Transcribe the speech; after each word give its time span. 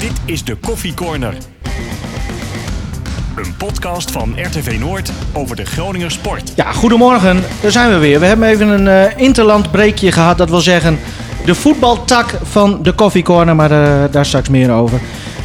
Dit 0.00 0.12
is 0.24 0.44
de 0.44 0.56
Koffie 0.56 0.94
Corner. 0.94 1.34
Een 3.36 3.56
podcast 3.56 4.10
van 4.10 4.34
RTV 4.36 4.78
Noord 4.78 5.12
over 5.32 5.56
de 5.56 5.64
Groninger 5.64 6.10
sport. 6.10 6.52
Ja, 6.56 6.72
goedemorgen. 6.72 7.42
Daar 7.62 7.70
zijn 7.70 7.90
we 7.90 7.98
weer. 7.98 8.20
We 8.20 8.26
hebben 8.26 8.48
even 8.48 8.68
een 8.68 8.88
eh 8.88 9.18
interlandbreekje 9.18 10.12
gehad. 10.12 10.38
Dat 10.38 10.50
wil 10.50 10.60
zeggen 10.60 10.98
de 11.44 11.54
voetbaltak 11.54 12.34
van 12.42 12.82
de 12.82 12.94
Coffee 12.94 13.22
Corner. 13.22 13.56
Maar 13.56 13.70
eh, 13.70 14.12
daar 14.12 14.26
straks 14.26 14.48
meer 14.48 14.70
over. 14.70 15.00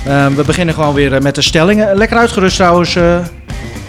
Eh, 0.06 0.28
we 0.28 0.44
beginnen 0.44 0.76
gewoon 0.76 0.94
weer 0.94 1.22
met 1.22 1.36
de 1.36 1.42
stellingen. 1.42 1.98
Lekker 1.98 2.18
uitgerust 2.18 2.56
trouwens 2.56 2.96
eh, 2.96 3.18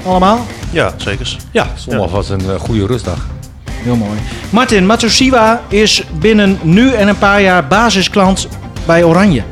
allemaal. 0.06 0.46
Ja, 0.70 0.92
zeker. 0.96 1.36
Ja, 1.50 1.66
zondag 1.74 2.10
was 2.10 2.28
een 2.28 2.58
goede 2.58 2.86
rustdag. 2.86 3.26
Heel 3.70 3.96
mooi. 3.96 4.18
Martin, 4.50 4.86
Matsushima 4.86 5.60
is 5.68 6.02
binnen 6.18 6.58
nu 6.62 6.92
en 6.92 7.08
een 7.08 7.18
paar 7.18 7.42
jaar 7.42 7.66
basisklant 7.66 8.48
bij 8.86 9.04
Oranje. 9.04 9.42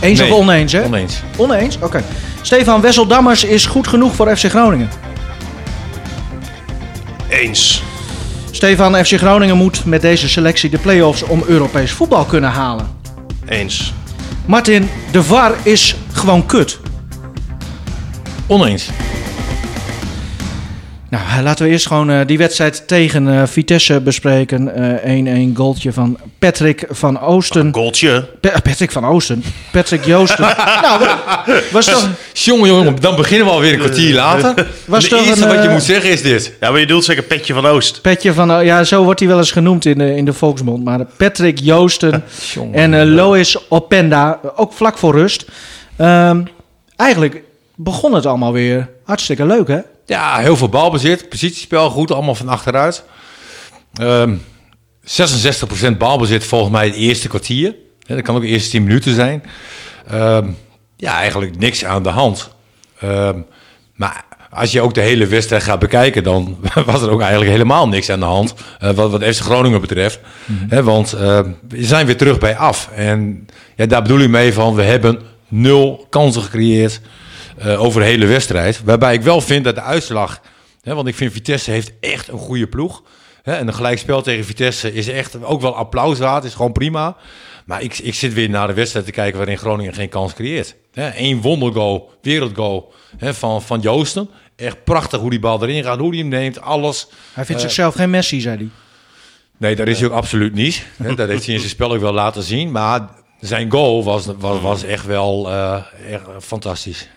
Eens 0.00 0.18
Nee, 0.18 0.32
of 0.32 0.38
oneens, 0.38 0.72
hè? 0.72 0.84
Oneens. 0.84 1.22
Oneens? 1.36 1.78
Oké. 1.80 2.02
Stefan 2.42 2.80
Wesseldammers 2.80 3.44
is 3.44 3.66
goed 3.66 3.88
genoeg 3.88 4.14
voor 4.14 4.36
FC 4.36 4.44
Groningen. 4.44 4.88
Eens. 7.28 7.82
Stefan, 8.50 9.04
FC 9.04 9.12
Groningen 9.18 9.56
moet 9.56 9.84
met 9.84 10.00
deze 10.00 10.28
selectie 10.28 10.70
de 10.70 10.78
play-offs 10.78 11.22
om 11.22 11.42
Europees 11.46 11.92
voetbal 11.92 12.24
kunnen 12.24 12.50
halen. 12.50 12.88
Eens. 13.48 13.92
Martin, 14.46 14.88
de 15.10 15.22
VAR 15.22 15.52
is 15.62 15.96
gewoon 16.12 16.46
kut. 16.46 16.78
Oneens. 18.46 18.88
Nou, 21.10 21.42
laten 21.42 21.64
we 21.66 21.70
eerst 21.72 21.86
gewoon 21.86 22.10
eh, 22.10 22.20
die 22.26 22.38
wedstrijd 22.38 22.88
tegen 22.88 23.28
eh, 23.40 23.46
Vitesse 23.46 24.00
bespreken. 24.00 24.74
Eh, 25.02 25.48
1-1 25.52 25.56
goaltje 25.56 25.92
van 25.92 26.18
Patrick 26.38 26.84
van 26.88 27.20
Oosten. 27.20 27.74
Goaltje. 27.74 28.28
Pa- 28.40 28.60
Patrick 28.62 28.90
van 28.90 29.04
Oosten. 29.04 29.42
Patrick 29.72 30.04
Joosten. 30.04 30.40
nou, 30.82 31.06
was 31.72 31.86
toch... 31.86 32.08
Jongen, 32.32 32.68
jongen, 32.68 33.00
dan 33.00 33.16
beginnen 33.16 33.46
we 33.46 33.52
alweer 33.52 33.72
een 33.72 33.78
kwartier 33.78 34.14
later. 34.14 34.66
Was 34.84 35.02
de 35.04 35.10
toch 35.10 35.26
eerste 35.26 35.42
een, 35.42 35.48
wat 35.48 35.62
je 35.62 35.66
eh, 35.68 35.72
moet 35.74 35.82
zeggen 35.82 36.10
is 36.10 36.22
dit. 36.22 36.52
Ja, 36.60 36.70
maar 36.70 36.80
je 36.80 36.86
bedoelt 36.86 37.04
zeker 37.04 37.22
Petje 37.22 37.54
van 37.54 37.66
Oost. 37.66 38.00
Petje 38.02 38.32
van... 38.32 38.64
ja, 38.64 38.84
zo 38.84 39.04
wordt 39.04 39.20
hij 39.20 39.28
wel 39.28 39.38
eens 39.38 39.52
genoemd 39.52 39.84
in 39.84 39.98
de, 39.98 40.16
in 40.16 40.24
de 40.24 40.32
volksmond. 40.32 40.84
Maar 40.84 41.04
Patrick 41.16 41.58
Joosten 41.58 42.24
Jongen. 42.54 42.74
en 42.74 42.94
eh, 42.94 43.06
Lois 43.06 43.68
Openda, 43.70 44.40
ook 44.56 44.72
vlak 44.72 44.98
voor 44.98 45.12
rust. 45.14 45.44
Ehm, 45.96 46.42
eigenlijk 46.96 47.42
begon 47.74 48.14
het 48.14 48.26
allemaal 48.26 48.52
weer 48.52 48.88
hartstikke 49.04 49.46
leuk, 49.46 49.68
hè? 49.68 49.78
Ja, 50.10 50.38
heel 50.38 50.56
veel 50.56 50.68
balbezit. 50.68 51.28
Positiespel 51.28 51.90
goed, 51.90 52.10
allemaal 52.10 52.34
van 52.34 52.48
achteruit. 52.48 53.04
Ehm 53.94 54.34
66% 55.04 55.96
balbezit 55.98 56.44
volgens 56.44 56.70
mij 56.70 56.86
het 56.86 56.94
eerste 56.94 57.28
kwartier. 57.28 57.74
Ja, 57.98 58.14
dat 58.14 58.24
kan 58.24 58.34
ook 58.36 58.42
de 58.42 58.48
eerste 58.48 58.70
10 58.70 58.82
minuten 58.82 59.14
zijn. 59.14 59.42
Ehm, 60.06 60.46
ja, 60.96 61.14
eigenlijk 61.14 61.58
niks 61.58 61.84
aan 61.84 62.02
de 62.02 62.08
hand. 62.08 62.50
Ehm, 63.00 63.38
maar 63.94 64.24
als 64.50 64.72
je 64.72 64.80
ook 64.80 64.94
de 64.94 65.00
hele 65.00 65.26
wedstrijd 65.26 65.62
gaat 65.62 65.78
bekijken, 65.78 66.22
dan 66.22 66.58
was 66.86 67.02
er 67.02 67.10
ook 67.10 67.20
eigenlijk 67.20 67.50
helemaal 67.50 67.88
niks 67.88 68.10
aan 68.10 68.20
de 68.20 68.26
hand. 68.26 68.54
eh, 68.78 68.90
wat, 68.90 69.10
wat 69.10 69.24
FC 69.24 69.40
Groningen 69.40 69.80
betreft. 69.80 70.20
Hè, 70.68 70.82
want 70.82 71.12
ehm, 71.12 71.50
we 71.68 71.84
zijn 71.84 72.06
weer 72.06 72.16
terug 72.16 72.38
bij 72.38 72.56
af. 72.56 72.90
En 72.94 73.46
ja, 73.76 73.86
daar 73.86 74.02
bedoel 74.02 74.20
ik 74.20 74.28
mee 74.28 74.52
van, 74.52 74.74
we 74.74 74.82
hebben 74.82 75.20
nul 75.48 76.06
kansen 76.10 76.42
gecreëerd 76.42 77.00
eh, 77.60 77.82
over 77.82 78.00
de 78.00 78.06
hele 78.06 78.26
wedstrijd. 78.26 78.80
Waarbij 78.84 79.14
ik 79.14 79.22
wel 79.22 79.40
vind 79.40 79.64
dat 79.64 79.74
de 79.74 79.82
uitslag... 79.82 80.40
Hè, 80.80 80.94
want 80.94 81.08
ik 81.08 81.14
vind 81.14 81.32
Vitesse 81.32 81.70
heeft 81.70 81.92
echt 82.00 82.28
een 82.28 82.38
goede 82.38 82.66
ploeg. 82.66 83.02
Hè, 83.42 83.54
en 83.54 83.66
een 83.66 83.74
gelijkspel 83.74 84.22
tegen 84.22 84.44
Vitesse 84.44 84.92
is 84.92 85.08
echt 85.08 85.42
ook 85.42 85.60
wel 85.60 85.76
applaus 85.76 86.18
waard. 86.18 86.44
Is 86.44 86.54
gewoon 86.54 86.72
prima. 86.72 87.16
Maar 87.64 87.82
ik, 87.82 87.98
ik 87.98 88.14
zit 88.14 88.34
weer 88.34 88.50
naar 88.50 88.66
de 88.66 88.72
wedstrijd 88.74 89.06
te 89.06 89.12
kijken 89.12 89.38
waarin 89.38 89.58
Groningen 89.58 89.94
geen 89.94 90.08
kans 90.08 90.34
creëert. 90.34 90.74
Eén 90.94 91.40
wondergoal, 91.40 92.12
wereldgoal 92.22 92.92
hè, 93.18 93.34
van, 93.34 93.62
van 93.62 93.80
Joosten. 93.80 94.30
Echt 94.56 94.84
prachtig 94.84 95.20
hoe 95.20 95.30
die 95.30 95.38
bal 95.38 95.62
erin 95.62 95.84
gaat, 95.84 95.98
hoe 95.98 96.08
hij 96.08 96.18
hem 96.18 96.28
neemt, 96.28 96.60
alles. 96.60 97.06
Hij 97.32 97.44
vindt 97.44 97.62
zichzelf 97.62 97.94
geen 97.94 98.10
Messi, 98.10 98.40
zei 98.40 98.56
hij. 98.56 98.68
Nee, 99.56 99.76
dat 99.76 99.86
is 99.86 99.98
hij 99.98 100.08
ook 100.08 100.14
absoluut 100.14 100.54
niet. 100.54 100.86
Dat 101.16 101.28
heeft 101.28 101.44
hij 101.44 101.54
in 101.54 101.60
zijn 101.60 101.70
spel 101.70 101.92
ook 101.92 102.00
wel 102.00 102.12
laten 102.12 102.42
zien. 102.42 102.70
Maar 102.70 103.08
zijn 103.40 103.70
goal 103.70 104.04
was, 104.04 104.26
was, 104.38 104.60
was 104.60 104.82
echt 104.82 105.06
wel 105.06 105.50
eh, 105.50 105.82
echt 106.10 106.24
fantastisch. 106.40 107.08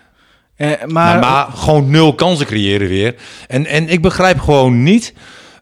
Eh, 0.56 0.68
maar, 0.68 0.88
Maar, 0.88 1.18
maar 1.18 1.46
gewoon 1.46 1.90
nul 1.90 2.14
kansen 2.14 2.46
creëren 2.46 2.88
weer. 2.88 3.14
En, 3.48 3.66
en 3.66 3.88
ik 3.88 4.02
begrijp 4.02 4.40
gewoon 4.40 4.82
niet. 4.82 5.12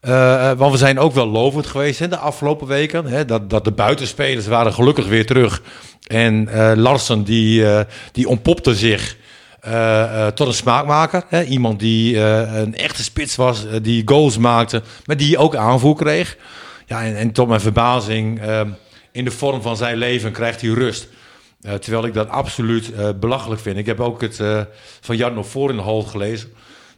eh, 0.00 0.50
eh, 0.50 0.58
want 0.58 0.72
we 0.72 0.78
zijn 0.78 0.98
ook 0.98 1.12
wel 1.14 1.26
lovend 1.28 1.66
geweest 1.66 1.98
hè, 1.98 2.08
de 2.08 2.16
afgelopen 2.16 2.66
weken. 2.66 3.06
Hè, 3.06 3.25
dat, 3.25 3.50
dat 3.50 3.64
de 3.64 3.70
buitenspelers 3.70 4.47
waren 4.47 4.72
gelukkig 4.72 5.06
weer 5.06 5.26
terug. 5.26 5.62
En 6.06 6.48
eh 6.48 6.72
Larsen 6.76 7.22
die, 7.25 7.64
die 8.12 8.28
ontpopte 8.28 8.75
zich 8.75 9.16
tot 10.34 10.47
een 10.47 10.54
smaakmaker. 10.54 11.22
Hè. 11.28 11.44
Iemand 11.44 11.81
die 11.81 12.19
een 12.19 12.75
echte 12.76 13.02
spits 13.02 13.36
was, 13.36 13.66
die 13.82 14.02
goals 14.04 14.38
maakte, 14.38 14.82
maar 15.06 15.16
die 15.16 15.38
ook 15.38 15.56
aanvoer 15.56 15.97
kreeg. 15.97 16.36
Ja, 16.86 17.02
en, 17.04 17.16
en 17.16 17.32
tot 17.32 17.48
mijn 17.48 17.60
verbazing, 17.60 18.41
in 19.12 19.25
de 19.25 19.31
vorm 19.31 19.62
van 19.62 19.76
zijn 19.76 19.97
leven 19.97 20.32
krijgt 20.32 20.60
hij 20.60 20.70
rust. 20.70 21.08
Eh, 21.62 21.74
terwijl 21.74 22.04
ik 22.06 22.14
dat 22.14 22.28
absoluut 22.28 22.92
eh, 22.92 23.08
belachelijk 23.20 23.60
vind. 23.60 23.76
Ik 23.78 23.86
heb 23.86 24.00
ook 24.00 24.20
het 24.20 24.40
eh, 24.40 24.60
van 25.00 25.16
Jan 25.16 25.34
nog 25.34 25.46
voor 25.46 25.70
in 25.70 25.76
de 25.76 25.82
hal 25.82 26.02
gelezen. 26.02 26.52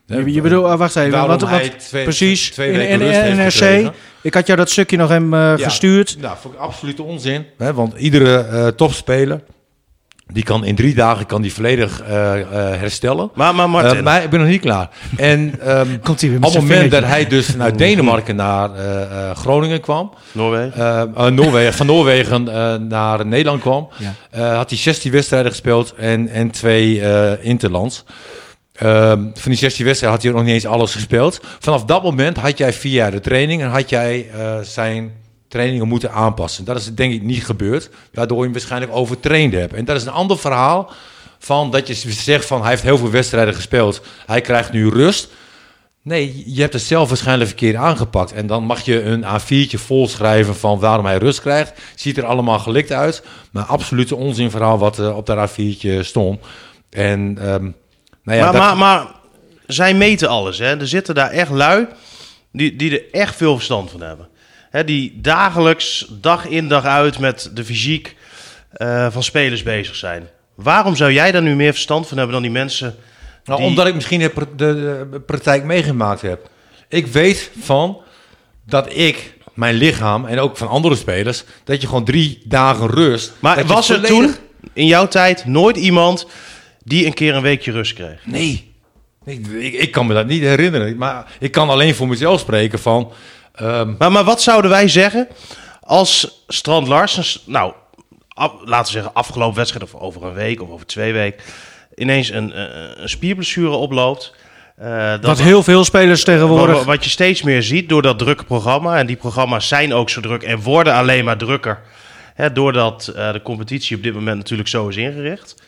je, 0.06 0.32
je 0.32 0.40
bedoelt, 0.40 0.64
ah, 0.64 0.78
wacht 0.78 0.96
even. 0.96 1.10
Waarom 1.10 1.38
Want, 1.38 1.78
twee- 1.78 2.02
precies, 2.02 2.50
twee 2.50 2.70
in, 2.72 2.98
weken 2.98 3.24
in, 3.26 3.36
NRC. 3.36 3.92
Ik 4.22 4.34
had 4.34 4.46
jou 4.46 4.58
dat 4.58 4.70
stukje 4.70 4.96
nog 4.96 5.08
hem 5.08 5.34
Ja. 5.34 5.56
gestuurd. 5.56 6.16
Nou, 6.20 6.36
vond 6.40 6.54
ik 6.54 6.60
absoluut 6.60 7.00
onzin. 7.00 7.46
Hè? 7.58 7.74
Want 7.74 7.94
iedere 7.98 8.74
topspeler, 8.74 9.40
die 10.32 10.42
kan 10.42 10.64
in 10.64 10.74
drie 10.74 10.94
dagen 10.94 11.26
kan 11.26 11.42
die 11.42 11.52
volledig 11.52 12.02
eh, 12.02 12.40
eh, 12.40 12.46
herstellen. 12.80 13.30
Maar, 13.34 13.54
maar 13.54 13.70
Martin. 13.70 13.96
Eh, 13.96 14.02
maar 14.02 14.22
ik 14.22 14.30
ben 14.30 14.40
nog 14.40 14.48
niet 14.48 14.60
klaar. 14.60 14.88
En 15.16 15.54
ehm, 15.60 15.86
Komt 16.02 16.20
hij 16.20 16.30
weer 16.30 16.38
op 16.38 16.44
het 16.44 16.54
moment 16.54 16.90
dat 16.90 17.04
hij 17.04 17.26
dus 17.26 17.46
vanuit 17.46 17.78
Denemarken 17.84 18.36
naar 18.36 18.74
eh, 18.74 19.02
eh, 19.30 19.36
Groningen 19.36 19.80
kwam, 19.80 20.12
Noorwegen. 20.32 21.12
Noorwegen, 21.34 21.72
van 21.74 21.86
Noorwegen 21.86 22.48
eh, 22.48 22.74
naar 22.74 23.26
Nederland 23.26 23.60
kwam, 23.60 23.88
Ja. 23.98 24.14
eh, 24.30 24.56
had 24.56 24.68
hij 24.70 24.78
16 24.78 25.12
wedstrijden 25.12 25.50
gespeeld 25.50 25.94
en, 25.96 26.28
en 26.28 26.50
twee 26.50 27.00
eh, 27.00 27.44
interlands. 27.44 28.04
Ehm, 28.74 29.18
van 29.34 29.50
die 29.50 29.56
16 29.56 29.84
wedstrijden 29.84 30.18
had 30.18 30.22
hij 30.22 30.32
nog 30.36 30.44
niet 30.44 30.54
eens 30.54 30.66
alles 30.72 30.94
gespeeld. 30.94 31.40
Vanaf 31.58 31.84
dat 31.84 32.02
moment 32.02 32.36
had 32.36 32.58
jij 32.58 32.72
via 32.72 33.10
de 33.10 33.20
training 33.20 33.62
en 33.62 33.68
had 33.68 33.88
jij 33.90 34.26
eh, 34.34 34.58
zijn 34.62 35.12
trainingen 35.54 35.88
moeten 35.88 36.12
aanpassen. 36.12 36.64
Dat 36.64 36.76
is 36.76 36.94
denk 36.94 37.12
ik 37.12 37.22
niet 37.22 37.44
gebeurd, 37.44 37.90
waardoor 38.12 38.36
je 38.38 38.44
hem 38.44 38.52
waarschijnlijk 38.52 38.92
overtraind 38.92 39.52
hebt. 39.52 39.74
En 39.74 39.84
dat 39.84 39.96
is 39.96 40.02
een 40.02 40.12
ander 40.12 40.38
verhaal 40.38 40.90
van 41.38 41.70
dat 41.70 41.86
je 41.86 41.94
zegt 42.12 42.46
van 42.46 42.60
hij 42.60 42.70
heeft 42.70 42.82
heel 42.82 42.98
veel 42.98 43.10
wedstrijden 43.10 43.54
gespeeld. 43.54 44.00
Hij 44.26 44.40
krijgt 44.40 44.72
nu 44.72 44.88
rust. 44.88 45.28
Nee, 46.02 46.42
je 46.54 46.60
hebt 46.60 46.72
het 46.72 46.82
zelf 46.82 47.08
waarschijnlijk 47.08 47.48
verkeerd 47.48 47.76
aangepakt. 47.76 48.32
En 48.32 48.46
dan 48.46 48.64
mag 48.64 48.80
je 48.84 49.02
een 49.02 49.24
A4'tje 49.24 49.78
volschrijven 49.78 50.56
van 50.56 50.78
waarom 50.78 51.04
hij 51.06 51.16
rust 51.18 51.40
krijgt. 51.40 51.72
Ziet 51.94 52.18
er 52.18 52.24
allemaal 52.24 52.58
gelikt 52.58 52.92
uit. 52.92 53.22
Maar 53.50 53.64
absoluut 53.64 54.10
een 54.10 54.16
onzinverhaal 54.16 54.78
wat 54.78 54.98
eh, 54.98 55.16
op 55.16 55.26
dat 55.26 55.50
A4'tje 55.50 56.00
stond. 56.00 56.40
En 56.90 57.38
ehm, 57.40 57.62
nou 58.22 58.38
ja, 58.38 58.44
maar, 58.44 58.52
dat- 58.52 58.62
maar, 58.62 58.76
maar 58.76 59.06
zij 59.66 59.94
meten 59.94 60.28
alles. 60.28 60.58
Hè? 60.58 60.78
Er 60.80 60.88
zitten 60.88 61.14
daar 61.14 61.30
echt 61.30 61.50
lui 61.50 61.86
die, 62.52 62.76
die 62.76 62.90
er 63.00 63.20
echt 63.20 63.36
veel 63.36 63.54
verstand 63.54 63.90
van 63.90 64.00
hebben. 64.00 64.28
Hè, 64.74 64.84
die 64.84 65.18
dagelijks, 65.20 66.06
dag 66.20 66.46
in 66.46 66.68
dag 66.68 66.84
uit 66.84 67.18
met 67.18 67.50
de 67.54 67.64
fysiek 67.64 68.16
eh, 68.72 69.06
van 69.10 69.22
spelers 69.22 69.62
bezig 69.62 69.94
zijn. 69.96 70.28
Waarom 70.54 70.96
zou 70.96 71.12
jij 71.12 71.32
daar 71.32 71.42
nu 71.42 71.54
meer 71.54 71.72
verstand 71.72 72.06
van 72.08 72.16
hebben 72.16 72.34
dan 72.34 72.42
die 72.42 72.52
mensen? 72.52 72.94
Nou, 73.44 73.58
die- 73.60 73.68
Omdat 73.68 73.86
ik 73.86 73.94
misschien 73.94 74.18
de, 74.20 74.32
de, 74.56 75.06
de 75.10 75.20
praktijk 75.20 75.64
meegemaakt 75.64 76.20
heb. 76.22 76.48
Ik 76.88 77.06
weet 77.06 77.50
van 77.60 78.00
dat 78.66 78.96
ik, 78.96 79.34
mijn 79.54 79.74
lichaam 79.74 80.24
en 80.26 80.38
ook 80.38 80.56
van 80.56 80.68
andere 80.68 80.96
spelers, 80.96 81.44
dat 81.64 81.80
je 81.80 81.86
gewoon 81.86 82.04
drie 82.04 82.42
dagen 82.44 82.86
rust. 82.90 83.32
Maar 83.38 83.64
was 83.66 83.88
er 83.90 83.94
volledig- 84.06 84.34
toen, 84.34 84.34
in 84.72 84.86
jouw 84.86 85.08
tijd, 85.08 85.44
nooit 85.44 85.76
iemand 85.76 86.26
die 86.84 87.06
een 87.06 87.14
keer 87.14 87.34
een 87.34 87.42
weekje 87.42 87.72
rust 87.72 87.92
kreeg? 87.92 88.26
Nee. 88.26 88.72
Nee, 89.24 89.40
ik, 89.58 89.74
ik 89.74 89.90
kan 89.90 90.06
me 90.06 90.14
dat 90.14 90.26
niet 90.26 90.42
herinneren. 90.42 90.96
Maar 90.96 91.32
ik 91.40 91.50
kan 91.52 91.68
alleen 91.68 91.94
voor 91.94 92.08
mezelf 92.08 92.40
spreken 92.40 92.78
van. 92.78 93.12
Ehm, 93.54 93.94
Maar, 93.98 94.12
maar 94.12 94.24
wat 94.24 94.42
zouden 94.42 94.70
wij 94.70 94.88
zeggen 94.88 95.28
als 95.80 96.44
Strand 96.48 96.88
Larsen, 96.88 97.40
nou, 97.46 97.72
af- 98.28 98.52
laten 98.64 98.86
we 98.86 98.92
zeggen 98.92 99.14
afgelopen 99.14 99.56
wedstrijd 99.56 99.84
of 99.84 100.00
over 100.00 100.24
een 100.24 100.34
week 100.34 100.62
of 100.62 100.70
over 100.70 100.86
twee 100.86 101.12
weken, 101.12 101.42
ineens 101.94 102.30
een, 102.30 102.52
eh, 102.52 102.64
een 102.96 103.08
spierblessure 103.08 103.70
oploopt? 103.70 104.34
Eh, 104.76 105.10
dat, 105.10 105.24
Wat 105.24 105.40
heel 105.40 105.62
veel 105.62 105.84
spelers 105.84 106.24
tegenwoordig... 106.24 106.76
Wat, 106.76 106.84
wat 106.84 107.04
je 107.04 107.10
steeds 107.10 107.42
meer 107.42 107.62
ziet 107.62 107.88
door 107.88 108.02
dat 108.02 108.18
drukke 108.18 108.44
programma, 108.44 108.98
en 108.98 109.06
die 109.06 109.16
programma's 109.16 109.68
zijn 109.68 109.94
ook 109.94 110.10
zo 110.10 110.20
druk 110.20 110.42
en 110.42 110.60
worden 110.60 110.94
alleen 110.94 111.24
maar 111.24 111.36
drukker, 111.36 111.80
hè, 112.34 112.52
doordat 112.52 113.06
eh, 113.08 113.32
de 113.32 113.42
competitie 113.42 113.96
op 113.96 114.02
dit 114.02 114.14
moment 114.14 114.36
natuurlijk 114.36 114.68
zo 114.68 114.88
is 114.88 114.96
ingericht. 114.96 115.62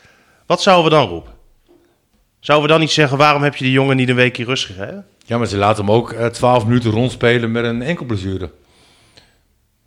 Wat 0.45 0.61
zouden 0.61 0.91
we 0.91 0.97
dan 0.97 1.07
roepen? 1.07 1.31
Zouden 2.39 2.67
we 2.67 2.73
dan 2.73 2.81
niet 2.81 2.91
zeggen, 2.91 3.17
waarom 3.17 3.43
heb 3.43 3.55
je 3.55 3.63
die 3.63 3.73
jongen 3.73 3.95
niet 3.95 4.09
een 4.09 4.15
weekje 4.15 4.45
rust 4.45 4.65
gegeven? 4.65 5.05
Ja, 5.27 5.37
maar 5.37 5.47
ze 5.47 5.57
laten 5.57 5.85
hem 5.85 5.93
ook 5.93 6.11
eh, 6.11 6.25
12 6.25 6.65
minuten 6.65 6.91
rondspelen 6.91 7.51
met 7.51 7.63
een 7.63 7.81
enkel 7.81 8.05
blessure. 8.05 8.51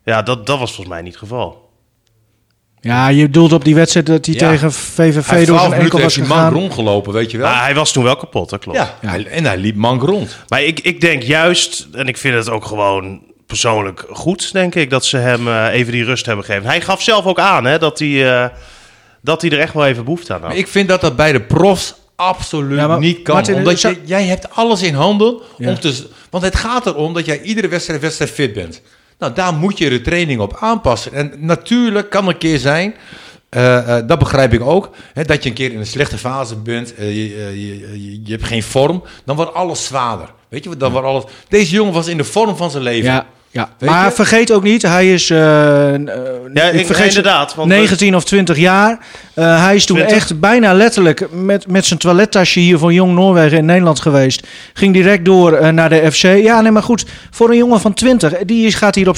Ja, 0.04 0.22
dat, 0.22 0.46
dat 0.46 0.58
was 0.58 0.69
volgens 0.69 0.88
mij 0.88 1.02
niet 1.02 1.12
het 1.12 1.22
geval. 1.22 1.69
Ja, 2.81 3.08
je 3.08 3.22
bedoelt 3.22 3.52
op 3.52 3.64
die 3.64 3.75
wedstrijd 3.75 4.06
dat 4.06 4.26
hij 4.26 4.34
Ja. 4.34 4.48
tegen 4.50 4.72
VVV 4.72 5.26
Hij 5.26 5.44
door 5.44 5.56
12 5.56 5.69
zijn 5.70 5.81
enkel 5.82 6.00
was 6.00 6.14
hij 6.16 6.25
gegaan. 6.26 6.52
rondgelopen, 6.52 7.12
weet 7.12 7.31
je 7.31 7.38
wel. 7.38 7.46
Maar 7.50 7.62
hij 7.62 7.75
was 7.75 7.92
toen 7.92 8.04
wel 8.04 8.16
kapot, 8.16 8.50
dat 8.50 8.60
klopt. 8.60 8.78
ja, 8.78 8.96
Hij, 9.00 9.26
en 9.26 9.44
hij 9.44 9.56
liep 9.58 9.76
mank 9.76 10.02
rond. 10.02 10.37
Maar 10.48 10.62
ik, 10.62 10.81
ik 10.81 11.00
denk 11.00 11.22
juist, 11.22 11.87
en 11.92 12.08
ik 12.08 12.16
vind 12.16 12.34
het 12.34 12.50
ook 12.50 12.64
gewoon 12.64 13.22
persoonlijk 13.46 14.04
goed, 14.10 14.52
denk 14.52 14.75
ik, 14.75 14.90
dat 14.90 15.04
ze 15.04 15.16
hem 15.16 15.48
eh, 15.48 15.66
even 15.72 15.92
die 15.92 16.04
rust 16.04 16.26
hebben 16.26 16.44
gegeven. 16.44 16.69
Hij 16.69 16.81
gaf 16.81 17.02
zelf 17.02 17.25
ook 17.26 17.38
aan 17.38 17.64
hè, 17.64 17.78
dat, 17.78 17.98
hij, 17.98 18.32
eh, 18.42 18.48
dat 19.22 19.42
hij 19.42 19.50
er 19.50 19.58
echt 19.58 19.75
wel 19.75 19.87
even 19.87 20.04
behoefte 20.04 20.32
aan 20.34 20.40
had. 20.40 20.48
Maar 20.48 20.58
ik 20.58 20.69
vind 20.69 20.88
dat 20.88 21.00
dat 21.00 21.16
bij 21.16 21.32
de 21.32 21.40
profs 21.40 21.94
absoluut 22.20 22.78
Ja, 22.78 22.87
maar 22.87 22.99
niet 22.99 23.22
kan. 23.22 23.34
Martin, 23.34 23.55
omdat 23.55 23.81
je, 23.81 24.00
jij 24.05 24.25
hebt 24.25 24.55
alles 24.55 24.82
in 24.82 24.94
handen. 24.94 25.40
Ja. 25.56 25.69
Om 25.69 25.81
te, 25.81 26.06
want 26.31 26.44
het 26.44 26.56
gaat 26.56 26.87
erom 26.87 27.14
dat 27.14 27.26
jij 27.26 27.40
iedere 27.43 27.69
wedstrijd, 27.69 28.00
wedstrijd 28.00 28.31
fit 28.31 28.52
bent. 28.52 28.82
Nou, 29.19 29.32
daar 29.32 29.55
moet 29.55 29.78
je 29.78 29.88
de 29.88 30.00
training 30.00 30.40
op 30.40 30.56
aanpassen. 30.61 31.12
En 31.12 31.32
natuurlijk 31.37 32.11
kan 32.11 32.26
er 32.26 32.32
een 32.32 32.38
keer 32.38 32.58
zijn, 32.58 32.94
eh, 33.49 33.99
eh, 33.99 34.06
dat 34.06 34.19
begrijp 34.19 34.52
ik 34.52 34.61
ook, 34.61 34.90
hè, 35.12 35.25
dat 35.25 35.43
je 35.43 35.49
een 35.49 35.55
keer 35.55 35.72
in 35.72 35.78
een 35.78 35.87
slechte 35.87 36.19
fase 36.19 36.56
bent, 36.56 36.94
eh, 36.94 37.17
je, 37.17 37.28
je, 37.28 38.02
je, 38.02 38.20
je 38.25 38.32
hebt 38.32 38.44
geen 38.44 38.62
vorm, 38.62 39.02
dan 39.25 39.37
wordt 39.37 39.55
alles 39.55 39.84
zwaarder. 39.84 40.28
Weet 40.49 40.64
je, 40.64 40.76
dan 40.76 40.93
wordt 40.93 41.06
alles... 41.06 41.25
Deze 41.49 41.75
jongen 41.75 41.93
was 41.93 42.06
in 42.06 42.16
de 42.16 42.25
vorm 42.25 42.56
van 42.56 42.70
zijn 42.70 42.82
leven. 42.82 43.12
Ja, 43.12 43.26
ja. 43.50 43.69
Weet 43.79 43.91
maar 43.91 44.05
je? 44.05 44.12
vergeet 44.12 44.52
ook 44.52 44.62
niet, 44.62 44.82
hij 44.82 45.12
is 45.12 45.31
eh, 45.31 45.94
eh, 45.94 46.00
Ja, 46.55 46.62
ik 46.64 46.81
ik- 46.81 46.87
vergeet 46.87 47.06
inderdaad, 47.08 47.55
want- 47.55 47.69
19 47.69 48.17
of 48.17 48.25
20 48.25 48.56
jaar. 48.56 48.99
Eh, 49.35 49.64
hij 49.64 49.75
is 49.75 49.87
toen 49.87 49.97
20. 49.97 50.17
echt 50.17 50.41
bijna 50.41 50.73
letterlijk 50.73 51.26
met, 51.32 51.67
met 51.69 51.87
zijn 51.87 51.99
toilettasje 51.99 52.61
hier 52.61 52.79
voor 52.79 52.93
Jong 52.93 53.14
Noorwegen 53.14 53.58
in 53.58 53.64
Nederland 53.64 54.00
geweest. 54.00 54.47
Ging 54.73 54.94
direct 54.94 55.25
door 55.25 55.52
eh, 55.52 55.69
naar 55.69 55.88
de 55.88 56.12
FC. 56.12 56.23
Ja, 56.23 56.61
nee, 56.61 56.73
maar 56.73 56.82
goed, 56.82 57.05
voor 57.31 57.50
een 57.50 57.56
jongen 57.56 57.81
van 57.81 57.94
20, 57.94 58.32
die 58.44 58.73
gaat 58.73 58.94
hier 58.94 59.08
op 59.08 59.17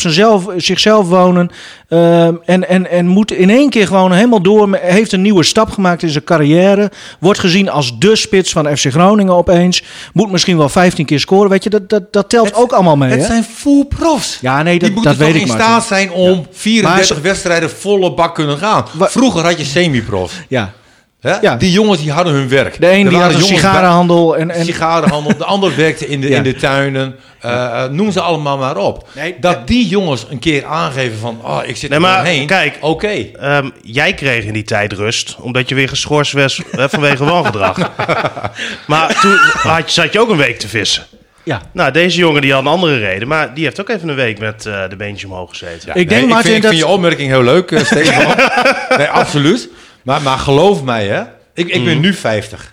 zichzelf 0.56 1.08
wonen. 1.08 1.50
Ehm, 1.92 2.34
en, 2.44 2.68
en, 2.68 2.90
en 2.90 3.06
moet 3.06 3.32
in 3.32 3.50
één 3.50 3.70
keer 3.70 3.86
gewoon 3.86 4.12
helemaal 4.12 4.42
door. 4.42 4.76
Heeft 4.76 5.12
een 5.12 5.22
nieuwe 5.22 5.42
stap 5.42 5.70
gemaakt 5.70 6.02
in 6.02 6.08
zijn 6.08 6.24
carrière. 6.24 6.90
Wordt 7.20 7.38
gezien 7.38 7.70
als 7.70 7.98
de 7.98 8.16
spits 8.16 8.52
van 8.52 8.76
FC 8.76 8.90
Groningen 8.90 9.34
opeens. 9.34 9.82
Moet 10.12 10.30
misschien 10.30 10.56
wel 10.56 10.68
15 10.68 11.04
keer 11.04 11.20
scoren. 11.20 11.50
Weet 11.50 11.64
je, 11.64 11.70
dat, 11.70 11.88
dat, 11.88 12.12
dat 12.12 12.28
telt 12.28 12.54
ook 12.54 12.72
allemaal 12.72 12.96
mee. 12.96 13.10
Het 13.10 13.20
hè? 13.20 13.26
zijn 13.26 13.44
full 13.44 13.84
profs. 13.84 14.38
Ja, 14.40 14.62
nee, 14.62 14.78
dat, 14.78 14.88
die 14.88 14.92
moeten 14.92 15.18
dat 15.18 15.26
weet 15.26 15.34
ik 15.34 15.40
in 15.40 15.48
staat 15.48 15.86
zijn 15.86 16.10
om 16.12 16.46
34 16.50 17.16
Maar 17.16 17.24
wedstrijden 17.24 17.70
volle 17.70 18.14
bak 18.14 18.34
kunnen 18.34 18.58
gaan. 18.58 18.84
Vroeger 18.98 19.44
had 19.44 19.58
je 19.58 19.64
semi-profs. 19.64 20.34
Ja. 20.48 20.72
Hè? 21.22 21.34
Ja. 21.40 21.56
Die 21.56 21.70
jongens 21.72 22.00
die 22.00 22.12
hadden 22.12 22.32
hun 22.32 22.48
werk. 22.48 22.80
De 22.80 22.90
een 22.92 23.04
Er 23.04 23.10
die 23.10 23.18
had 23.18 23.34
een 23.34 23.42
sigarenhandel 23.42 24.36
en, 24.36 24.50
en 24.50 24.64
sigarenhandel. 24.64 25.36
De 25.36 25.44
ander 25.44 25.76
werkte 25.76 26.08
in 26.08 26.20
de, 26.20 26.28
Ja. 26.30 26.36
in 26.36 26.42
de 26.42 26.54
tuinen. 26.54 27.16
Eh, 27.40 27.52
eh, 27.84 27.90
noem 27.90 28.10
ze 28.12 28.20
allemaal 28.20 28.58
maar 28.58 28.76
op. 28.76 29.08
Nee, 29.14 29.34
dat 29.40 29.66
die 29.66 29.88
jongens 29.88 30.26
een 30.30 30.38
keer 30.38 30.64
aangeven 30.64 31.18
van... 31.18 31.40
Oh, 31.42 31.58
ik 31.64 31.76
zit 31.76 31.90
Nee, 31.90 31.98
er 31.98 32.04
maar 32.04 32.16
doorheen. 32.24 32.46
kijk, 32.46 32.78
Oké. 32.80 33.08
Ehm, 33.40 33.68
jij 33.82 34.14
kreeg 34.14 34.44
in 34.44 34.52
die 34.52 34.62
tijd 34.62 34.92
rust, 34.92 35.36
omdat 35.40 35.68
je 35.68 35.74
weer 35.74 35.88
geschorst 35.88 36.32
was 36.32 36.62
eh, 36.72 36.84
vanwege 36.88 37.24
wangedrag. 37.24 37.90
maar 38.86 39.20
toen 39.20 39.36
had 39.52 39.84
je, 39.94 40.00
zat 40.00 40.12
je 40.12 40.20
ook 40.20 40.28
een 40.30 40.36
week 40.36 40.58
te 40.58 40.68
vissen. 40.68 41.04
ja. 41.42 41.60
Nou, 41.72 41.90
deze 41.92 42.18
jongen 42.18 42.40
die 42.42 42.52
had 42.52 42.60
een 42.60 42.66
andere 42.66 42.98
reden, 42.98 43.28
maar 43.28 43.54
die 43.54 43.64
heeft 43.64 43.80
ook 43.80 43.88
even 43.88 44.08
een 44.08 44.14
week 44.14 44.38
met 44.38 44.66
eh, 44.66 44.88
de 44.88 44.96
beentjes 44.96 45.30
omhoog 45.30 45.48
gezeten. 45.50 45.88
Ik 45.94 46.08
denk, 46.08 46.20
Nee, 46.20 46.30
Martin, 46.30 46.36
ik 46.38 46.44
vind, 46.44 46.56
ik 46.56 46.62
dat- 46.62 46.70
vind 46.70 46.82
je 46.82 46.86
opmerking 46.94 47.30
heel 47.30 47.42
leuk, 47.42 47.70
eh, 47.70 47.84
Stefan. 47.84 48.34
nee, 48.98 49.06
absoluut. 49.08 49.68
Maar, 50.04 50.22
maar 50.22 50.38
geloof 50.38 50.82
mij, 50.82 51.06
hè. 51.06 51.20
Ik, 51.54 51.68
ik 51.68 51.74
Mhm. 51.76 51.84
ben 51.84 52.00
nu 52.00 52.14
50. 52.14 52.70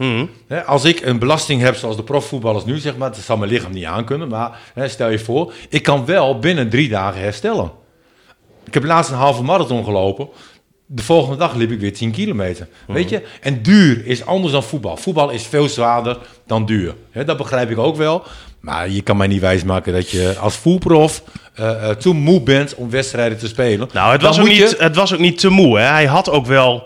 Hè, 0.48 0.64
als 0.64 0.84
ik 0.86 1.02
een 1.02 1.20
belasting 1.20 1.62
heb 1.62 1.76
zoals 1.76 1.96
de 1.96 2.04
profvoetballers 2.04 2.66
nu, 2.66 2.78
zeg 2.78 2.98
maar, 2.98 3.10
dat 3.12 3.20
zal 3.20 3.38
mijn 3.38 3.52
lichaam 3.52 3.72
niet 3.72 3.86
aankunnen. 3.86 4.28
Maar 4.28 4.60
stel 4.76 5.10
je 5.10 5.20
voor, 5.20 5.54
ik 5.70 5.84
kan 5.84 6.06
wel 6.06 6.40
binnen 6.40 6.70
drie 6.70 6.90
dagen 6.90 7.22
herstellen. 7.22 7.72
Ik 8.66 8.74
heb 8.74 8.84
laatst 8.84 9.12
een 9.12 9.18
halve 9.18 9.44
marathon 9.44 9.84
gelopen. 9.84 10.28
De 10.86 11.04
volgende 11.04 11.38
dag 11.38 11.56
liep 11.56 11.72
ik 11.72 11.80
weer 11.80 11.94
10 11.94 12.12
kilometer. 12.12 12.68
Weet 12.88 13.10
je? 13.10 13.22
En 13.42 13.62
duur 13.62 14.06
is 14.06 14.26
anders 14.26 14.54
dan 14.54 14.64
voetbal. 14.64 14.98
Voetbal 14.98 15.30
is 15.30 15.44
veel 15.44 15.68
zwaarder 15.70 16.18
dan 16.48 16.66
duur. 16.66 16.94
Dat 17.26 17.38
begrijp 17.38 17.70
ik 17.70 17.78
ook 17.78 17.96
wel. 17.96 18.24
Maar 18.60 18.90
je 18.90 19.02
kan 19.02 19.18
mij 19.18 19.28
niet 19.28 19.42
wijsmaken 19.42 19.94
dat 19.94 20.10
je 20.10 20.36
als 20.40 20.56
voetprof 20.56 21.24
eh 21.56 21.90
eh, 21.90 21.96
te 21.96 22.14
moe 22.14 22.42
bent 22.42 22.76
om 22.76 22.90
wedstrijden 22.90 23.38
te 23.38 23.48
spelen. 23.48 23.90
Nou, 23.94 24.12
het 24.12 24.22
Dan 24.22 24.30
was, 24.30 24.40
ook 24.40 24.48
je- 24.48 24.62
niet, 24.62 24.76
het 24.80 24.96
was 24.96 25.14
ook 25.14 25.20
niet 25.20 25.40
te 25.40 25.50
moe. 25.50 25.78
Hè? 25.80 25.86
Hij 25.86 26.06
had 26.06 26.30
ook 26.30 26.46
wel 26.46 26.84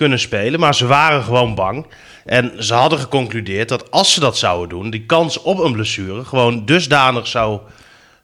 kunnen 0.00 0.18
spelen, 0.18 0.60
maar 0.60 0.74
ze 0.74 0.86
waren 0.86 1.22
gewoon 1.22 1.54
bang. 1.54 1.86
En 2.24 2.64
ze 2.64 2.74
hadden 2.74 2.98
geconcludeerd 2.98 3.68
dat 3.68 3.90
als 3.90 4.12
ze 4.12 4.20
dat 4.20 4.38
zouden 4.38 4.68
doen, 4.68 4.90
die 4.90 5.06
kans 5.06 5.42
op 5.42 5.58
een 5.58 5.72
blessure 5.72 6.24
gewoon 6.24 6.64
dusdanig 6.64 7.26
zou 7.26 7.60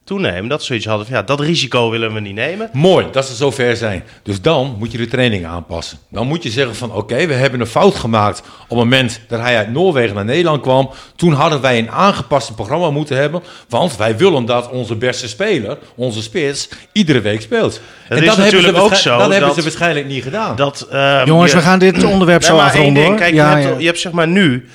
toenemen. 0.07 0.49
Dat 0.49 0.61
ze 0.61 0.67
zoiets 0.67 0.87
hadden 0.87 1.07
van, 1.07 1.17
ja, 1.17 1.23
dat 1.23 1.41
risico 1.41 1.91
willen 1.91 2.15
we 2.15 2.21
niet 2.21 2.35
nemen. 2.35 2.71
Mooi 2.73 3.07
dat 3.13 3.27
ze 3.27 3.35
zover 3.35 3.77
zijn. 3.77 4.05
Dus 4.23 4.41
dan 4.41 4.75
moet 4.79 4.93
je 4.93 4.99
de 4.99 5.07
training 5.07 5.47
aanpassen. 5.47 5.99
Dan 6.11 6.27
moet 6.27 6.43
je 6.43 6.51
zeggen 6.51 6.77
van 6.77 6.93
oké, 6.93 7.27
we 7.27 7.33
hebben 7.35 7.61
een 7.61 7.67
fout 7.67 7.95
gemaakt 7.95 8.39
op 8.63 8.69
het 8.69 8.79
moment 8.79 9.21
dat 9.29 9.41
hij 9.41 9.57
uit 9.57 9.73
Noorwegen 9.73 10.15
naar 10.15 10.25
Nederland 10.25 10.63
kwam. 10.63 10.91
Toen 11.17 11.33
hadden 11.33 11.61
wij 11.61 11.79
een 11.79 11.91
aangepast 11.91 12.55
programma 12.55 12.91
moeten 12.91 13.17
hebben. 13.17 13.43
Want 13.69 13.97
wij 13.97 14.17
willen 14.17 14.45
dat 14.45 14.71
onze 14.71 14.95
beste 14.97 15.29
speler, 15.29 15.79
onze 15.95 16.23
spits, 16.23 16.69
iedere 16.93 17.21
week 17.21 17.41
speelt. 17.41 17.81
Het 18.09 18.19
is 18.23 18.27
hebben 18.27 18.45
natuurlijk 18.45 18.77
ze 18.77 18.83
ook 18.83 18.95
zo 18.95 19.19
Dat 19.19 19.21
hebben 19.31 19.41
dat- 19.49 19.55
ze 19.57 19.63
waarschijnlijk 19.63 20.07
niet 20.07 20.23
gedaan. 20.23 20.57
Dat, 20.57 20.87
ehm, 20.91 21.27
Jongens, 21.27 21.51
je- 21.51 21.57
we 21.57 21.63
gaan 21.63 21.79
dit 21.79 22.05
onderwerp 22.05 22.43
zo 22.43 22.57
afronden. 22.59 23.17
Kijk, 23.17 23.35
ja, 23.35 23.51
je, 23.57 23.63
hebt, 23.63 23.75
ja. 23.75 23.79
je 23.81 23.87
hebt 23.87 24.01
zeg 24.01 24.13
maar 24.13 24.29
nu 24.29 24.69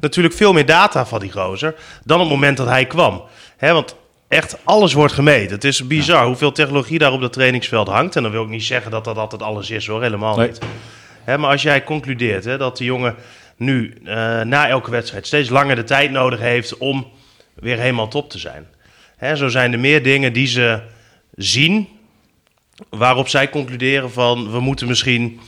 natuurlijk 0.00 0.34
veel 0.34 0.52
meer 0.52 0.66
data 0.66 1.06
van 1.06 1.20
die 1.20 1.32
gozer 1.32 1.74
dan 2.04 2.16
op 2.16 2.22
het 2.22 2.32
moment 2.32 2.56
dat 2.56 2.68
hij 2.68 2.86
kwam. 2.86 3.22
Hè, 3.56 3.72
want 3.72 3.94
echt 4.32 4.56
alles 4.64 4.92
wordt 4.92 5.12
gemeten. 5.12 5.54
Het 5.54 5.64
is 5.64 5.86
bizar 5.86 6.26
hoeveel 6.26 6.52
technologie 6.52 6.98
daar 6.98 7.12
op 7.12 7.20
dat 7.20 7.32
trainingsveld 7.32 7.88
hangt. 7.88 8.16
En 8.16 8.22
dan 8.22 8.32
wil 8.32 8.42
ik 8.42 8.48
niet 8.48 8.64
zeggen 8.64 8.90
dat 8.90 9.04
dat 9.04 9.16
altijd 9.16 9.42
alles 9.42 9.70
is 9.70 9.86
hoor, 9.86 10.02
helemaal 10.02 10.36
Nee. 10.36 10.46
niet. 10.48 10.58
Hè, 11.24 11.38
maar 11.38 11.50
als 11.50 11.62
jij 11.62 11.84
concludeert 11.84 12.44
hè, 12.44 12.58
dat 12.58 12.76
die 12.76 12.86
jongen 12.86 13.14
nu 13.56 13.94
eh, 14.04 14.14
na 14.40 14.68
elke 14.68 14.90
wedstrijd 14.90 15.26
steeds 15.26 15.48
langer 15.48 15.76
de 15.76 15.84
tijd 15.84 16.10
nodig 16.10 16.40
heeft 16.40 16.78
om 16.78 17.06
weer 17.54 17.78
helemaal 17.78 18.08
top 18.08 18.30
te 18.30 18.38
zijn. 18.38 18.66
Hè, 19.16 19.36
zo 19.36 19.48
zijn 19.48 19.72
er 19.72 19.78
meer 19.78 20.02
dingen 20.02 20.32
die 20.32 20.46
ze 20.46 20.80
zien 21.34 21.88
waarop 22.90 23.28
zij 23.28 23.48
concluderen 23.50 24.12
van 24.12 24.50
we 24.50 24.60
moeten 24.60 24.86
misschien 24.86 25.40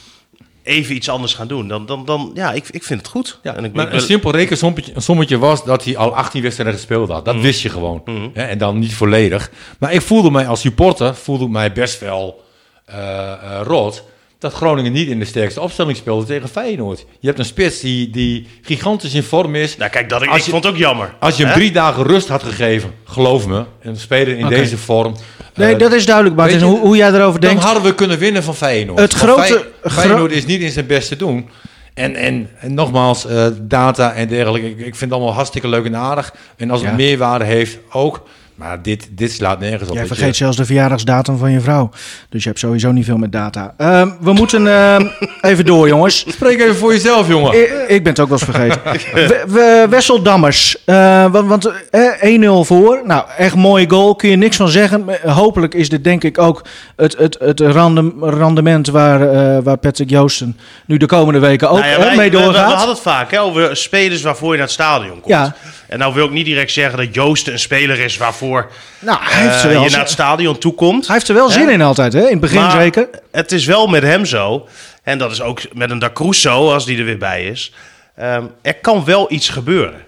even 0.64 0.94
iets 0.94 1.08
anders 1.08 1.34
gaan 1.34 1.46
doen. 1.46 1.68
Dan, 1.68 1.86
dan, 1.86 2.04
dan 2.04 2.30
ja, 2.34 2.52
ik, 2.52 2.68
ik 2.70 2.82
vind 2.84 3.00
het 3.00 3.08
goed. 3.08 3.38
Ja, 3.42 3.54
en 3.56 3.64
ik, 3.64 3.72
maar 3.72 3.84
ik 3.84 3.90
een 3.92 3.96
ben- 3.98 4.06
simpel 4.06 4.30
rekensommetje 4.30 4.92
een 4.94 5.02
sommetje 5.02 5.38
was 5.38 5.64
dat 5.64 5.84
hij 5.84 5.96
al 5.96 6.14
18 6.16 6.42
wedstrijden 6.42 6.74
gespeeld 6.74 7.08
had. 7.08 7.24
Dat 7.24 7.40
wist 7.40 7.60
je 7.62 7.68
gewoon. 7.68 8.02
Hè, 8.34 8.42
en 8.42 8.58
dan 8.58 8.78
niet 8.78 8.94
volledig. 8.94 9.50
Maar 9.78 9.92
ik 9.92 10.00
voelde 10.02 10.30
mij 10.30 10.46
als 10.48 10.60
supporter, 10.60 11.14
voelde 11.14 11.48
mij 11.48 11.72
best 11.72 12.00
wel 12.00 12.44
eh, 12.84 13.60
rot. 13.62 14.04
Dat 14.44 14.52
Groningen 14.52 14.92
niet 14.92 15.08
in 15.08 15.18
de 15.18 15.24
sterkste 15.24 15.60
opstelling 15.60 15.96
speelde 15.96 16.24
tegen 16.26 16.48
Feyenoord. 16.48 17.04
Je 17.20 17.26
hebt 17.26 17.38
een 17.38 17.44
spits 17.44 17.80
die, 17.80 18.10
die 18.10 18.46
gigantisch 18.62 19.14
in 19.14 19.22
vorm 19.22 19.54
is. 19.54 19.76
nou, 19.76 19.90
kijk, 19.90 20.08
dat, 20.08 20.22
ik, 20.22 20.28
Als 20.28 20.38
ik 20.38 20.44
je- 20.44 20.50
vond 20.50 20.64
het 20.64 20.72
ook 20.72 20.78
jammer. 20.78 21.14
Als 21.20 21.36
je 21.36 21.44
hem 21.44 21.52
drie 21.54 21.72
dagen 21.72 22.02
rust 22.02 22.28
had 22.28 22.42
gegeven, 22.42 22.90
geloof 23.04 23.46
me, 23.46 23.64
een 23.82 23.96
speler 23.96 24.38
in 24.38 24.46
deze 24.48 24.78
vorm. 24.78 25.14
Nee, 25.54 25.72
eh, 25.72 25.78
dat 25.78 25.92
is 25.92 26.06
duidelijk, 26.06 26.36
Martin, 26.36 26.60
hoe, 26.60 26.78
hoe 26.78 26.96
jij 26.96 27.12
erover 27.12 27.40
dan 27.40 27.50
denkt. 27.50 27.64
hadden 27.64 27.82
we 27.82 27.94
kunnen 27.94 28.18
winnen 28.18 28.42
van 28.42 28.54
Feyenoord. 28.54 28.98
Het 28.98 29.12
grote- 29.14 29.42
Fey- 29.42 29.64
gro- 29.82 30.00
Feyenoord 30.00 30.32
is 30.32 30.46
niet 30.46 30.60
in 30.60 30.70
zijn 30.70 30.86
beste 30.86 31.16
doen. 31.16 31.48
En, 31.94 32.14
en, 32.14 32.50
en 32.58 32.74
nogmaals, 32.74 33.26
eh, 33.26 33.46
data 33.60 34.12
en 34.12 34.28
dergelijke. 34.28 34.68
Ik, 34.70 34.76
ik 34.78 34.82
vind 34.82 35.00
het 35.00 35.12
allemaal 35.12 35.34
hartstikke 35.34 35.68
leuk 35.68 35.84
en 35.84 35.96
aardig. 35.96 36.34
En 36.56 36.70
als 36.70 36.80
het 36.80 36.90
Ja. 36.90 36.96
meerwaarde 36.96 37.44
heeft, 37.44 37.78
ook. 37.92 38.22
Maar 38.54 38.82
dit, 38.82 39.08
dit 39.10 39.32
slaat 39.32 39.60
nergens 39.60 39.88
op. 39.88 39.94
Jij 39.94 40.02
je. 40.02 40.08
vergeet 40.14 40.36
zelfs 40.36 40.56
de 40.56 40.64
verjaardagsdatum 40.64 41.38
van 41.38 41.50
je 41.50 41.60
vrouw. 41.60 41.90
Dus 42.28 42.42
je 42.42 42.48
hebt 42.48 42.60
sowieso 42.60 42.92
niet 42.92 43.04
veel 43.04 43.16
met 43.16 43.32
data. 43.32 43.74
Ehm, 43.76 44.08
we 44.20 44.32
moeten 44.32 44.66
ehm, 44.66 45.06
even 45.50 45.64
door, 45.64 45.88
jongens. 45.88 46.24
Spreek 46.28 46.60
even 46.60 46.76
voor 46.76 46.92
jezelf, 46.92 47.28
jongen. 47.28 47.60
Ik, 47.62 47.84
ik 47.88 48.02
ben 48.02 48.12
het 48.12 48.20
ook 48.20 48.28
wel 48.28 48.38
eens 48.38 48.50
vergeten. 48.50 48.80
We, 49.28 49.44
we- 49.48 49.86
Wessel 49.90 50.22
Dammers. 50.22 50.84
eh, 50.84 51.26
want 51.32 51.48
want 51.48 51.72
eh, 51.90 52.40
1-0 52.40 52.46
voor. 52.66 53.00
Nou, 53.04 53.24
echt 53.38 53.54
mooie 53.54 53.90
goal. 53.90 54.14
Kun 54.14 54.28
je 54.28 54.36
niks 54.36 54.56
van 54.56 54.68
zeggen. 54.68 55.04
Hopelijk 55.26 55.74
is 55.74 55.88
dit 55.88 56.04
denk 56.04 56.24
ik 56.24 56.38
ook 56.38 56.64
het, 56.96 57.16
het, 57.18 57.36
het 57.40 57.60
randem- 57.60 58.14
rendement 58.24 58.88
waar, 58.88 59.20
eh, 59.32 59.62
waar 59.62 59.76
Patrick 59.76 60.10
Joosten 60.10 60.56
nu 60.86 60.96
de 60.96 61.06
komende 61.06 61.38
weken 61.40 61.70
ook 61.70 61.78
Nou 61.78 61.90
ja, 61.90 61.96
hè, 61.98 62.04
wij- 62.04 62.16
mee 62.16 62.30
we- 62.30 62.36
we, 62.36 62.42
we 62.42 62.44
doorgaat. 62.52 62.72
hadden 62.72 62.94
het 62.94 63.02
vaak 63.02 63.30
hè, 63.30 63.40
over 63.40 63.76
spelers 63.76 64.22
waarvoor 64.22 64.50
je 64.50 64.56
naar 64.58 64.66
het 64.66 64.74
stadion 64.74 65.10
komt. 65.20 65.26
Ja. 65.26 65.54
En 65.88 65.98
nou 65.98 66.14
wil 66.14 66.24
ik 66.24 66.30
niet 66.30 66.44
direct 66.44 66.70
zeggen 66.70 66.98
dat 66.98 67.14
Joost 67.14 67.48
een 67.48 67.58
speler 67.58 67.98
is 67.98 68.16
waarvoor 68.16 68.70
nou, 68.98 69.18
hij 69.22 69.42
heeft, 69.42 69.62
er 69.62 69.70
eh, 69.70 69.74
wel, 69.74 69.84
je 69.84 69.90
naar 69.90 70.00
het 70.00 70.10
stadion 70.10 70.58
toe 70.58 70.74
komt. 70.74 71.06
hij 71.06 71.14
heeft 71.14 71.28
er 71.28 71.34
wel 71.34 71.50
zin 71.50 71.68
in 71.68 71.82
altijd, 71.82 72.12
hè? 72.12 72.20
In 72.20 72.30
het 72.30 72.40
begin 72.40 72.60
Maar 72.60 72.70
zeker. 72.70 73.08
Het 73.32 73.52
is 73.52 73.64
wel 73.64 73.86
met 73.86 74.02
hem 74.02 74.24
zo, 74.24 74.68
en 75.02 75.18
dat 75.18 75.30
is 75.30 75.40
ook 75.40 75.60
met 75.72 75.90
een 75.90 75.98
Da 75.98 76.10
Cruz 76.10 76.40
zo, 76.40 76.72
als 76.72 76.84
die 76.84 76.98
er 76.98 77.04
weer 77.04 77.18
bij 77.18 77.44
is. 77.44 77.72
Ehm, 78.16 78.44
er 78.62 78.74
kan 78.74 79.04
wel 79.04 79.32
iets 79.32 79.48
gebeuren. 79.48 80.04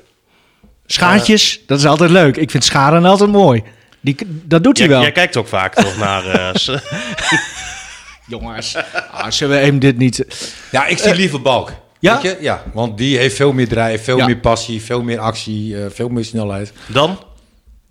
Schaartjes, 0.86 1.60
dat 1.66 1.78
is 1.78 1.86
altijd 1.86 2.10
leuk. 2.10 2.36
Ik 2.36 2.50
vind 2.50 2.64
scharen 2.64 3.04
altijd 3.04 3.30
mooi. 3.30 3.62
Die, 4.00 4.16
dat 4.44 4.62
doet 4.62 4.78
hij 4.78 4.88
wel. 4.88 5.00
jij 5.00 5.12
kijkt 5.12 5.36
ook 5.36 5.48
vaak 5.48 5.74
toch 5.74 5.96
naar... 5.96 6.26
eh, 6.26 6.78
Jongens, 8.26 8.76
ah, 9.12 9.30
zullen 9.30 9.58
we 9.58 9.64
hem 9.64 9.78
dit 9.78 9.98
niet... 9.98 10.26
Ja, 10.70 10.86
ik 10.86 10.98
zie 10.98 11.14
liever 11.14 11.42
Balk. 11.42 11.72
Ja? 12.06 12.20
Weet 12.22 12.30
je? 12.32 12.36
Ja, 12.40 12.62
want 12.72 12.98
die 12.98 13.18
heeft 13.18 13.36
veel 13.36 13.52
meer 13.52 13.68
drijf, 13.68 14.04
veel 14.04 14.16
Ja. 14.16 14.26
meer 14.26 14.36
passie, 14.38 14.82
veel 14.82 15.02
meer 15.02 15.18
actie, 15.18 15.76
eh, 15.76 15.84
veel 15.90 16.08
meer 16.08 16.24
snelheid. 16.24 16.72
dan? 16.86 17.18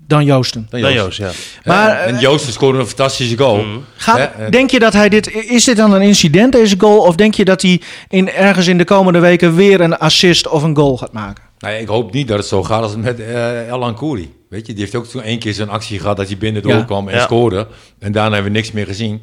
dan 0.08 0.26
Joosten. 0.26 0.68
Dan 0.70 0.82
Dan 0.82 0.94
Joost. 0.94 1.18
Ja. 1.18 1.26
Maar, 1.64 1.76
Maar, 1.88 1.98
en 2.00 2.20
Joost 2.20 2.54
scoorde 2.54 2.80
een 2.80 2.86
fantastische 2.88 3.38
goal. 3.38 3.64
Gaat, 3.96 4.18
Hè, 4.18 4.24
en- 4.24 4.52
denk 4.52 4.70
je 4.72 4.80
dat 4.80 4.94
hij 4.94 5.10
dit... 5.10 5.32
Is 5.34 5.64
dit 5.64 5.78
dan 5.78 5.94
een 5.94 6.02
incident, 6.02 6.52
deze 6.52 6.76
goal? 6.78 6.98
Of 7.00 7.16
denk 7.16 7.34
je 7.36 7.46
dat 7.46 7.62
hij 7.62 7.82
in, 8.10 8.32
ergens 8.32 8.68
in 8.68 8.78
de 8.78 8.84
komende 8.84 9.20
weken 9.20 9.56
weer 9.56 9.82
een 9.82 9.98
assist 9.98 10.48
of 10.48 10.64
een 10.64 10.76
goal 10.76 10.98
gaat 10.98 11.12
maken? 11.14 11.44
Nou 11.60 11.74
ja, 11.74 11.80
ik 11.80 11.88
hoop 11.88 12.14
niet 12.14 12.28
dat 12.28 12.38
het 12.38 12.48
zo 12.48 12.64
gaat 12.64 12.82
als 12.84 12.96
met 12.96 13.20
eh 13.20 13.68
El 13.70 13.84
Ankouri. 13.84 14.34
Weet 14.50 14.68
je, 14.68 14.74
die 14.74 14.82
heeft 14.82 14.96
ook 14.96 15.06
toen 15.08 15.22
één 15.22 15.40
keer 15.40 15.54
zo'n 15.54 15.70
actie 15.70 16.00
gehad 16.00 16.18
dat 16.18 16.28
hij 16.28 16.38
binnen 16.38 16.68
Ja. 16.68 16.74
doorkwam 16.76 17.08
en 17.08 17.16
Ja. 17.16 17.22
scoorde. 17.24 17.68
En 18.00 18.12
daarna 18.12 18.34
hebben 18.34 18.52
we 18.52 18.58
niks 18.58 18.72
meer 18.72 18.86
gezien. 18.86 19.22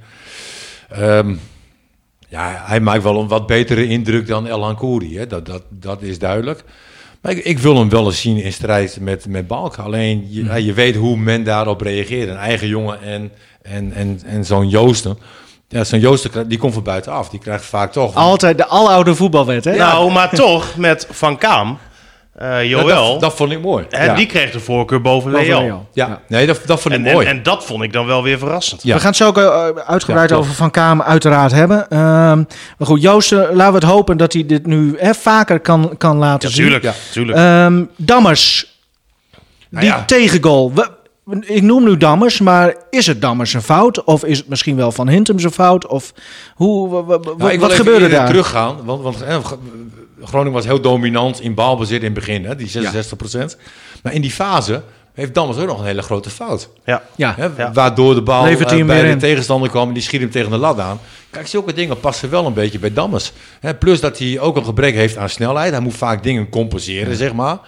Ehm, 0.91 1.35
ja, 2.33 2.63
hij 2.67 2.81
maakt 2.81 3.03
wel 3.03 3.21
een 3.21 3.29
wat 3.29 3.47
betere 3.47 3.87
indruk 3.87 4.27
dan 4.27 4.47
El 4.47 4.65
Ankouri. 4.65 5.19
Hè? 5.19 5.27
Dat, 5.27 5.47
dat, 5.47 5.63
dat 5.69 6.03
is 6.03 6.19
duidelijk. 6.19 6.65
Maar 7.21 7.33
ik, 7.33 7.45
ik 7.45 7.59
wil 7.59 7.77
hem 7.77 7.89
wel 7.89 8.07
eens 8.07 8.21
zien 8.21 8.37
in 8.37 8.53
strijd 8.53 8.99
met, 9.01 9.27
met 9.29 9.47
Balk. 9.47 9.77
Alleen, 9.77 10.27
je, 10.29 10.45
ja, 10.45 10.55
je 10.55 10.73
weet 10.73 10.97
hoe 10.97 11.17
men 11.17 11.45
daarop 11.45 11.81
reageert. 11.81 12.29
Een 12.29 12.37
eigen 12.37 12.69
jongen 12.69 13.03
en, 13.03 13.33
en, 13.63 13.93
en, 13.93 14.21
en 14.27 14.45
zo'n 14.45 14.69
Joosten. 14.69 15.19
Ja, 15.69 15.85
zo'n 15.85 16.01
Joosten, 16.01 16.49
die 16.49 16.59
komt 16.59 16.75
van 16.75 16.83
buitenaf. 16.83 17.29
Die 17.29 17.41
krijgt 17.41 17.65
vaak 17.65 17.93
toch... 17.93 18.15
Altijd 18.15 18.59
de 18.59 18.67
aloude 18.67 19.15
voetbalwet, 19.15 19.65
hè? 19.65 19.77
Nou, 19.77 20.13
maar 20.13 20.31
toch, 20.31 20.77
met 20.77 21.07
Van 21.11 21.39
Kaam, 21.39 21.79
eh 22.33 22.51
dat, 22.57 22.67
Joël, 22.67 23.11
dat, 23.13 23.21
dat 23.21 23.35
vond 23.35 23.51
ik 23.53 23.61
mooi. 23.63 23.87
ja. 23.91 24.15
die 24.15 24.27
kreeg 24.27 24.51
de 24.51 24.61
voorkeur 24.61 25.01
boven 25.01 25.31
Boven 25.33 25.47
Leal. 25.47 25.89
Ja. 25.93 26.21
nee, 26.29 26.47
dat, 26.47 26.61
dat 26.67 26.81
vond 26.81 26.95
ik 26.95 27.05
En, 27.07 27.13
mooi. 27.13 27.27
en, 27.27 27.37
en 27.37 27.43
dat 27.43 27.65
vond 27.65 27.83
ik 27.83 27.93
dan 27.93 28.07
wel 28.07 28.23
weer 28.23 28.39
verrassend. 28.39 28.83
Ja. 28.83 28.95
We 28.95 29.01
gaan 29.01 29.09
het 29.09 29.17
zo 29.17 29.27
ook 29.27 29.39
eh, 29.39 29.67
uitgebreid 29.87 30.33
over 30.33 30.55
Van 30.55 30.71
Kamer 30.71 31.07
uiteraard 31.07 31.53
hebben. 31.53 31.89
Ehm, 31.91 32.37
maar 32.79 32.87
goed, 32.87 33.03
Joost, 33.03 33.33
eh, 33.33 33.39
laten 33.39 33.73
we 33.73 33.79
het 33.79 33.89
hopen 33.89 34.17
dat 34.17 34.33
hij 34.33 34.47
dit 34.47 34.67
nu 34.67 34.95
hè, 34.99 35.15
vaker 35.15 35.61
kan, 35.61 35.95
kan 35.99 36.17
laten 36.17 36.49
Ja, 36.49 36.55
zien. 36.55 36.65
tuurlijk. 36.65 36.85
Ja. 36.85 36.93
tuurlijk. 37.13 37.39
Ehm, 37.39 37.85
Dammers, 37.97 38.77
Nou 39.69 39.85
die 39.85 39.95
ja. 39.95 40.05
tegengoal. 40.05 40.73
We- 40.75 40.91
ik 41.41 41.63
noem 41.63 41.85
nu 41.85 41.97
Dammers, 41.97 42.41
maar 42.41 42.75
is 42.91 43.07
het 43.07 43.21
Dammers 43.21 43.55
een 43.55 43.63
fout? 43.63 44.05
Of 44.05 44.25
is 44.25 44.39
het 44.39 44.49
misschien 44.49 44.77
wel 44.77 44.93
Van 44.93 45.09
Hintem 45.09 45.39
zijn 45.39 45.53
fout? 45.53 45.87
Of 45.87 46.13
hoe, 46.55 46.89
Nou, 46.89 47.15
ik 47.25 47.39
wil 47.39 47.59
wat 47.59 47.71
even 47.71 47.85
gebeurde 47.85 48.09
daar? 48.09 48.27
teruggaan, 48.27 48.77
want, 48.85 49.03
want 49.03 49.23
eh, 49.23 49.37
Groningen 50.25 50.53
was 50.53 50.65
heel 50.65 50.81
dominant 50.81 51.41
in 51.41 51.55
balbezit 51.55 51.99
in 51.99 52.05
het 52.05 52.15
begin, 52.15 52.45
hè, 52.45 52.57
die 52.57 52.69
66% 52.69 53.57
Maar 54.03 54.13
in 54.13 54.21
die 54.21 54.31
fase 54.31 54.83
heeft 55.15 55.35
Dammers 55.35 55.59
ook 55.59 55.67
nog 55.67 55.79
een 55.79 55.85
hele 55.87 56.03
grote 56.03 56.31
fout. 56.31 56.69
ja. 56.85 57.03
Ja, 57.17 57.35
Hè. 57.39 57.73
Waardoor 57.73 58.15
de 58.15 58.23
bal 58.23 58.45
hij 58.45 58.53
eh, 58.81 58.87
bij 58.87 58.95
weer 58.97 59.05
de 59.05 59.11
in. 59.11 59.19
tegenstander 59.19 59.71
kwam 59.71 59.89
en 59.89 59.95
die 59.95 60.03
schiet 60.03 60.21
hem 60.21 60.31
tegen 60.31 60.51
de 60.51 60.57
lat 60.57 60.79
aan. 60.81 61.01
Kijk, 61.31 61.47
zulke 61.47 61.73
dingen 61.73 62.01
passen 62.01 62.31
wel 62.31 62.47
een 62.47 62.53
beetje 62.55 62.79
bij 62.79 62.93
Dammers. 62.93 63.33
Hè, 63.61 63.75
plus 63.75 64.01
dat 64.01 64.19
hij 64.19 64.41
ook 64.41 64.57
een 64.57 64.65
gebrek 64.65 64.95
heeft 64.95 65.17
aan 65.17 65.29
snelheid. 65.29 65.71
Hij 65.73 65.81
moet 65.81 65.95
vaak 65.97 66.23
dingen 66.23 66.49
compenseren, 66.49 67.17
zeg 67.17 67.33
maar. 67.33 67.59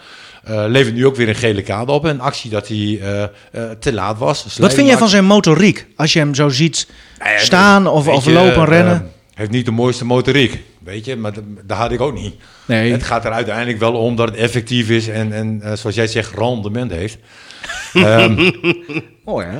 Eh, 0.44 0.64
levert 0.66 0.94
nu 0.94 1.06
ook 1.06 1.16
weer 1.16 1.28
een 1.28 1.34
gele 1.34 1.62
kaart 1.62 1.88
op. 1.88 2.04
Een 2.04 2.20
actie 2.20 2.50
dat 2.50 2.68
hij 2.68 2.98
eh, 3.02 3.22
eh, 3.22 3.28
te 3.78 3.92
laat 3.92 4.18
was. 4.18 4.46
Wat 4.58 4.74
vind 4.74 4.86
jij 4.88 4.98
van 4.98 5.08
zijn 5.08 5.24
motoriek? 5.24 5.86
Als 5.96 6.12
je 6.12 6.18
hem 6.18 6.34
zo 6.34 6.48
ziet 6.48 6.88
staan 7.36 7.86
of, 7.86 8.08
of 8.08 8.26
lopen, 8.26 8.64
rennen. 8.64 8.94
eh, 8.94 9.00
heeft 9.34 9.50
niet 9.50 9.64
de 9.64 9.70
mooiste 9.70 10.04
motoriek, 10.04 10.62
weet 10.84 11.04
je. 11.04 11.16
Maar 11.16 11.32
dat, 11.32 11.44
dat 11.64 11.76
had 11.76 11.92
ik 11.92 12.00
ook 12.00 12.14
niet. 12.14 12.34
nee. 12.66 12.92
Het 12.92 13.02
gaat 13.02 13.24
er 13.24 13.32
uiteindelijk 13.32 13.78
wel 13.78 13.92
om 13.92 14.16
dat 14.16 14.28
het 14.28 14.36
effectief 14.36 14.90
is 14.90 15.08
en, 15.08 15.32
en 15.32 15.60
eh, 15.62 15.72
zoals 15.72 15.96
jij 15.96 16.06
zegt, 16.06 16.34
rendement 16.38 16.90
heeft. 16.90 17.18
Ehm, 17.92 18.50
Mooi, 19.24 19.46
hè? 19.46 19.58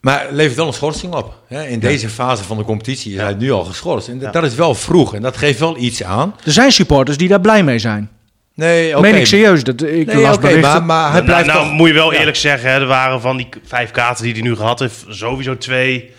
maar 0.00 0.26
levert 0.30 0.56
wel 0.56 0.66
een 0.66 0.72
schorsing 0.72 1.14
op. 1.14 1.34
Hè? 1.48 1.66
In 1.66 1.78
deze 1.78 2.08
fase 2.08 2.42
van 2.44 2.56
de 2.56 2.64
competitie 2.64 3.12
is 3.14 3.20
hij 3.20 3.34
nu 3.34 3.50
al 3.50 3.64
geschorst. 3.64 4.08
En 4.08 4.18
dat- 4.18 4.32
dat 4.32 4.44
is 4.44 4.54
wel 4.54 4.74
vroeg 4.74 5.14
en 5.14 5.22
dat 5.22 5.36
geeft 5.36 5.58
wel 5.58 5.76
iets 5.76 6.02
aan. 6.02 6.34
Er 6.44 6.52
zijn 6.52 6.72
supporters 6.72 7.16
die 7.16 7.28
daar 7.28 7.40
blij 7.40 7.62
mee 7.64 7.78
zijn. 7.78 8.10
Nee, 8.54 8.92
oké. 8.92 9.00
Meen 9.10 9.14
ik 9.20 9.26
serieus. 9.26 9.64
Dat, 9.64 9.82
ik 9.82 10.06
Nee, 10.06 10.16
las 10.16 10.38
maar, 10.38 10.82
maar 10.84 11.02
hij 11.04 11.12
nou, 11.12 11.24
blijft 11.24 11.46
nou, 11.46 11.58
toch... 11.64 11.72
moet 11.72 11.88
je 11.88 11.94
wel 11.94 12.12
Ja. 12.12 12.18
eerlijk 12.18 12.36
zeggen, 12.36 12.70
hè, 12.70 12.80
er 12.80 12.86
waren 12.86 13.20
van 13.20 13.36
die 13.36 13.48
vijf 13.64 13.90
kaarten 13.90 14.24
die 14.24 14.32
hij 14.32 14.42
nu 14.42 14.56
gehad 14.56 14.78
heeft, 14.78 15.04
sowieso 15.08 15.58
twee 15.58 16.10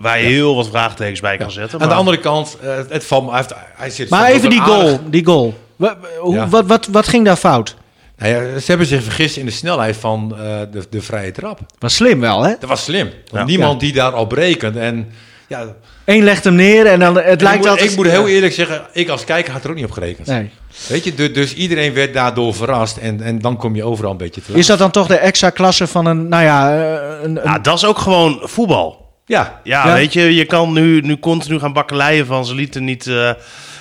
waar 0.00 0.18
je 0.20 0.26
heel 0.26 0.54
wat 0.56 0.68
vraagtekens 0.68 1.20
bij 1.20 1.36
kan 1.36 1.50
zetten. 1.50 1.80
Aan 1.80 1.88
de 1.88 1.94
andere 1.94 2.18
kant, 2.18 2.56
eh, 2.62 2.74
het 2.88 3.04
valt 3.04 3.24
me... 3.24 3.30
Hij, 3.30 3.38
heeft, 3.38 3.54
hij 3.76 3.90
zit 3.90 4.08
Maar 4.08 4.30
even 4.30 4.50
die 4.50 4.60
goal. 4.60 4.80
aardig- 4.80 4.98
Die 5.10 5.24
goal. 5.24 5.58
Wa- 5.76 5.96
hoe- 6.20 6.34
Ja. 6.34 6.48
wat, 6.48 6.66
wat, 6.66 6.86
wat 6.90 7.08
ging 7.08 7.24
daar 7.24 7.36
fout? 7.36 7.76
Nou 8.18 8.32
ja, 8.34 8.58
ze 8.58 8.64
hebben 8.66 8.86
zich 8.86 9.02
vergist 9.02 9.36
in 9.36 9.44
de 9.44 9.50
snelheid 9.52 9.96
van 9.96 10.34
eh, 10.36 10.38
de, 10.72 10.84
de 10.90 11.02
vrije 11.02 11.30
trap. 11.32 11.58
Was 11.78 11.94
slim 11.94 12.20
wel, 12.20 12.42
hè? 12.42 12.54
Dat 12.60 12.68
was 12.68 12.84
slim. 12.84 13.06
Want 13.06 13.30
Ja. 13.30 13.44
niemand 13.44 13.80
die 13.80 13.92
daar 13.92 14.14
op 14.14 14.32
rekent. 14.32 14.76
En 14.76 15.08
ja, 15.48 15.64
Eén 16.04 16.24
legt 16.24 16.44
hem 16.44 16.54
neer 16.54 16.86
en 16.86 17.00
dan 17.00 17.16
het 17.16 17.32
ik, 17.32 17.40
lijkt 17.40 17.58
moet, 17.58 17.68
altijd... 17.68 17.90
ik 17.90 17.96
moet 17.96 18.06
heel 18.06 18.28
eerlijk 18.28 18.52
zeggen, 18.52 18.82
ik 18.92 19.08
als 19.08 19.24
kijker 19.24 19.52
had 19.52 19.64
er 19.64 19.70
ook 19.70 19.76
niet 19.76 19.84
op 19.84 19.90
gerekend. 19.90 20.26
Nee. 20.26 20.50
Weet 20.88 21.04
je, 21.04 21.14
du- 21.14 21.30
dus 21.30 21.54
iedereen 21.54 21.94
werd 21.94 22.14
daardoor 22.14 22.54
verrast. 22.54 22.96
En, 22.96 23.20
en 23.20 23.38
dan 23.38 23.56
kom 23.56 23.74
je 23.74 23.84
overal 23.84 24.10
een 24.10 24.16
beetje 24.16 24.40
te 24.40 24.50
laat. 24.50 24.58
Is 24.60 24.66
dat 24.66 24.78
dan 24.78 24.90
toch 24.90 25.06
de 25.06 25.16
extra 25.16 25.50
klasse 25.50 25.86
van 25.86 26.06
een, 26.06 26.28
nou 26.28 26.42
ja, 26.44 26.72
eh, 26.74 27.22
een, 27.22 27.36
een- 27.36 27.42
Ja, 27.44 27.58
dat 27.58 27.76
is 27.76 27.84
ook 27.84 27.98
gewoon 27.98 28.40
voetbal. 28.42 29.08
Ja, 29.30 29.60
Ja, 29.64 29.86
Ja. 29.86 29.94
weet 29.94 30.12
je, 30.12 30.34
je 30.34 30.44
kan 30.44 30.72
nu, 30.72 31.00
nu 31.00 31.18
continu 31.18 31.58
gaan 31.58 31.72
bakkeleien 31.72 32.26
van 32.26 32.44
ze 32.46 32.54
lieten 32.54 32.84
niet, 32.84 33.06
eh, 33.06 33.30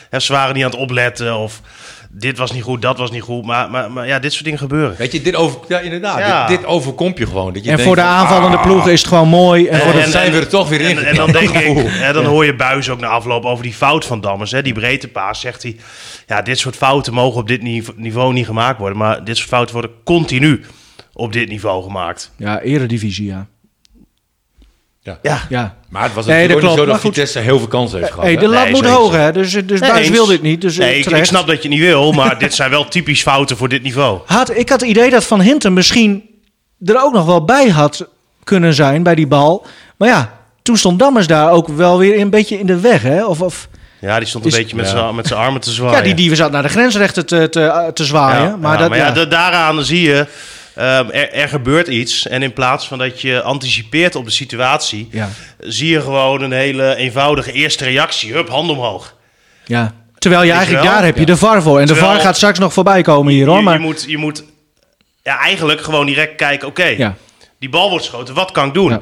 hè, 0.09 0.19
ze 0.19 0.33
waren 0.33 0.55
niet 0.55 0.63
aan 0.63 0.69
het 0.71 0.79
opletten 0.79 1.37
of 1.37 1.61
dit 2.11 2.37
was 2.37 2.51
niet 2.51 2.63
goed, 2.63 2.81
dat 2.81 2.97
was 2.97 3.11
niet 3.11 3.21
goed. 3.21 3.45
Maar, 3.45 3.69
maar, 3.71 3.91
maar 3.91 4.07
ja, 4.07 4.19
dit 4.19 4.31
soort 4.31 4.43
dingen 4.43 4.59
gebeuren. 4.59 4.95
weet 4.97 5.11
je, 5.11 5.21
dit 5.21 5.35
over, 5.35 5.59
ja, 5.67 5.79
inderdaad, 5.79 6.19
Ja. 6.19 6.47
Dit, 6.47 6.57
dit 6.57 6.67
overkomt 6.67 7.17
je 7.17 7.25
gewoon. 7.25 7.53
Dat 7.53 7.63
je 7.63 7.69
en 7.69 7.75
denkt 7.75 7.83
voor 7.83 7.95
de 7.95 8.01
aanvallende 8.01 8.57
ah, 8.57 8.63
ploeg 8.63 8.87
is 8.87 8.99
het 8.99 9.07
gewoon 9.07 9.27
mooi. 9.27 9.67
En, 9.67 9.73
En- 9.73 9.79
voor 9.81 9.91
de, 9.93 9.99
dan 10.01 10.09
zijn 10.09 10.31
we 10.31 10.37
er 10.37 10.47
toch 10.47 10.69
weer 10.69 10.81
in. 10.81 10.97
En, 10.97 11.05
en 11.05 11.15
dan 11.15 11.31
denk 11.31 11.49
ik, 11.49 11.77
hè, 12.05 12.13
dan 12.13 12.25
hoor 12.25 12.45
je 12.45 12.55
Buis 12.55 12.89
ook 12.89 12.99
na 12.99 13.07
afloop 13.07 13.45
over 13.45 13.63
die 13.63 13.73
fout 13.73 14.05
van 14.05 14.21
Dammers. 14.21 14.51
Hè, 14.51 14.61
die 14.61 14.73
breedtepaas, 14.73 15.39
zegt 15.39 15.63
hij. 15.63 15.75
Ja, 16.27 16.41
dit 16.41 16.59
soort 16.59 16.75
fouten 16.75 17.13
mogen 17.13 17.41
op 17.41 17.47
dit 17.47 17.61
nive- 17.61 17.93
niveau 17.95 18.33
niet 18.33 18.45
gemaakt 18.45 18.79
worden. 18.79 18.97
Maar 18.97 19.23
dit 19.23 19.37
soort 19.37 19.49
fouten 19.49 19.73
worden 19.75 19.91
continu 20.03 20.61
op 21.13 21.33
dit 21.33 21.49
niveau 21.49 21.83
gemaakt. 21.83 22.31
ja, 22.37 22.61
eredivisie, 22.61 23.25
ja. 23.25 23.47
Ja, 25.21 25.41
ja. 25.49 25.75
Maar 25.89 26.03
het 26.03 26.13
was 26.13 26.25
Nee, 26.25 26.35
natuurlijk 26.35 26.61
dat 26.61 26.71
ook 26.71 26.77
niet 26.77 26.85
zo 26.87 26.91
dat. 26.91 27.01
Vitesse 27.01 27.39
heel 27.39 27.57
veel 27.57 27.67
kansen 27.67 27.97
heeft 27.99 28.11
gehad. 28.11 28.25
Hey, 28.25 28.35
de 28.37 28.47
lat 28.47 28.63
Nee, 28.63 28.71
moet 28.71 28.85
hoog, 28.85 29.11
hè? 29.13 29.31
Dus, 29.31 29.51
dus 29.51 29.79
Nee, 29.79 29.89
Buis 29.91 29.99
eens. 30.07 30.09
wil 30.09 30.25
dit 30.25 30.41
niet. 30.41 30.61
Dus 30.61 30.77
nee, 30.77 30.99
ik, 30.99 31.25
snap 31.25 31.47
dat 31.47 31.63
je 31.63 31.69
niet 31.69 31.79
wil, 31.79 32.11
maar 32.11 32.39
dit 32.39 32.53
zijn 32.53 32.69
wel 32.69 32.87
typisch 32.87 33.21
fouten 33.21 33.57
voor 33.57 33.69
dit 33.69 33.83
niveau. 33.83 34.19
Had, 34.25 34.57
ik 34.57 34.69
had 34.69 34.79
het 34.79 34.89
idee 34.89 35.09
dat 35.09 35.23
Van 35.25 35.41
Hintem 35.41 35.73
misschien 35.73 36.23
er 36.85 37.01
ook 37.03 37.13
nog 37.13 37.25
wel 37.25 37.45
bij 37.45 37.69
had 37.69 38.07
kunnen 38.43 38.73
zijn 38.73 39.03
bij 39.03 39.15
die 39.15 39.27
bal. 39.27 39.65
Maar 39.97 40.09
ja, 40.09 40.33
toen 40.61 40.77
stond 40.77 40.99
Dammers 40.99 41.27
daar 41.27 41.51
ook 41.51 41.67
wel 41.67 41.97
weer 41.97 42.19
een 42.19 42.29
beetje 42.29 42.59
in 42.59 42.65
de 42.65 42.79
weg, 42.79 43.01
hè? 43.01 43.25
Of, 43.25 43.41
of 43.41 43.67
Ja, 44.01 44.17
die 44.19 44.27
stond 44.27 44.43
een 44.45 44.51
Is- 44.51 44.57
beetje 44.57 44.75
met 44.75 44.85
ja. 44.85 44.91
zijn 44.91 45.15
met 45.15 45.27
zijn 45.27 45.39
armen 45.39 45.61
te 45.61 45.71
zwaaien. 45.71 45.97
ja, 45.97 46.03
die, 46.03 46.13
die 46.13 46.35
zat 46.35 46.51
naar 46.51 46.61
de 46.63 46.69
grensrechten 46.69 47.25
te, 47.25 47.49
te, 47.49 47.91
te 47.93 48.05
zwaaien. 48.05 48.43
Ja, 48.49 48.55
maar 48.55 48.73
ja, 48.73 48.79
dat, 48.79 48.89
maar 48.89 48.97
ja, 48.97 49.05
ja. 49.05 49.11
da- 49.11 49.25
daaraan 49.25 49.83
zie 49.83 50.01
je, 50.01 50.27
ehm, 50.79 51.09
er, 51.09 51.31
er 51.31 51.49
gebeurt 51.49 51.87
iets. 51.87 52.27
En 52.27 52.43
in 52.43 52.53
plaats 52.53 52.87
van 52.87 52.97
dat 52.97 53.21
je 53.21 53.41
anticipeert 53.41 54.15
op 54.15 54.25
de 54.25 54.31
situatie, 54.31 55.07
ja, 55.11 55.29
zie 55.59 55.89
je 55.89 56.01
gewoon 56.01 56.41
een 56.41 56.51
hele 56.51 56.95
eenvoudige 56.95 57.51
eerste 57.51 57.83
reactie. 57.83 58.33
Hup, 58.33 58.49
hand 58.49 58.69
omhoog. 58.69 59.15
ja. 59.65 59.93
Terwijl 60.17 60.43
je 60.43 60.51
eigenlijk 60.51 60.83
wel? 60.83 60.93
daar 60.93 61.03
heb 61.03 61.17
je 61.17 61.25
de 61.25 61.37
VAR 61.37 61.61
voor. 61.61 61.79
En 61.79 61.87
de 61.87 61.95
VAR 61.95 62.19
gaat 62.19 62.35
straks 62.35 62.59
nog 62.59 62.73
voorbij 62.73 63.01
komen 63.01 63.33
hier, 63.33 63.45
hoor. 63.45 63.57
je, 63.57 63.63
Maar, 63.63 63.73
je, 63.73 63.79
moet, 63.79 64.05
je 64.07 64.17
moet 64.17 64.43
ja, 65.23 65.39
eigenlijk 65.39 65.81
gewoon 65.81 66.05
direct 66.05 66.35
kijken, 66.35 66.67
oké, 66.67 66.85
ja. 66.85 67.15
die 67.59 67.69
bal 67.69 67.89
wordt 67.89 68.05
geschoten, 68.05 68.33
wat 68.33 68.51
kan 68.51 68.67
ik 68.67 68.73
doen? 68.73 68.99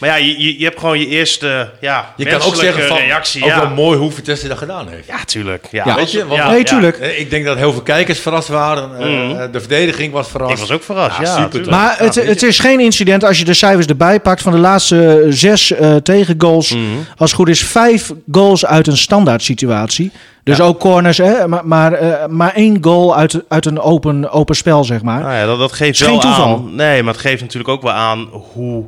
Ja. 0.00 0.06
Maar 0.06 0.18
ja, 0.20 0.26
je, 0.26 0.42
je, 0.42 0.58
je 0.58 0.64
hebt 0.64 0.78
gewoon 0.80 0.98
je 0.98 1.06
eerste 1.06 1.70
ja, 1.80 2.12
Je 2.16 2.24
kan 2.24 2.34
ook 2.34 2.40
menselijke 2.40 2.64
zeggen 2.64 2.88
van, 2.96 2.96
reactie. 3.06 3.42
ook 3.42 3.48
ja. 3.48 3.60
wel 3.60 3.70
mooi 3.70 3.98
hoe 3.98 4.10
Vitesse 4.10 4.48
dat 4.48 4.58
gedaan 4.58 4.88
heeft. 4.88 5.06
ja, 5.06 5.24
tuurlijk. 5.24 5.66
Ja, 5.70 5.82
Ja. 5.86 5.94
Weet 5.94 6.12
je, 6.12 6.26
want- 6.26 6.44
Nee, 6.50 6.64
tuurlijk. 6.64 6.96
Eh, 6.98 7.20
Ik 7.20 7.30
denk 7.30 7.44
dat 7.44 7.56
heel 7.56 7.72
veel 7.72 7.82
kijkers 7.82 8.18
verrast 8.20 8.48
waren. 8.48 8.98
Eh, 8.98 9.06
Mhm. 9.08 9.50
De 9.52 9.60
verdediging 9.60 10.12
was 10.12 10.28
verrast. 10.28 10.52
Ik 10.52 10.58
was 10.58 10.70
ook 10.70 10.82
verrast, 10.82 11.18
ja, 11.20 11.36
super. 11.50 11.70
Maar 11.70 11.94
het, 11.98 12.14
het 12.14 12.42
is 12.42 12.58
geen 12.58 12.80
incident 12.80 13.24
als 13.24 13.38
je 13.38 13.44
de 13.44 13.54
cijfers 13.54 13.86
erbij 13.86 14.20
pakt 14.20 14.42
van 14.42 14.52
de 14.52 14.58
laatste 14.58 15.20
eh, 15.20 15.26
zes 15.32 15.70
eh, 15.72 15.96
tegengoals. 15.96 16.72
Mhm. 16.72 16.82
Als 17.16 17.30
het 17.30 17.38
goed 17.40 17.48
is, 17.48 17.62
vijf 17.64 18.12
goals 18.32 18.66
uit 18.66 18.86
een 18.86 18.96
standaard 18.96 19.42
situatie. 19.42 20.10
Dus 20.44 20.60
ook 20.60 20.78
corners, 20.78 21.18
hè? 21.18 21.48
Maar, 21.48 21.66
maar, 21.66 21.92
eh, 21.92 22.26
maar 22.26 22.54
één 22.54 22.78
goal 22.80 23.16
uit, 23.16 23.40
uit 23.48 23.66
een 23.66 23.80
open, 23.80 24.30
open 24.30 24.56
spel, 24.56 24.84
zeg 24.84 25.02
maar. 25.02 25.20
Nou 25.20 25.32
ja, 25.34 25.46
dat, 25.46 25.58
dat 25.58 25.72
geeft 25.72 25.92
Is 25.94 26.00
wel 26.00 26.08
geen 26.10 26.20
toeval. 26.20 26.44
aan. 26.54 26.74
Nee, 26.74 27.02
maar 27.02 27.12
het 27.12 27.22
geeft 27.22 27.40
natuurlijk 27.42 27.68
ook 27.70 27.82
wel 27.82 27.92
aan 27.92 28.28
hoe 28.54 28.84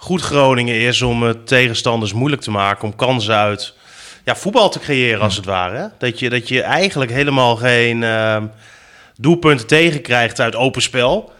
goed 0.00 0.20
Groningen 0.22 0.74
is 0.80 1.02
om 1.02 1.22
het 1.22 1.46
tegenstanders 1.46 2.12
moeilijk 2.12 2.42
te 2.42 2.50
maken, 2.50 2.84
om 2.84 2.96
kansen 2.96 3.34
uit 3.34 3.74
ja, 4.24 4.36
voetbal 4.36 4.68
te 4.70 4.78
creëren 4.78 5.20
als 5.20 5.36
het 5.36 5.44
ware. 5.44 5.90
Dat, 5.98 6.18
je, 6.18 6.30
dat 6.30 6.48
je 6.48 6.62
eigenlijk 6.62 7.10
helemaal 7.10 7.56
geen 7.56 8.02
ehm, 8.02 8.46
doelpunten 9.16 9.66
tegenkrijgt 9.66 10.40
uit 10.40 10.56
open 10.56 10.82
spel. 10.82 11.32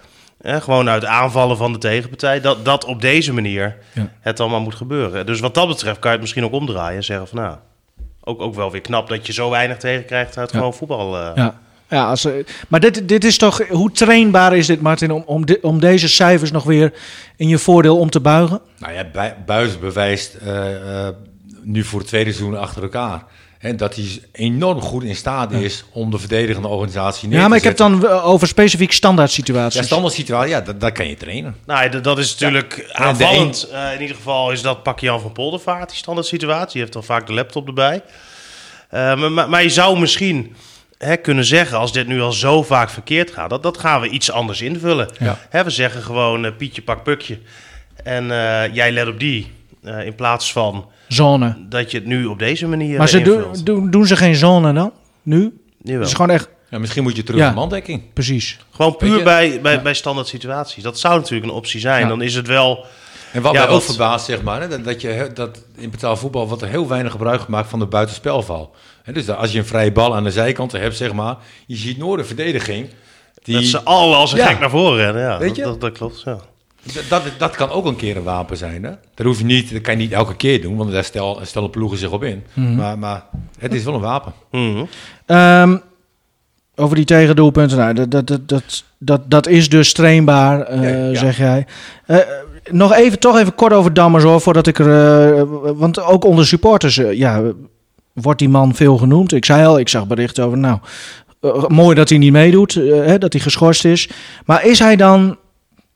Gewoon 0.43 0.89
uit 0.89 1.05
aanvallen 1.05 1.57
van 1.57 1.73
de 1.73 1.79
tegenpartij. 1.79 2.41
Dat, 2.41 2.65
dat 2.65 2.85
op 2.85 3.01
deze 3.01 3.33
manier 3.33 3.77
Ja. 3.93 4.09
het 4.21 4.41
allemaal 4.41 4.61
moet 4.61 4.75
gebeuren. 4.75 5.27
Dus 5.27 5.41
wat 5.41 5.55
dat 5.55 5.69
betreft 5.69 5.99
kan 5.99 6.07
je 6.11 6.11
het 6.11 6.21
misschien 6.21 6.45
ook 6.45 6.53
omdraaien 6.53 6.97
en 6.97 7.05
zeggen 7.05 7.29
van 7.29 7.39
nou, 7.39 7.57
ook, 8.25 8.41
ook 8.41 8.55
wel 8.55 8.71
weer 8.71 8.81
knap 8.81 9.09
dat 9.09 9.27
je 9.27 9.33
zo 9.33 9.51
weinig 9.51 9.77
tegenkrijgt 9.77 10.39
uit 10.39 10.51
Ja. 10.53 10.59
gewoon 10.59 10.75
voetbal. 10.75 11.17
eh. 11.19 11.31
Ja. 11.35 11.59
Ja, 11.89 12.09
als, 12.09 12.25
eh, 12.25 12.33
maar 12.69 12.81
dit, 12.81 13.09
dit 13.09 13.25
is 13.25 13.39
toch, 13.39 13.69
hoe 13.69 13.91
trainbaar 13.93 14.57
is 14.57 14.67
dit, 14.67 14.81
Martin, 14.81 15.11
om, 15.11 15.23
om, 15.27 15.45
om 15.63 15.81
deze 15.81 16.09
cijfers 16.09 16.51
nog 16.51 16.65
weer 16.65 16.93
in 17.37 17.49
je 17.49 17.59
voordeel 17.59 17.99
om 17.99 18.11
te 18.11 18.21
buigen? 18.21 18.61
Nou 18.79 18.93
ja, 18.93 19.05
Bui- 19.13 19.35
Buis 19.47 19.79
bewijst 19.79 20.35
eh, 20.35 21.07
eh, 21.07 21.15
nu 21.63 21.85
voor 21.85 21.99
het 21.99 22.09
tweede 22.09 22.33
seizoen 22.33 22.59
achter 22.59 22.83
elkaar. 22.83 23.25
En 23.59 23.77
dat 23.77 23.95
hij 23.95 24.21
enorm 24.33 24.81
goed 24.81 25.03
in 25.05 25.17
staat 25.17 25.53
is 25.53 25.85
om 25.93 26.11
de 26.11 26.19
verdedigende 26.19 26.69
organisatie 26.69 27.29
neer 27.29 27.37
Ja, 27.37 27.43
te 27.43 27.49
maar 27.49 27.59
ik 27.59 27.65
heb 27.65 27.77
dan 27.77 28.07
over 28.09 28.49
specifiek 28.49 28.93
standaard 28.93 29.31
situaties. 29.31 29.81
Ja, 29.81 29.87
standaard 29.87 30.13
situatie, 30.15 30.51
ja, 30.51 30.61
dat, 30.61 30.81
dat 30.81 30.93
kan 30.93 31.09
je 31.09 31.15
trainen. 31.17 31.57
Nou, 31.67 32.01
dat 32.01 32.19
is 32.19 32.31
natuurlijk 32.31 32.77
de 32.77 32.95
aanvallend. 32.95 33.69
In 33.95 34.01
ieder 34.01 34.17
geval 34.17 34.51
is 34.53 34.63
dat 34.63 34.83
pak 34.83 34.99
Jan 35.01 35.21
van 35.21 35.33
Poldervaart, 35.33 35.89
die 35.89 35.99
standaard 35.99 36.27
situatie. 36.27 36.73
Die 36.73 36.81
heeft 36.81 36.93
dan 36.93 37.05
vaak 37.05 37.27
de 37.27 37.33
laptop 37.33 37.67
erbij. 37.67 38.03
Eh, 38.89 39.17
maar, 39.17 39.33
maar, 39.33 39.49
maar 39.49 39.63
je 39.63 39.69
zou 39.71 39.99
misschien 39.99 40.55
hè, 40.99 41.17
kunnen 41.17 41.45
zeggen, 41.45 41.79
als 41.79 41.93
dit 41.93 42.07
nu 42.07 42.21
al 42.21 42.33
zo 42.33 42.63
vaak 42.63 42.91
verkeerd 42.91 43.31
gaat, 43.31 43.51
dat, 43.51 43.63
dat 43.63 43.79
gaan 43.79 44.01
we 44.01 44.09
iets 44.09 44.31
anders 44.31 44.61
invullen. 44.63 45.09
Ja. 45.19 45.39
Hè, 45.49 45.65
we 45.65 45.71
zeggen 45.71 46.03
gewoon 46.03 46.45
eh, 46.45 46.53
Pietje 46.57 46.83
pak 46.83 47.03
Pukje. 47.03 47.39
En 48.05 48.31
eh, 48.31 48.75
jij 48.75 48.93
let 48.93 49.07
op 49.09 49.19
die. 49.21 49.53
eh, 49.83 50.07
in 50.07 50.15
plaats 50.15 50.53
van 50.53 50.87
Zone. 51.09 51.57
dat 51.69 51.91
je 51.91 51.99
het 51.99 52.07
nu 52.07 52.25
op 52.27 52.39
deze 52.39 52.67
manier 52.67 52.99
Maar 52.99 53.09
ze 53.09 53.21
doen, 53.23 53.45
doen, 53.65 53.91
doen 53.91 54.07
ze 54.07 54.17
geen 54.17 54.35
zone 54.37 54.73
dan? 54.73 54.93
Nu? 55.23 55.59
Jawel. 55.83 55.99
Het 56.01 56.09
is 56.09 56.15
gewoon 56.15 56.31
echt, 56.31 56.49
Ja, 56.71 56.79
misschien 56.79 57.03
moet 57.03 57.17
je 57.17 57.23
terug 57.23 57.41
Ja. 57.41 57.47
naar 57.47 57.55
mandekking. 57.55 58.03
precies. 58.13 58.59
Gewoon 58.71 58.97
puur 58.97 59.23
bij, 59.25 59.61
bij, 59.61 59.83
bij 59.83 59.95
standaard 59.95 60.27
situaties. 60.29 60.83
Dat 60.83 60.99
zou 60.99 61.17
natuurlijk 61.19 61.51
een 61.51 61.57
optie 61.57 61.81
zijn. 61.81 62.03
Ja. 62.03 62.09
Dan 62.09 62.23
is 62.23 62.35
het 62.35 62.47
wel... 62.47 62.85
En 63.33 63.43
wat 63.43 63.53
Ja, 63.53 63.59
mij 63.59 63.69
ook 63.69 63.75
wat- 63.75 63.85
verbaast, 63.85 64.25
zeg 64.25 64.43
maar, 64.43 64.61
hè, 64.61 64.69
dat, 64.69 64.85
dat, 64.85 65.01
je, 65.01 65.31
dat 65.35 65.65
in 65.77 65.91
betaald 65.91 66.19
voetbal 66.19 66.49
wordt 66.49 66.63
er 66.63 66.69
heel 66.69 66.89
weinig 66.89 67.13
gebruik 67.13 67.41
gemaakt 67.41 67.69
van 67.69 67.79
de 67.79 67.87
buitenspelval. 67.87 68.75
En 69.09 69.15
dus 69.15 69.31
als 69.31 69.53
je 69.53 69.59
een 69.59 69.67
vrije 69.67 69.93
bal 69.93 70.15
aan 70.17 70.25
de 70.25 70.31
zijkant 70.31 70.73
hebt, 70.73 70.97
zeg 70.97 71.13
maar, 71.13 71.37
je 71.67 71.77
ziet 71.77 71.99
nooit 71.99 72.21
een 72.21 72.27
verdediging. 72.27 72.89
Die, 73.43 73.55
Dat 73.55 73.65
ze 73.65 73.83
alle 73.83 74.15
als 74.17 74.33
een 74.33 74.39
Ja. 74.39 74.47
gek 74.47 74.61
naar 74.61 74.71
voren 74.71 74.97
rennen. 74.97 75.23
Ja, 75.23 75.39
Weet 75.39 75.49
dat, 75.49 75.57
je? 75.57 75.63
dat, 75.63 75.81
dat 75.81 75.93
klopt, 75.93 76.23
ja. 76.25 76.39
dat, 76.83 77.03
dat, 77.09 77.23
dat 77.39 77.57
kan 77.57 77.71
ook 77.71 77.85
een 77.87 77.97
keer 77.97 78.17
een 78.17 78.23
wapen 78.23 78.57
zijn. 78.57 78.83
Hè? 78.85 78.91
Dat, 79.15 79.27
hoef 79.27 79.39
je 79.39 79.45
niet, 79.45 79.73
dat 79.73 79.81
kan 79.83 79.93
je 79.95 79.99
niet 80.01 80.13
elke 80.13 80.37
keer 80.37 80.63
doen, 80.63 80.77
want 80.77 80.93
daar 80.93 81.05
stel, 81.05 81.41
stellen 81.43 81.71
ploegen 81.71 81.99
zich 81.99 82.11
op 82.11 82.23
in. 82.25 82.45
Mhm. 82.55 82.75
maar, 82.75 82.99
maar 82.99 83.25
het 83.59 83.75
is 83.75 83.85
wel 83.85 83.95
een 83.95 84.01
wapen. 84.01 84.33
Mhm. 84.51 84.85
Ehm, 85.27 85.77
over 86.77 86.97
die 86.97 87.05
tegendoelpunten, 87.05 87.79
nou, 87.79 87.95
dat, 87.95 88.11
dat, 88.11 88.27
dat, 88.49 88.85
dat, 88.99 89.31
dat, 89.31 89.47
is 89.47 89.69
dus 89.69 89.93
trainbaar, 89.93 90.61
eh, 90.61 90.83
Ja, 90.83 91.07
ja. 91.07 91.15
zeg 91.19 91.37
jij. 91.39 91.67
Eh, 92.07 92.17
nog 92.71 92.93
even, 92.95 93.19
toch 93.19 93.39
even 93.39 93.55
kort 93.55 93.73
over 93.73 93.95
Dammers 93.95 94.25
hoor, 94.25 94.41
voordat 94.41 94.67
ik 94.67 94.79
er... 94.79 95.37
eh, 95.39 95.43
want 95.75 96.01
ook 96.01 96.25
onder 96.25 96.47
supporters, 96.47 96.95
ja, 97.13 97.43
wordt 98.23 98.39
die 98.39 98.49
man 98.49 98.75
veel 98.75 98.97
genoemd. 98.97 99.33
Ik 99.33 99.45
zei 99.45 99.67
al, 99.67 99.79
ik 99.79 99.89
zag 99.89 100.07
berichten 100.07 100.45
over, 100.45 100.59
nou, 100.59 100.79
eh, 101.41 101.67
mooi 101.67 101.95
dat 101.95 102.09
hij 102.09 102.19
niet 102.19 102.33
meedoet, 102.33 102.77
eh, 102.77 103.05
hè, 103.05 103.19
dat 103.19 103.33
hij 103.33 103.43
geschorst 103.43 103.85
is. 103.85 104.09
Maar 104.45 104.65
is 104.65 104.79
hij 104.79 104.97
dan, 104.97 105.37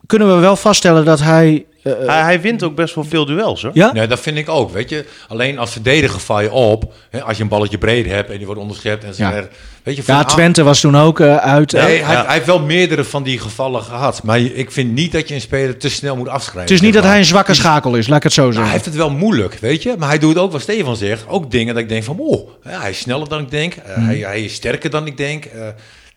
kunnen 0.07 0.35
we 0.35 0.41
wel 0.41 0.57
vaststellen 0.57 1.05
dat 1.05 1.21
hij... 1.21 1.67
eh, 1.82 1.92
Hij, 2.06 2.22
hij 2.22 2.40
wint 2.40 2.62
ook 2.62 2.74
best 2.74 2.94
wel 2.94 3.04
veel 3.04 3.24
duels, 3.26 3.62
hoor. 3.62 3.70
ja? 3.74 3.92
Nee, 3.92 4.06
dat 4.06 4.20
vind 4.20 4.36
ik 4.38 4.48
ook, 4.48 4.72
weet 4.72 4.88
je. 4.90 5.04
Alleen 5.28 5.58
als 5.58 5.72
verdediger 5.72 6.20
val 6.20 6.40
je 6.40 6.52
op, 6.52 6.92
hè, 7.10 7.22
als 7.22 7.36
je 7.36 7.42
een 7.42 7.48
balletje 7.48 7.78
breed 7.78 8.06
hebt 8.06 8.30
en 8.30 8.36
die 8.36 8.46
wordt 8.46 8.60
onderschept 8.60 9.04
en 9.04 9.14
zo. 9.14 9.22
Ja. 9.22 9.32
ver- 9.32 9.48
Weet 9.82 9.96
je, 9.96 10.02
Ja, 10.06 10.24
Twente 10.24 10.62
was 10.62 10.80
toen 10.80 10.96
ook 10.96 11.20
eh, 11.20 11.36
uit. 11.36 11.72
Nee, 11.72 11.82
eh, 11.82 12.06
hij, 12.06 12.14
Ja. 12.14 12.24
hij 12.24 12.34
heeft 12.34 12.46
wel 12.46 12.60
meerdere 12.60 13.04
van 13.04 13.22
die 13.22 13.38
gevallen 13.38 13.82
gehad. 13.82 14.22
Maar 14.22 14.40
ik 14.40 14.70
vind 14.70 14.92
niet 14.94 15.12
dat 15.12 15.28
je 15.28 15.34
een 15.34 15.40
speler 15.40 15.76
te 15.76 15.88
snel 15.88 16.16
moet 16.16 16.28
afschrijven. 16.28 16.60
het 16.62 16.70
is 16.70 16.80
niet 16.80 16.94
dat 16.94 17.04
hij 17.04 17.18
een 17.18 17.24
zwakke 17.24 17.54
schakel 17.54 17.94
is, 17.94 18.06
laat 18.08 18.16
ik 18.16 18.22
het 18.22 18.32
zo 18.32 18.42
Nou, 18.42 18.52
hij 18.54 18.62
zeggen. 18.64 18.80
heeft 18.82 18.98
het 18.98 19.08
wel 19.08 19.18
moeilijk, 19.18 19.54
weet 19.54 19.82
je. 19.82 19.94
Maar 19.98 20.08
hij 20.08 20.18
doet 20.18 20.38
ook 20.38 20.52
wat 20.52 20.60
Stefan 20.60 20.96
zegt. 20.96 21.24
Ook 21.28 21.50
dingen 21.50 21.74
dat 21.74 21.82
ik 21.82 21.88
denk 21.88 22.04
van, 22.04 22.16
oh, 22.18 22.50
ja, 22.64 22.80
hij 22.80 22.90
is 22.90 22.98
sneller 22.98 23.28
dan 23.28 23.40
ik 23.40 23.50
denk. 23.50 23.74
Eh, 23.74 23.96
Mhm. 23.96 24.06
hij, 24.06 24.18
hij 24.18 24.42
is 24.44 24.54
sterker 24.54 24.90
dan 24.90 25.06
ik 25.06 25.16
denk. 25.16 25.44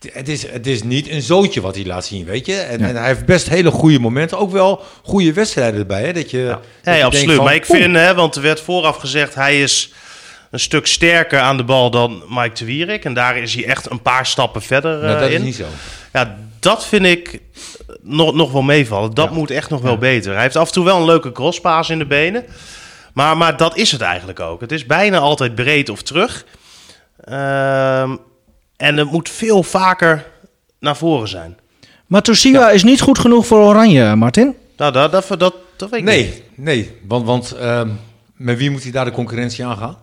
Eh, 0.10 0.16
het, 0.16 0.30
is, 0.30 0.48
het 0.48 0.68
is 0.68 0.84
niet 0.84 1.10
een 1.10 1.22
zootje 1.22 1.62
wat 1.62 1.76
hij 1.76 1.86
laat 1.86 2.06
zien, 2.06 2.26
weet 2.26 2.46
je. 2.46 2.56
En, 2.56 2.82
en 2.82 2.96
hij 2.96 3.08
heeft 3.08 3.26
best 3.26 3.50
hele 3.50 3.72
goede 3.72 4.00
momenten. 4.00 4.38
Ook 4.38 4.52
wel 4.52 4.84
goede 5.04 5.34
wedstrijden 5.34 5.80
erbij, 5.80 6.04
hè. 6.04 6.14
Dat 6.14 6.32
je, 6.32 6.38
Ja, 6.38 6.48
dat 6.50 6.60
ja, 6.84 6.94
je 6.94 7.04
absoluut. 7.04 7.36
van, 7.36 7.46
maar 7.46 7.56
ik 7.56 7.66
vind, 7.66 7.96
hè, 7.96 8.14
want 8.14 8.36
er 8.36 8.42
werd 8.42 8.62
vooraf 8.62 8.98
gezegd, 8.98 9.36
hij 9.36 9.62
is 9.62 9.94
een 10.52 10.60
stuk 10.60 10.86
sterker 10.88 11.40
aan 11.40 11.58
de 11.58 11.64
bal 11.64 11.90
dan 11.92 12.24
Mike 12.30 12.54
de 12.54 12.66
Wierik. 12.66 13.06
En 13.06 13.14
daar 13.14 13.38
is 13.38 13.54
hij 13.54 13.66
echt 13.66 13.92
een 13.92 14.02
paar 14.02 14.26
stappen 14.26 14.62
verder 14.62 14.92
nou, 15.02 15.14
eh, 15.14 15.20
dat 15.20 15.30
in. 15.30 15.36
is 15.36 15.42
niet 15.42 15.56
zo. 15.56 15.66
Ja, 16.14 16.38
dat 16.60 16.86
vind 16.86 17.06
ik 17.06 17.40
nog, 18.02 18.34
nog 18.34 18.52
wel 18.52 18.62
meevallen. 18.62 19.14
Dat 19.14 19.32
moet 19.32 19.52
echt 19.52 19.70
nog 19.70 19.82
wel 19.82 19.98
beter. 19.98 20.34
Hij 20.34 20.42
heeft 20.42 20.56
af 20.56 20.68
en 20.68 20.74
toe 20.74 20.86
wel 20.86 20.98
een 20.98 21.06
leuke 21.06 21.32
crosspaas 21.32 21.90
in 21.90 21.98
de 22.00 22.06
benen. 22.06 22.46
Maar, 23.14 23.38
maar 23.38 23.58
dat 23.58 23.78
is 23.78 23.92
het 23.92 24.02
eigenlijk 24.02 24.40
ook. 24.40 24.62
Het 24.62 24.72
is 24.72 24.86
bijna 24.86 25.18
altijd 25.18 25.56
breed 25.56 25.90
of 25.90 26.02
terug. 26.02 26.46
Ehm, 27.24 28.16
en 28.78 28.98
het 28.98 29.12
moet 29.12 29.30
veel 29.30 29.64
vaker 29.64 30.26
naar 30.80 30.98
voren 30.98 31.28
zijn. 31.28 31.58
Maar 32.06 32.22
Toshiba 32.22 32.70
is 32.70 32.84
niet 32.84 33.02
goed 33.02 33.20
genoeg 33.20 33.46
voor 33.48 33.60
Oranje, 33.60 34.16
Martin. 34.16 34.56
Nou, 34.78 34.92
dat, 34.92 35.12
dat, 35.12 35.28
dat, 35.40 35.54
dat 35.78 35.90
weet 35.90 36.00
ik 36.00 36.06
niet. 36.06 36.16
Nee, 36.16 36.44
nee. 36.56 36.92
Want, 37.08 37.26
want 37.26 37.52
ehm, 37.52 37.90
met 38.36 38.58
wie 38.58 38.70
moet 38.72 38.84
hij 38.84 38.92
daar 38.92 39.06
de 39.06 39.12
concurrentie 39.12 39.66
aangaan? 39.66 39.98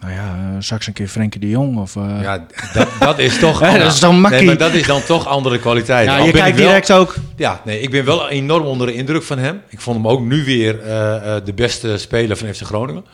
Nou 0.00 0.12
ja, 0.12 0.34
eh, 0.36 0.56
straks 0.58 0.86
een 0.86 0.92
keer 0.92 1.08
Frenkie 1.08 1.40
de 1.40 1.48
Jong 1.48 1.78
of... 1.78 1.96
eh, 1.96 2.18
Ja, 2.22 2.46
dat, 2.72 2.88
dat 3.00 3.18
is 3.18 3.38
toch... 3.38 3.60
Hè, 3.70 3.78
dat 3.78 3.92
is 3.92 4.00
dan 4.00 4.20
makkie. 4.20 4.38
Nee, 4.38 4.46
maar 4.46 4.56
dat 4.58 4.72
is 4.72 4.86
dan 4.86 5.02
toch 5.02 5.26
andere 5.26 5.58
kwaliteit. 5.58 6.06
Ja, 6.06 6.18
Al 6.18 6.24
je 6.26 6.32
kijkt 6.32 6.56
wel- 6.56 6.66
direct 6.66 6.92
ook... 6.92 7.14
Ja, 7.36 7.60
nee, 7.64 7.80
ik 7.80 7.90
ben 7.90 8.04
wel 8.04 8.28
enorm 8.28 8.64
onder 8.66 8.86
de 8.86 8.94
indruk 8.94 9.22
van 9.22 9.38
hem. 9.38 9.62
Ik 9.68 9.80
vond 9.80 9.96
hem 9.96 10.08
ook 10.08 10.20
nu 10.20 10.44
weer 10.44 10.80
eh, 10.82 11.36
eh, 11.36 11.44
de 11.44 11.52
beste 11.52 11.98
speler 11.98 12.36
van 12.36 12.54
FC 12.54 12.62
Groningen. 12.62 13.04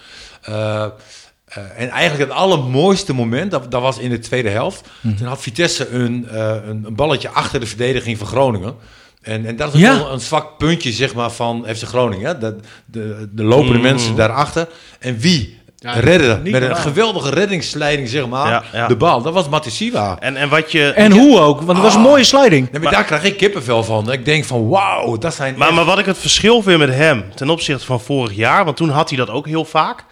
Eh, 1.54 1.62
en 1.82 1.88
eigenlijk 1.90 2.30
het 2.30 2.38
allermooiste 2.38 3.14
moment, 3.14 3.50
dat, 3.50 3.70
dat 3.70 3.82
was 3.82 3.98
in 3.98 4.10
de 4.10 4.18
tweede 4.18 4.48
helft. 4.48 4.88
Mhm. 5.00 5.14
Toen 5.16 5.26
had 5.26 5.40
Vitesse 5.42 5.88
een, 5.90 6.28
eh, 6.28 6.46
een, 6.66 6.82
een 6.86 6.94
balletje 6.94 7.28
achter 7.28 7.60
de 7.60 7.66
verdediging 7.66 8.18
van 8.18 8.26
Groningen. 8.26 8.74
En, 9.22 9.46
en 9.46 9.56
dat 9.56 9.74
is 9.74 9.80
Ja. 9.80 9.96
wel 9.96 10.12
een 10.12 10.20
zwak 10.20 10.58
puntje 10.58 10.92
zeg 10.92 11.14
maar, 11.14 11.30
van 11.30 11.66
FC 11.76 11.82
Groningen. 11.82 12.26
Hè? 12.26 12.38
De, 12.38 12.56
de, 12.86 13.28
de 13.32 13.42
lopende 13.44 13.78
mensen 13.78 14.16
daarachter. 14.16 14.68
En 14.98 15.18
wie 15.18 15.62
redde 15.78 16.40
niet 16.42 16.52
met 16.52 16.62
een 16.62 16.76
geweldige 16.76 17.30
reddingsleiding 17.30 18.08
zeg 18.08 18.28
maar, 18.28 18.48
Ja, 18.50 18.62
ja. 18.72 18.86
de 18.88 18.96
bal? 18.96 19.22
Dat 19.22 19.32
was 19.32 19.48
Matisiwa. 19.48 20.16
En, 20.20 20.36
en 20.36 20.48
wat 20.48 20.72
je... 20.72 20.88
En 20.92 21.12
hoe 21.12 21.40
ook, 21.40 21.56
want 21.56 21.72
het 21.72 21.86
was 21.86 21.94
een 21.94 22.00
mooie 22.00 22.24
sliding. 22.24 22.70
Nee, 22.70 22.80
maar, 22.82 22.92
daar 22.92 23.04
krijg 23.04 23.24
ik 23.24 23.36
kippenvel 23.36 23.84
van. 23.84 24.12
Ik 24.12 24.24
denk 24.24 24.44
van 24.44 24.68
wauw, 24.68 25.16
dat 25.18 25.34
zijn 25.34 25.54
Maar, 25.58 25.66
echt- 25.66 25.76
maar 25.76 25.84
wat 25.84 25.98
ik 25.98 26.06
het 26.06 26.18
verschil 26.18 26.62
vind 26.62 26.78
met 26.78 26.94
hem 26.94 27.24
ten 27.34 27.50
opzichte 27.50 27.84
van 27.84 28.00
vorig 28.00 28.36
jaar, 28.36 28.64
want 28.64 28.76
toen 28.76 28.88
had 28.88 29.08
hij 29.08 29.18
dat 29.18 29.30
ook 29.30 29.46
heel 29.46 29.64
vaak, 29.64 30.04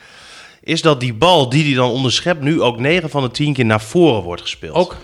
is 0.62 0.82
dat 0.82 1.00
die 1.00 1.14
bal 1.14 1.48
die 1.48 1.64
hij 1.64 1.74
dan 1.74 1.90
onderschept 1.90 2.40
nu 2.40 2.62
ook 2.62 2.78
9 2.78 3.10
van 3.10 3.22
de 3.22 3.30
10 3.30 3.52
keer 3.52 3.64
naar 3.64 3.80
voren 3.80 4.22
wordt 4.22 4.42
gespeeld. 4.42 4.74
ook. 4.76 4.96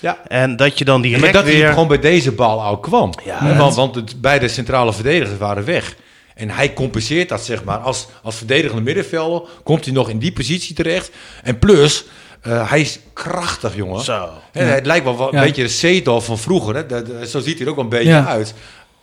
Ja. 0.00 0.18
En 0.28 0.56
dat 0.56 0.78
je 0.78 0.84
dan 0.84 0.96
Ja, 0.96 1.02
direct 1.02 1.22
maar 1.22 1.32
dat 1.32 1.44
hij 1.52 1.68
gewoon 1.68 1.88
bij 1.88 1.98
deze 1.98 2.32
bal 2.32 2.62
al 2.62 2.78
kwam. 2.78 3.10
Ja, 3.24 3.56
want 3.56 3.74
want 3.74 3.94
het, 3.94 4.20
beide 4.20 4.48
centrale 4.48 4.92
verdedigers 4.92 5.38
waren 5.38 5.64
weg. 5.64 5.96
En 6.34 6.50
hij 6.50 6.72
compenseert 6.72 7.28
dat, 7.28 7.44
zeg 7.44 7.64
maar. 7.64 7.78
Als, 7.78 8.06
als 8.22 8.36
verdedigende 8.36 8.82
middenvelder 8.82 9.42
komt 9.62 9.84
hij 9.84 9.94
nog 9.94 10.08
in 10.08 10.18
die 10.18 10.32
positie 10.32 10.74
terecht. 10.74 11.10
En 11.42 11.58
plus, 11.58 12.04
eh, 12.40 12.70
hij 12.70 12.80
is 12.80 12.98
krachtig, 13.12 13.76
jongen. 13.76 14.04
Zo. 14.04 14.28
Hè, 14.52 14.62
Het 14.62 14.86
lijkt 14.86 15.04
wel 15.04 15.16
wat- 15.16 15.32
Ja. 15.32 15.38
een 15.38 15.44
beetje 15.44 15.62
de 15.62 15.68
Zeedorf 15.68 16.24
van 16.24 16.38
vroeger. 16.38 16.74
Hè. 16.74 16.86
Dat- 16.86 17.06
dat- 17.06 17.28
zo 17.28 17.40
ziet 17.40 17.54
hij 17.56 17.62
er 17.62 17.68
ook 17.68 17.74
wel 17.76 17.84
een 17.84 17.90
beetje 17.90 18.08
Ja. 18.08 18.26
uit. 18.26 18.54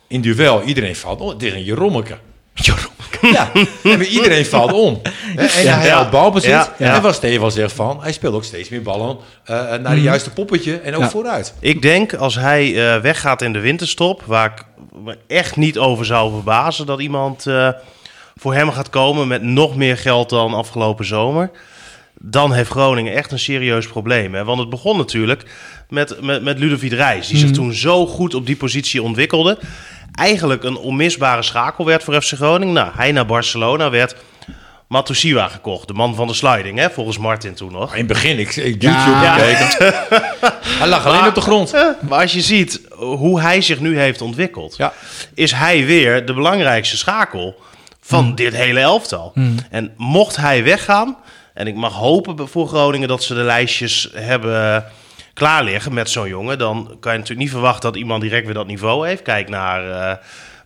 In 0.08 0.20
duel, 0.20 0.62
iedereen 0.62 0.96
valt. 0.96 1.40
Dit 1.40 1.52
is 1.54 1.68
een 1.68 2.24
Ja, 3.32 3.50
maar 3.82 4.02
iedereen 4.04 4.46
valt 4.46 4.72
om. 4.72 5.00
En 5.36 5.48
hij 5.48 5.64
Ja. 5.86 5.96
had 5.96 6.10
balbezit. 6.10 6.50
Ja, 6.50 6.74
ja. 6.78 6.94
En 6.94 7.02
wat 7.02 7.14
Stefan 7.14 7.50
zegt 7.50 7.72
van, 7.72 8.02
hij 8.02 8.12
speelt 8.12 8.34
ook 8.34 8.44
steeds 8.44 8.68
meer 8.68 8.82
ballen 8.82 9.16
eh, 9.44 9.56
naar 9.74 9.94
de 9.94 10.00
juiste 10.00 10.30
poppetje 10.30 10.76
en 10.76 10.94
ook 10.94 11.00
Ja. 11.02 11.10
vooruit. 11.10 11.54
Ik 11.60 11.82
denk 11.82 12.14
als 12.14 12.34
hij 12.34 12.94
eh, 12.94 13.00
weggaat 13.00 13.42
in 13.42 13.52
de 13.52 13.60
winterstop, 13.60 14.22
waar 14.26 14.52
ik 14.52 14.64
me 15.04 15.18
echt 15.26 15.56
niet 15.56 15.78
over 15.78 16.04
zou 16.06 16.32
verbazen 16.32 16.86
dat 16.86 17.00
iemand 17.00 17.46
eh, 17.46 17.68
voor 18.36 18.54
hem 18.54 18.70
gaat 18.70 18.90
komen 18.90 19.28
met 19.28 19.42
nog 19.42 19.76
meer 19.76 19.96
geld 19.96 20.28
dan 20.30 20.54
afgelopen 20.54 21.04
zomer. 21.06 21.50
Dan 22.18 22.52
heeft 22.52 22.70
Groningen 22.70 23.14
echt 23.14 23.32
een 23.32 23.38
serieus 23.38 23.86
probleem. 23.86 24.34
Hè? 24.34 24.44
Want 24.44 24.60
het 24.60 24.68
begon 24.68 24.96
natuurlijk 24.96 25.42
met, 25.88 26.20
met, 26.22 26.42
met 26.42 26.58
Ludovic 26.58 26.92
Reis, 26.92 27.26
die 27.28 27.36
zich 27.38 27.50
toen 27.50 27.72
zo 27.72 28.06
goed 28.06 28.34
op 28.34 28.46
die 28.46 28.56
positie 28.56 29.02
ontwikkelde. 29.02 29.58
Eigenlijk 30.14 30.64
een 30.64 30.76
onmisbare 30.76 31.42
schakel 31.42 31.84
werd 31.84 32.04
voor 32.04 32.22
FC 32.22 32.32
Groningen. 32.32 32.74
Nou, 32.74 32.90
hij 32.96 33.12
naar 33.12 33.26
Barcelona 33.26 33.90
werd 33.90 34.16
Matusiwa 34.88 35.48
gekocht, 35.48 35.86
de 35.88 35.92
man 35.94 36.14
van 36.14 36.26
de 36.26 36.34
sliding, 36.34 36.78
hè? 36.78 36.90
volgens 36.90 37.18
Martin 37.18 37.54
toen 37.54 37.72
nog. 37.72 37.92
In 37.92 37.98
het 37.98 38.06
begin, 38.06 38.38
ik, 38.38 38.56
ik 38.56 38.82
YouTube 38.82 39.10
Ja. 39.10 39.34
gekeken. 39.34 39.94
hij 40.78 40.88
lag 40.88 41.06
alleen 41.06 41.26
op 41.28 41.34
de 41.34 41.40
grond. 41.40 41.72
Maar 42.08 42.20
als 42.20 42.32
je 42.32 42.40
ziet 42.40 42.80
hoe 42.96 43.40
hij 43.40 43.60
zich 43.60 43.80
nu 43.80 43.98
heeft 43.98 44.20
ontwikkeld, 44.20 44.76
Ja. 44.76 44.92
is 45.34 45.52
hij 45.52 45.84
weer 45.86 46.26
de 46.26 46.34
belangrijkste 46.34 46.96
schakel 46.96 47.60
van 48.00 48.34
dit 48.34 48.54
hele 48.54 48.80
elftal. 48.80 49.32
En 49.70 49.92
mocht 49.96 50.36
hij 50.36 50.64
weggaan, 50.64 51.16
en 51.54 51.66
ik 51.66 51.74
mag 51.74 51.92
hopen 51.94 52.48
voor 52.48 52.68
Groningen 52.68 53.08
dat 53.08 53.22
ze 53.22 53.34
de 53.34 53.40
lijstjes 53.42 54.08
hebben 54.14 54.84
klaar 55.34 55.64
liggen 55.64 55.94
met 55.94 56.10
zo'n 56.10 56.28
jongen, 56.28 56.58
dan 56.58 56.96
kan 57.00 57.12
je 57.12 57.18
natuurlijk 57.18 57.46
niet 57.46 57.50
verwachten 57.50 57.92
dat 57.92 58.00
iemand 58.00 58.22
direct 58.22 58.44
weer 58.44 58.54
dat 58.54 58.66
niveau 58.66 59.08
heeft. 59.08 59.22
Kijk 59.22 59.48
naar 59.48 59.90
eh, 59.90 60.16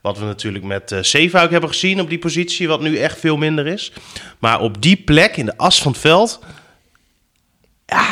wat 0.01 0.19
we 0.19 0.25
natuurlijk 0.25 0.65
met 0.65 0.93
eh 0.93 1.03
Zeefuik 1.03 1.51
hebben 1.51 1.71
gezien 1.71 2.01
op 2.01 2.09
die 2.09 2.19
positie, 2.19 2.69
wat 2.69 2.81
nu 2.81 2.99
echt 2.99 3.21
veel 3.21 3.37
minder 3.37 3.67
is. 3.67 3.93
Maar 4.39 4.61
op 4.61 4.83
die 4.83 4.97
plek 4.97 5.37
in 5.37 5.45
de 5.47 5.57
as 5.57 5.83
van 5.83 5.93
het 5.93 6.01
veld, 6.01 6.41
ja, 7.87 8.11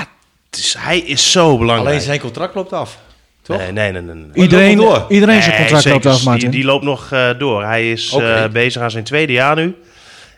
het 0.51 0.59
is, 0.59 0.77
hij 0.79 0.99
is 0.99 1.31
zo 1.31 1.59
belangrijk. 1.59 1.89
Alleen 1.89 2.01
zijn 2.01 2.21
contract 2.21 2.55
loopt 2.55 2.73
af. 2.73 2.99
Toch? 3.43 3.59
Nee, 3.59 3.73
nee, 3.73 3.93
nee. 3.93 4.03
nee, 4.03 4.15
nee. 4.15 4.31
Iedereen, 4.35 4.77
door. 4.77 5.07
iedereen 5.09 5.43
zijn 5.43 5.57
contract 5.57 5.85
loopt 5.85 6.07
af, 6.07 6.25
Martin. 6.25 6.51
Die, 6.51 6.61
die 6.61 6.69
loopt 6.69 6.85
nog 6.85 7.13
eh, 7.13 7.31
door. 7.39 7.65
Hij 7.65 7.91
is 7.91 8.13
eh, 8.13 8.49
bezig 8.49 8.83
aan 8.83 8.91
zijn 8.91 9.05
tweede 9.05 9.33
jaar 9.33 9.57
nu. 9.57 9.77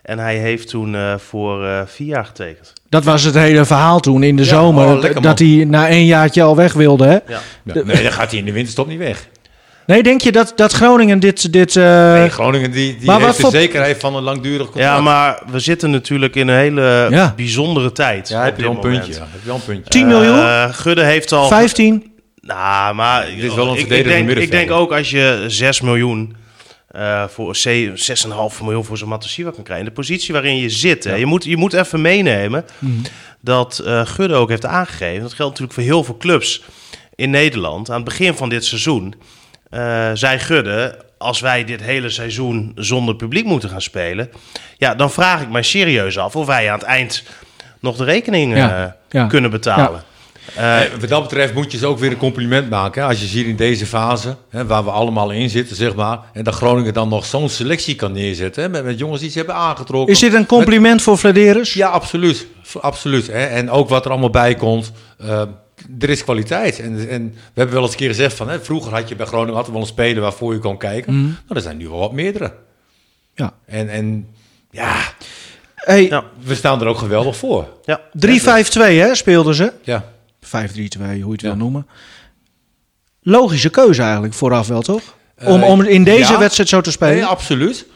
En 0.09 0.19
hij 0.19 0.37
heeft 0.37 0.69
toen 0.69 0.95
eh, 0.95 1.19
voor 1.19 1.67
eh, 1.67 1.83
vier 1.87 2.07
jaar 2.07 2.25
getekend. 2.25 2.73
Dat 2.89 3.05
was 3.05 3.23
het 3.25 3.35
hele 3.35 3.65
verhaal 3.65 4.01
toen 4.01 4.23
in 4.23 4.37
de 4.37 4.43
Ja, 4.43 4.49
zomer. 4.49 4.87
oh, 4.87 5.01
lekker, 5.01 5.23
dat 5.23 5.39
hij 5.39 5.65
na 5.69 5.91
een 5.91 6.07
jaartje 6.07 6.43
al 6.43 6.57
weg 6.57 6.73
wilde. 6.73 7.05
Hè? 7.07 7.13
Ja. 7.13 7.41
Ja, 7.65 7.83
nee, 7.85 8.03
dan 8.03 8.13
gaat 8.13 8.31
hij 8.31 8.39
in 8.39 8.45
de 8.45 8.53
winterstop 8.53 8.87
niet 8.89 8.99
weg. 8.99 9.29
Nee, 9.87 10.03
denk 10.03 10.21
je 10.21 10.33
dat, 10.33 10.53
dat 10.57 10.73
Groningen 10.73 11.21
dit... 11.21 11.53
dit 11.53 11.77
eh, 11.77 12.13
Nee, 12.13 12.29
Groningen 12.29 12.71
die, 12.71 12.97
die 12.97 13.07
maar 13.07 13.15
wat 13.17 13.25
heeft 13.27 13.37
de 13.37 13.43
voor- 13.43 13.51
zekerheid 13.51 13.97
van 14.01 14.17
een 14.17 14.23
langdurig 14.23 14.67
contract. 14.71 14.85
ja, 14.97 15.01
maar 15.01 15.43
we 15.51 15.59
zitten 15.59 15.91
natuurlijk 15.91 16.35
in 16.37 16.49
een 16.49 16.57
hele 16.59 17.07
Ja. 17.11 17.33
bijzondere 17.37 17.93
tijd. 17.93 18.29
Ja, 18.29 18.45
heb 18.45 18.57
je 18.57 18.63
wel 18.63 18.71
een 18.73 18.79
puntje. 18.79 19.13
Heb 19.13 19.23
je 19.41 19.47
wel 19.47 19.55
een 19.55 19.65
puntje. 19.65 19.91
10 19.91 20.07
miljoen? 20.07 20.39
Eh, 20.39 20.65
Gudde 20.71 21.05
heeft 21.05 21.33
al 21.33 21.49
15? 21.49 22.13
Nou, 22.41 22.95
maar 22.95 23.27
Dit 23.37 23.45
is 23.45 23.55
wel 23.55 23.69
een 23.69 23.75
ik, 23.79 23.89
ik, 23.91 24.05
denk, 24.05 24.31
ik 24.31 24.51
denk 24.51 24.71
ook 24.71 24.93
als 24.93 25.11
je 25.11 25.45
6 25.47 25.81
miljoen 25.81 26.37
eh 26.89 27.25
voor 27.29 27.53
C- 27.53 27.93
6,5 27.95 28.63
miljoen 28.63 28.85
voor 28.85 28.99
zo'n 28.99 29.09
Matosiwa 29.09 29.51
kan 29.51 29.65
krijgen. 29.65 29.87
De 29.87 29.93
positie 29.93 30.33
waarin 30.33 30.57
je 30.57 30.69
zit. 30.71 31.05
Hè, 31.05 31.15
je, 31.15 31.27
moet, 31.27 31.45
je 31.45 31.57
moet 31.57 31.73
even 31.73 32.01
meenemen 32.01 32.65
Mhm. 32.79 32.93
dat 33.41 33.79
eh 33.79 34.07
Gudde 34.07 34.35
ook 34.35 34.49
heeft 34.49 34.67
aangegeven. 34.67 35.23
Dat 35.23 35.33
geldt 35.33 35.51
natuurlijk 35.59 35.73
voor 35.73 35.83
heel 35.95 36.05
veel 36.05 36.17
clubs 36.17 36.63
in 37.15 37.31
Nederland. 37.31 37.89
Aan 37.91 37.97
het 37.97 38.05
begin 38.05 38.35
van 38.35 38.49
dit 38.49 38.65
seizoen 38.65 39.15
eh 39.71 40.11
zei 40.15 40.39
Gudde... 40.39 41.05
als 41.19 41.41
wij 41.41 41.65
dit 41.65 41.83
hele 41.83 42.11
seizoen 42.11 42.73
zonder 42.75 43.17
publiek 43.17 43.45
moeten 43.45 43.69
gaan 43.69 43.83
spelen... 43.83 44.31
ja, 44.77 44.95
dan 44.95 45.11
vraag 45.11 45.43
ik 45.43 45.51
mij 45.51 45.63
serieus 45.63 46.19
af 46.19 46.37
of 46.37 46.47
wij 46.47 46.69
aan 46.71 46.79
het 46.79 46.87
eind 46.87 47.23
nog 47.81 47.97
de 47.97 48.05
rekening 48.05 48.57
Ja, 48.57 48.97
ja. 49.09 49.27
kunnen 49.27 49.51
betalen. 49.51 50.03
Eh, 50.57 50.81
wat 51.01 51.09
dat 51.09 51.23
betreft 51.23 51.55
moet 51.55 51.73
je 51.73 51.79
ze 51.79 51.87
ook 51.87 51.99
weer 51.99 52.11
een 52.11 52.17
compliment 52.17 52.71
maken. 52.71 53.03
Hè? 53.03 53.09
Als 53.09 53.21
je 53.21 53.27
ziet 53.27 53.47
in 53.47 53.57
deze 53.57 53.87
fase, 53.87 54.37
hè, 54.49 54.67
waar 54.67 54.85
we 54.85 54.91
allemaal 54.91 55.31
in 55.31 55.51
zitten, 55.51 55.77
zeg 55.77 55.95
maar. 55.95 56.19
En 56.33 56.45
dat 56.45 56.55
Groningen 56.55 56.93
dan 56.95 57.09
nog 57.09 57.25
zo'n 57.25 57.49
selectie 57.49 57.95
kan 57.95 58.13
neerzetten. 58.13 58.63
Hè? 58.63 58.69
Met, 58.69 58.85
met 58.85 58.99
jongens 58.99 59.21
die 59.21 59.31
ze 59.31 59.39
hebben 59.39 59.55
aangetrokken. 59.57 60.15
Is 60.15 60.21
dit 60.21 60.35
een 60.35 60.47
compliment 60.47 61.03
voor 61.03 61.19
Vladeris? 61.19 61.73
Ja, 61.73 61.89
absoluut. 61.89 62.47
Absoluut. 62.81 63.27
Hè? 63.27 63.45
En 63.47 63.71
ook 63.71 63.89
wat 63.89 64.05
er 64.05 64.11
allemaal 64.11 64.31
bij 64.31 64.55
komt. 64.55 64.93
eh, 65.19 65.41
er 66.01 66.11
is 66.11 66.25
kwaliteit. 66.25 66.81
En, 66.81 67.09
en 67.09 67.29
we 67.35 67.41
hebben 67.55 67.75
wel 67.75 67.83
eens 67.83 67.93
een 67.93 67.99
keer 67.99 68.09
gezegd 68.09 68.37
van... 68.37 68.49
Hè, 68.49 68.61
vroeger 68.61 68.93
had 68.95 69.09
je 69.09 69.17
bij 69.17 69.27
Groningen 69.27 69.55
altijd 69.55 69.73
wel 69.73 69.81
een 69.83 69.87
speler 69.89 70.23
waarvoor 70.23 70.53
je 70.53 70.59
kon 70.59 70.79
kijken. 70.79 71.23
Maar 71.47 71.57
er 71.57 71.63
zijn 71.63 71.77
nu 71.77 71.89
wel 71.89 71.99
wat 71.99 72.13
meerdere. 72.13 72.53
Ja. 73.35 73.53
En, 73.67 73.89
en 73.89 74.27
ja, 74.71 74.97
Hey, 75.75 76.07
Ja. 76.09 76.25
we 76.45 76.55
staan 76.55 76.81
er 76.81 76.87
ook 76.87 76.99
geweldig 76.99 77.37
voor. 77.37 77.69
ja. 77.85 78.01
3-5-2 78.27 78.99
hè, 78.99 79.15
speelden 79.15 79.55
ze. 79.55 79.73
Ja. 79.83 80.05
5-3-2, 80.47 80.49
hoe 80.49 81.17
je 81.17 81.31
het 81.33 81.43
wil 81.43 81.57
noemen. 81.57 81.87
Logische 83.23 83.69
keuze 83.69 84.03
eigenlijk 84.03 84.35
vooraf 84.35 84.69
wel, 84.69 84.83
toch? 84.83 85.03
Om, 85.45 85.63
Eh, 85.63 85.69
om 85.69 85.83
in 85.83 86.05
deze 86.05 86.39
wedstrijd 86.39 86.69
zo 86.69 86.81
te 86.81 86.91
spelen. 86.91 87.15
Nee, 87.15 87.25
absoluut. 87.25 87.87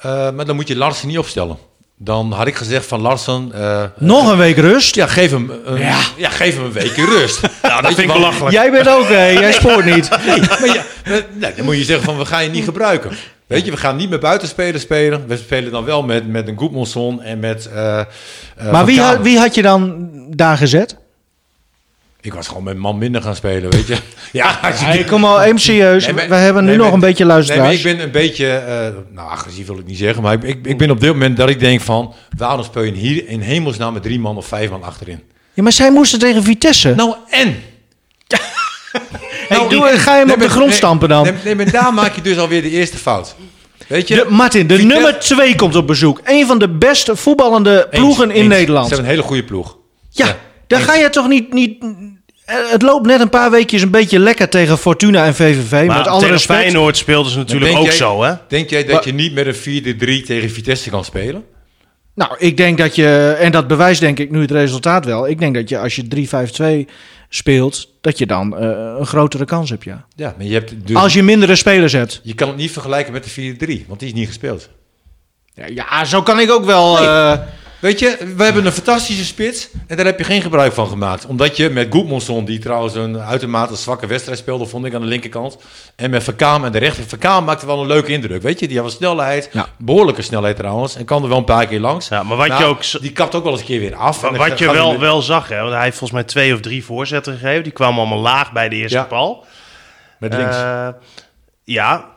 Eh, 0.00 0.30
maar 0.30 0.44
dan 0.44 0.56
moet 0.56 0.68
je 0.68 0.76
Larsen 0.76 1.08
niet 1.08 1.18
opstellen. 1.18 1.56
Dan 1.96 2.32
had 2.32 2.46
ik 2.46 2.54
gezegd 2.54 2.86
van 2.86 3.00
Larsen... 3.00 3.50
eh, 3.54 3.84
Nog 3.98 4.30
een 4.30 4.38
week 4.38 4.56
rust. 4.56 4.94
ja, 4.94 5.06
geef 5.06 5.30
hem, 5.30 5.50
een, 5.64 5.78
ja. 6.16 6.28
geef 6.30 6.54
hem 6.56 6.64
een 6.64 6.72
weekje 6.72 7.04
rust. 7.04 7.40
Nou, 7.62 7.82
dat 7.82 7.94
vind 7.94 8.08
ik 8.08 8.14
belachelijk. 8.14 8.54
Jij 8.54 8.70
bent 8.70 8.88
ook, 8.88 9.08
hè? 9.08 9.26
jij 9.26 9.52
spoort 9.52 9.84
niet. 9.84 10.08
Nee, 10.26 10.40
maar 10.40 10.66
ja, 10.66 10.82
nee, 11.04 11.54
dan 11.56 11.64
moet 11.64 11.76
je 11.76 11.84
zeggen 11.84 12.04
van 12.04 12.18
we 12.18 12.24
gaan 12.24 12.44
je 12.44 12.50
niet 12.50 12.64
gebruiken. 12.64 13.10
Weet 13.46 13.64
je, 13.64 13.70
we 13.70 13.76
gaan 13.76 13.96
niet 13.96 14.10
met 14.10 14.20
buitenspelers 14.20 14.82
spelen. 14.82 15.26
We 15.26 15.36
spelen 15.36 15.70
dan 15.72 15.84
wel 15.84 16.02
met, 16.02 16.28
met 16.28 16.48
een 16.48 16.56
Goedmonson 16.58 17.22
en 17.22 17.38
met... 17.38 17.70
Maar 18.70 18.84
wie, 18.84 19.00
had, 19.00 19.20
wie 19.22 19.38
had 19.38 19.54
je 19.54 19.62
dan 19.62 20.08
daar 20.36 20.56
gezet? 20.56 20.96
Ik 22.22 22.34
was 22.34 22.48
gewoon 22.48 22.62
met 22.62 22.76
man 22.76 22.98
minder 22.98 23.22
gaan 23.22 23.34
spelen, 23.36 23.70
weet 23.70 23.86
je. 23.86 23.96
Ja, 24.32 24.58
als 24.62 24.78
je 24.78 24.84
Hey, 24.84 25.04
kom 25.04 25.24
al, 25.24 25.40
even 25.42 25.60
serieus. 25.60 26.04
Nee, 26.04 26.14
maar- 26.14 26.28
we 26.28 26.34
hebben 26.34 26.62
nu 26.62 26.68
nee, 26.68 26.76
nog 26.78 26.86
maar- 26.86 26.94
een 26.94 27.00
beetje 27.00 27.24
Nee, 27.24 27.32
luisteraars. 27.32 27.76
ik 27.76 27.82
ben 27.82 28.00
een 28.00 28.10
beetje, 28.10 28.46
eh, 28.52 28.88
nou 29.14 29.28
agressief 29.30 29.66
wil 29.66 29.78
ik 29.78 29.86
niet 29.86 29.98
zeggen, 29.98 30.22
maar 30.22 30.32
ik, 30.32 30.42
ik, 30.42 30.66
ik 30.66 30.78
ben 30.78 30.90
op 30.90 31.00
dit 31.00 31.12
moment 31.12 31.36
dat 31.36 31.48
ik 31.48 31.60
denk 31.60 31.80
van, 31.80 32.14
waarom 32.36 32.64
speel 32.64 32.82
je 32.82 32.92
hier 32.92 33.28
in 33.28 33.40
hemelsnaam 33.40 33.92
met 33.92 34.02
drie 34.02 34.18
man 34.20 34.36
of 34.36 34.46
vijf 34.46 34.70
man 34.70 34.82
achterin? 34.82 35.20
Ja, 35.54 35.62
maar 35.62 35.72
zij 35.72 35.90
moesten 35.92 36.18
tegen 36.18 36.42
Vitesse. 36.42 36.94
Nou 36.94 37.14
en? 37.30 37.56
Hey, 39.48 39.68
doe, 39.68 39.86
ga 39.98 40.12
je 40.12 40.18
hem 40.18 40.26
Nee, 40.26 40.34
op 40.36 40.42
de 40.42 40.48
grond 40.48 40.66
nee, 40.66 40.76
stampen 40.76 41.08
dan? 41.08 41.24
Nee, 41.24 41.34
nee, 41.44 41.54
maar 41.54 41.70
daar 41.70 41.94
maak 41.94 42.14
je 42.14 42.20
dus 42.20 42.38
alweer 42.38 42.62
de 42.62 42.70
eerste 42.70 42.96
fout. 42.96 43.34
Weet 43.86 44.08
je? 44.08 44.14
De, 44.14 44.26
Martin, 44.28 44.66
de 44.66 44.76
Vitesse- 44.76 44.94
nummer 45.02 45.18
2 45.20 45.54
komt 45.56 45.76
op 45.76 45.86
bezoek. 45.86 46.20
Een 46.24 46.46
van 46.46 46.58
de 46.58 46.68
beste 46.68 47.16
voetballende 47.16 47.86
Eens, 47.90 48.00
ploegen 48.00 48.30
in 48.30 48.36
eens. 48.40 48.48
Nederland. 48.48 48.88
Ze 48.88 48.94
hebben 48.94 49.10
een 49.10 49.16
hele 49.16 49.26
goede 49.28 49.44
ploeg. 49.44 49.76
Ja, 50.10 50.36
daar 50.70 50.80
ga 50.80 50.94
je 50.94 51.10
toch 51.10 51.28
niet, 51.28 51.52
niet... 51.52 51.82
eh, 52.44 52.56
Het 52.70 52.82
loopt 52.82 53.06
net 53.06 53.20
een 53.20 53.28
paar 53.28 53.50
weekjes 53.50 53.82
een 53.82 53.90
beetje 53.90 54.18
lekker 54.18 54.48
tegen 54.48 54.78
Fortuna 54.78 55.24
en 55.24 55.34
VVV. 55.34 55.86
Maar 55.86 55.96
met 55.98 56.06
alle 56.06 56.18
tegen 56.20 56.34
respect. 56.34 56.60
Feyenoord 56.60 56.96
speelden 56.96 57.32
ze 57.32 57.38
natuurlijk 57.38 57.76
ook 57.76 57.84
jij- 57.84 57.92
zo, 57.94 58.22
hè? 58.22 58.34
Denk 58.48 58.70
jij 58.70 58.84
dat 58.84 59.04
je 59.04 59.12
niet 59.12 59.32
met 59.32 59.46
een 59.46 59.94
4-3 60.22 60.26
tegen 60.26 60.50
Vitesse 60.50 60.90
kan 60.90 61.04
spelen? 61.04 61.44
Nou, 62.14 62.34
ik 62.38 62.56
denk 62.56 62.78
dat 62.78 62.94
je... 62.94 63.36
En 63.40 63.52
dat 63.52 63.66
bewijst 63.66 64.00
denk 64.00 64.18
ik 64.18 64.30
nu 64.30 64.40
het 64.40 64.50
resultaat 64.50 65.04
wel. 65.04 65.28
Ik 65.28 65.38
denk 65.38 65.54
dat 65.54 65.68
je 65.68 65.78
als 65.78 65.96
je 65.96 66.84
3-5-2 66.88 66.92
speelt... 67.28 67.88
dat 68.00 68.18
je 68.18 68.26
dan 68.26 68.56
eh, 68.58 68.68
een 68.98 69.06
grotere 69.06 69.44
kans 69.44 69.70
hebt, 69.70 69.84
ja. 69.84 70.04
Ja, 70.16 70.34
maar 70.36 70.46
je, 70.46 70.52
hebt 70.52 70.72
dus, 70.86 70.96
Als 70.96 71.12
je 71.14 71.22
mindere 71.22 71.56
spelers 71.56 71.92
hebt. 71.92 72.20
je 72.22 72.34
kan 72.34 72.48
het 72.48 72.56
niet 72.56 72.70
vergelijken 72.70 73.12
met 73.12 73.24
de 73.34 73.54
4-3, 73.82 73.86
want 73.86 74.00
die 74.00 74.08
is 74.08 74.14
niet 74.14 74.26
gespeeld. 74.26 74.68
Ja, 75.54 75.66
ja, 75.66 76.04
zo 76.04 76.22
kan 76.22 76.38
ik 76.40 76.50
ook 76.50 76.64
wel... 76.64 76.98
eh, 76.98 77.38
Weet 77.80 77.98
je, 77.98 78.32
we 78.36 78.44
hebben 78.44 78.66
een 78.66 78.72
fantastische 78.72 79.24
spits 79.24 79.68
en 79.86 79.96
daar 79.96 80.06
heb 80.06 80.18
je 80.18 80.24
geen 80.24 80.42
gebruik 80.42 80.72
van 80.72 80.88
gemaakt. 80.88 81.26
Omdat 81.26 81.56
je 81.56 81.70
met 81.70 81.86
Goedmonson, 81.90 82.44
die 82.44 82.58
trouwens 82.58 82.94
een 82.94 83.18
uitermate 83.20 83.76
zwakke 83.76 84.06
wedstrijd 84.06 84.38
speelde, 84.38 84.66
vond 84.66 84.84
ik 84.86 84.94
aan 84.94 85.00
de 85.00 85.06
linkerkant. 85.06 85.56
En 85.96 86.10
met 86.10 86.22
Verkaam 86.22 86.64
aan 86.64 86.72
de 86.72 86.78
rechter. 86.78 87.04
Verkaam 87.04 87.44
maakte 87.44 87.66
wel 87.66 87.80
een 87.80 87.86
leuke 87.86 88.12
indruk, 88.12 88.42
weet 88.42 88.60
je. 88.60 88.66
Die 88.68 88.76
had 88.76 88.86
wel 88.86 88.94
snelheid, 88.96 89.48
Ja. 89.52 89.66
behoorlijke 89.78 90.22
snelheid 90.22 90.56
trouwens. 90.56 90.96
En 90.96 91.04
kwam 91.04 91.22
er 91.22 91.28
wel 91.28 91.38
een 91.38 91.44
paar 91.44 91.66
keer 91.66 91.80
langs. 91.80 92.08
Ja, 92.08 92.22
maar 92.22 92.36
wat 92.36 92.48
Nou, 92.48 92.60
je 92.60 92.66
ook 92.66 92.82
Die 93.00 93.12
kapt 93.12 93.34
ook 93.34 93.42
wel 93.42 93.52
eens 93.52 93.60
een 93.60 93.66
keer 93.66 93.80
weer 93.80 93.94
af. 93.96 94.22
En 94.24 94.28
dan 94.34 94.48
Wat 94.48 94.58
je 94.58 94.72
wel, 94.72 94.90
weer- 94.90 95.00
wel 95.00 95.22
zag, 95.22 95.48
hè, 95.48 95.60
want 95.60 95.72
hij 95.72 95.84
heeft 95.84 95.98
volgens 95.98 96.20
mij 96.20 96.28
twee 96.28 96.54
of 96.54 96.60
drie 96.60 96.84
voorzetten 96.84 97.32
gegeven. 97.38 97.62
Die 97.62 97.72
kwamen 97.72 97.98
allemaal 97.98 98.18
laag 98.18 98.52
bij 98.52 98.68
de 98.68 98.76
eerste 98.76 98.96
Ja. 98.98 99.04
pal. 99.04 99.44
Met 100.18 100.34
links. 100.34 100.56
Eh, 100.56 100.88
ja, 101.64 102.09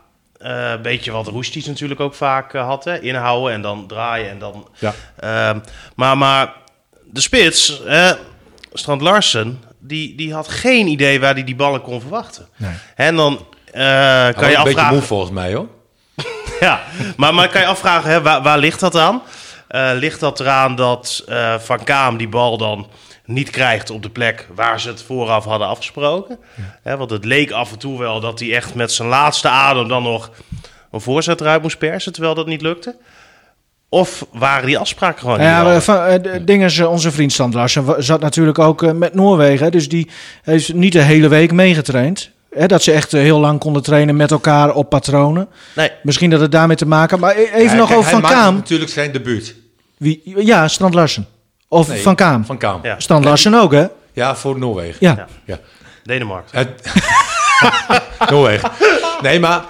een 0.50 0.82
beetje 0.82 1.12
wat 1.12 1.28
Roesties 1.28 1.66
natuurlijk 1.66 2.00
ook 2.00 2.14
vaak 2.14 2.54
eh, 2.54 2.66
had. 2.66 2.84
Hè? 2.84 3.00
Inhouden 3.00 3.54
en 3.54 3.62
dan 3.62 3.88
draaien 3.88 4.30
en 4.30 4.40
dan... 4.40 4.68
ja. 4.80 4.94
Ehm, 5.20 5.60
maar, 5.96 6.18
maar 6.18 6.54
de 7.06 7.22
spits, 7.22 7.84
eh, 7.84 8.12
Strand 8.74 9.02
Larsen, 9.02 9.64
die, 9.80 10.16
die 10.16 10.34
had 10.34 10.48
geen 10.48 10.88
idee 10.88 11.20
waar 11.20 11.34
hij 11.34 11.44
die 11.44 11.56
ballen 11.56 11.82
kon 11.82 12.02
verwachten. 12.02 12.48
Nee. 12.56 12.74
En 12.96 13.16
dan 13.16 13.46
eh, 13.72 13.74
kan 13.74 13.80
je 13.80 14.32
een 14.32 14.36
beetje 14.36 14.58
afvragen... 14.58 14.94
moe 14.94 15.02
volgens 15.02 15.32
mij 15.32 15.54
hoor. 15.54 15.68
Ja, 16.60 16.82
maar, 17.18 17.34
maar 17.34 17.50
kan 17.50 17.62
je 17.62 17.68
afvragen, 17.68 18.10
hè, 18.10 18.22
waar, 18.22 18.42
waar 18.42 18.58
ligt 18.58 18.80
dat 18.80 18.96
aan? 18.96 19.22
Eh, 19.68 19.92
ligt 19.94 20.20
dat 20.20 20.40
eraan 20.40 20.76
dat 20.76 21.24
eh, 21.28 21.60
Van 21.60 21.84
Kaam 21.84 22.18
die 22.18 22.28
bal 22.28 22.58
dan 22.58 22.88
niet 23.26 23.50
krijgt 23.50 23.90
op 23.90 24.02
de 24.04 24.10
plek 24.10 24.48
waar 24.56 24.80
ze 24.80 24.88
het 24.88 25.02
vooraf 25.02 25.46
hadden 25.46 25.68
afgesproken? 25.68 26.38
Hè, 26.84 26.98
want 26.98 27.10
het 27.10 27.26
leek 27.26 27.52
af 27.52 27.72
en 27.72 27.78
toe 27.80 28.00
wel 28.00 28.20
dat 28.20 28.40
hij 28.40 28.54
echt 28.56 28.76
met 28.76 28.92
zijn 28.92 29.08
laatste 29.08 29.48
adem 29.50 29.88
dan 29.88 30.04
nog 30.04 30.32
een 30.92 31.02
voorzet 31.02 31.42
eruit 31.42 31.62
moest 31.62 31.78
persen, 31.78 32.14
terwijl 32.14 32.34
dat 32.36 32.48
niet 32.48 32.62
lukte. 32.62 32.96
Of 33.90 34.26
waren 34.32 34.66
die 34.66 34.78
afspraken 34.78 35.20
gewoon 35.20 35.38
niet? 35.38 35.48
Ja, 35.48 35.82
van, 35.82 35.98
eh, 36.04 36.22
de- 36.24 36.44
ding 36.44 36.64
is, 36.64 36.80
eh, 36.80 36.92
onze 36.92 37.12
vriend 37.12 37.32
Stan 37.32 37.52
Larsen 37.52 37.86
wa- 37.86 38.02
zat 38.02 38.20
natuurlijk 38.22 38.60
ook 38.60 38.84
eh, 38.84 38.92
met 38.92 39.14
Noorwegen. 39.14 39.72
Dus 39.72 39.90
die 39.90 40.10
heeft 40.44 40.74
niet 40.74 40.92
de 40.94 41.02
hele 41.02 41.28
week 41.28 41.52
meegetraind. 41.52 42.30
Hè, 42.52 42.66
dat 42.68 42.84
ze 42.84 42.92
echt 42.92 43.12
heel 43.12 43.40
lang 43.40 43.60
konden 43.60 43.84
trainen 43.84 44.16
met 44.16 44.32
elkaar 44.32 44.74
op 44.74 44.90
patronen. 44.90 45.48
Nee, 45.76 45.92
Misschien 46.04 46.30
dat 46.30 46.40
het 46.40 46.52
daarmee 46.52 46.76
te 46.76 46.86
maken 46.86 47.20
Maar 47.20 47.36
e- 47.38 47.44
even 47.44 47.64
Ja, 47.64 47.74
nog 47.74 47.88
kijk, 47.88 48.00
over 48.00 48.12
hij 48.12 48.20
Van 48.20 48.22
maakte 48.22 48.38
Kaam. 48.38 48.56
natuurlijk 48.56 48.92
zijn 48.92 49.12
debuut. 49.12 49.56
Wie, 49.98 50.22
ja, 50.46 50.68
Strand 50.68 50.94
Larsen. 50.94 51.28
Of 51.74 51.88
Nee, 51.88 52.02
Van 52.02 52.16
Kaam. 52.16 52.46
Van 52.46 52.58
Kaam. 52.58 52.80
Ja. 52.84 53.00
Strand 53.00 53.26
Larsen 53.26 53.54
ook, 53.54 53.72
hè? 53.72 53.86
Ja, 54.14 54.36
voor 54.36 54.60
Noorwegen. 54.60 54.98
Ja. 55.00 55.16
Ja. 55.16 55.28
Ja. 55.46 55.60
Denemarken. 56.04 56.58
Het... 56.58 56.92
Noorwegen. 58.32 58.72
Nee, 59.22 59.40
maar 59.40 59.64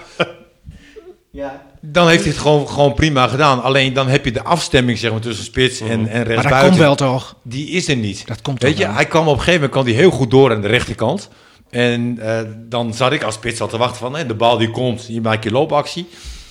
dan 1.82 2.08
heeft 2.10 2.24
hij 2.24 2.32
het 2.32 2.42
gewoon, 2.42 2.70
gewoon 2.70 2.94
prima 2.94 3.28
gedaan. 3.28 3.62
Alleen 3.64 3.94
dan 3.94 4.08
heb 4.08 4.26
je 4.26 4.32
de 4.32 4.44
afstemming 4.44 4.98
zeg 4.98 5.12
maar, 5.12 5.20
tussen 5.20 5.46
spits 5.46 5.80
en, 5.80 5.90
en 5.90 6.00
Maar 6.02 6.18
dat 6.18 6.28
rechtsbuiten. 6.28 6.68
komt 6.70 6.80
wel 6.82 6.96
toch? 6.96 7.36
Die 7.44 7.70
is 7.70 7.88
er 7.88 7.96
niet. 7.96 8.28
Dat 8.28 8.42
komt 8.42 8.62
Weet 8.62 8.72
toch 8.72 8.80
je, 8.80 8.86
wel. 8.86 8.96
hij 8.96 9.06
kwam 9.06 9.22
op 9.28 9.34
een 9.34 9.40
gegeven 9.40 9.54
moment 9.54 9.72
kwam 9.72 9.86
hij 9.86 9.94
heel 9.94 10.12
goed 10.12 10.32
door 10.32 10.52
aan 10.54 10.62
de 10.62 10.68
rechterkant. 10.68 11.30
En 11.70 12.18
eh, 12.22 12.40
dan 12.56 12.94
zat 12.94 13.12
ik 13.12 13.24
als 13.24 13.36
spits 13.36 13.62
al 13.62 13.68
te 13.68 13.78
wachten 13.78 13.98
van 13.98 14.16
hè, 14.16 14.26
de 14.26 14.34
bal 14.34 14.58
die 14.58 14.70
komt, 14.72 15.02
hier 15.02 15.22
maak 15.22 15.44
je 15.44 15.52
loopactie. 15.52 16.10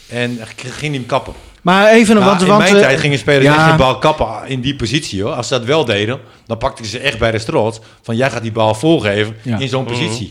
En 0.08 0.38
ging 0.56 0.80
hij 0.80 0.90
hem 0.90 1.06
kappen. 1.06 1.32
Maar 1.62 1.88
even, 1.90 2.14
Nou, 2.14 2.26
want... 2.26 2.40
in 2.40 2.46
want 2.46 2.58
mijn 2.62 2.74
eh, 2.74 2.80
tijd 2.80 3.00
gingen 3.00 3.18
spelers 3.18 3.44
ja. 3.44 3.54
echt 3.54 3.64
geen 3.64 3.76
bal 3.76 3.98
kappen 3.98 4.28
in 4.46 4.60
die 4.60 4.76
positie. 4.76 5.22
Hoor. 5.22 5.32
Als 5.32 5.48
ze 5.48 5.54
dat 5.58 5.64
wel 5.64 5.84
deden, 5.84 6.20
dan 6.46 6.58
pakten 6.58 6.84
ze 6.84 6.98
echt 6.98 7.18
bij 7.18 7.30
de 7.30 7.38
strot. 7.38 7.80
Van 8.02 8.16
jij 8.16 8.30
gaat 8.30 8.42
die 8.42 8.52
bal 8.52 8.74
voorgeven 8.74 9.36
Ja. 9.42 9.58
in 9.58 9.68
zo'n 9.68 9.84
positie. 9.84 10.28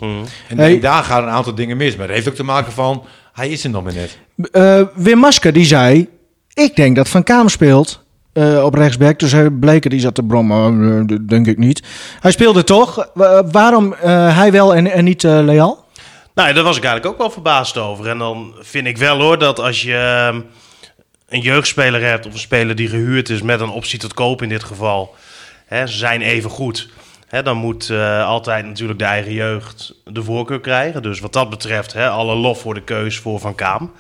En, 0.48 0.58
Hey. 0.58 0.74
en 0.74 0.80
daar 0.80 1.04
gaan 1.04 1.24
een 1.24 1.30
aantal 1.30 1.56
dingen 1.56 1.78
mis. 1.78 1.96
Maar 1.96 2.08
dat 2.08 2.16
heeft 2.16 2.30
ook 2.30 2.36
te 2.36 2.44
maken 2.44 2.72
van, 2.72 3.04
hij 3.34 3.50
is 3.50 3.64
er 3.64 3.70
nog 3.70 3.84
maar 3.84 3.94
net. 3.94 4.18
Eh, 4.52 4.82
Wim 4.96 5.18
Masker 5.18 5.54
die 5.54 5.66
zei: 5.66 6.08
Ik 6.54 6.76
denk 6.76 6.96
dat 6.96 7.10
Van 7.10 7.24
Kaam 7.24 7.50
speelt 7.50 8.04
eh, 8.34 8.64
op 8.64 8.74
rechtsback. 8.74 9.20
Dus 9.20 9.32
hij 9.32 9.50
Bleker 9.50 9.90
die 9.90 10.00
zat 10.00 10.16
te 10.16 10.24
brommen. 10.24 11.00
eh, 11.02 11.08
dat 11.18 11.28
denk 11.30 11.48
ik 11.48 11.58
niet. 11.58 11.84
Hij 12.20 12.32
speelde 12.32 12.64
toch. 12.64 13.08
Wa- 13.14 13.44
waarom 13.48 13.94
eh, 13.94 14.38
hij 14.38 14.52
wel 14.52 14.76
en, 14.76 14.92
en 14.92 15.04
niet 15.04 15.24
eh, 15.24 15.40
Leal? 15.44 15.86
Nou, 16.36 16.54
daar 16.54 16.64
was 16.64 16.78
ik 16.78 16.84
eigenlijk 16.84 17.14
ook 17.14 17.20
wel 17.22 17.32
verbaasd 17.32 17.78
over. 17.78 18.08
En 18.10 18.18
dan 18.18 18.54
vind 18.60 18.88
ik 18.88 18.98
wel 18.98 19.20
hoor 19.22 19.38
dat 19.40 19.60
als 19.60 19.82
je. 19.82 20.44
Een 21.32 21.42
jeugdspeler 21.42 22.02
hebt 22.02 22.26
of 22.26 22.34
een 22.34 22.40
speler 22.40 22.76
die 22.76 22.88
gehuurd 22.88 23.30
is 23.30 23.42
met 23.42 23.60
een 23.60 23.70
optie 23.70 24.00
tot 24.00 24.14
koop 24.14 24.42
in 24.42 24.50
dit 24.50 24.64
geval, 24.64 25.16
hè, 25.66 25.88
ze 25.88 25.98
zijn 25.98 26.22
even 26.22 26.50
goed. 26.50 26.90
Hè, 27.28 27.44
dan 27.44 27.58
moet 27.58 27.90
eh, 27.90 28.26
altijd 28.26 28.66
natuurlijk 28.66 29.00
de 29.00 29.06
eigen 29.06 29.34
jeugd 29.34 29.94
de 30.06 30.24
voorkeur 30.24 30.60
krijgen. 30.60 31.02
Dus 31.02 31.20
wat 31.20 31.34
dat 31.34 31.50
betreft, 31.50 31.94
hè, 31.94 32.10
alle 32.10 32.36
lof 32.36 32.62
voor 32.62 32.74
de 32.74 32.84
keus 32.84 33.18
voor 33.18 33.40
Van 33.40 33.56
Kaam. 33.56 33.92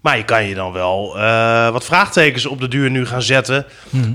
Maar 0.00 0.16
je 0.16 0.24
kan 0.24 0.44
je 0.44 0.54
dan 0.54 0.72
wel 0.72 1.18
eh, 1.18 1.70
wat 1.70 1.84
vraagtekens 1.84 2.46
op 2.46 2.60
de 2.60 2.68
duur 2.68 2.90
nu 2.90 3.06
gaan 3.06 3.22
zetten 3.22 3.66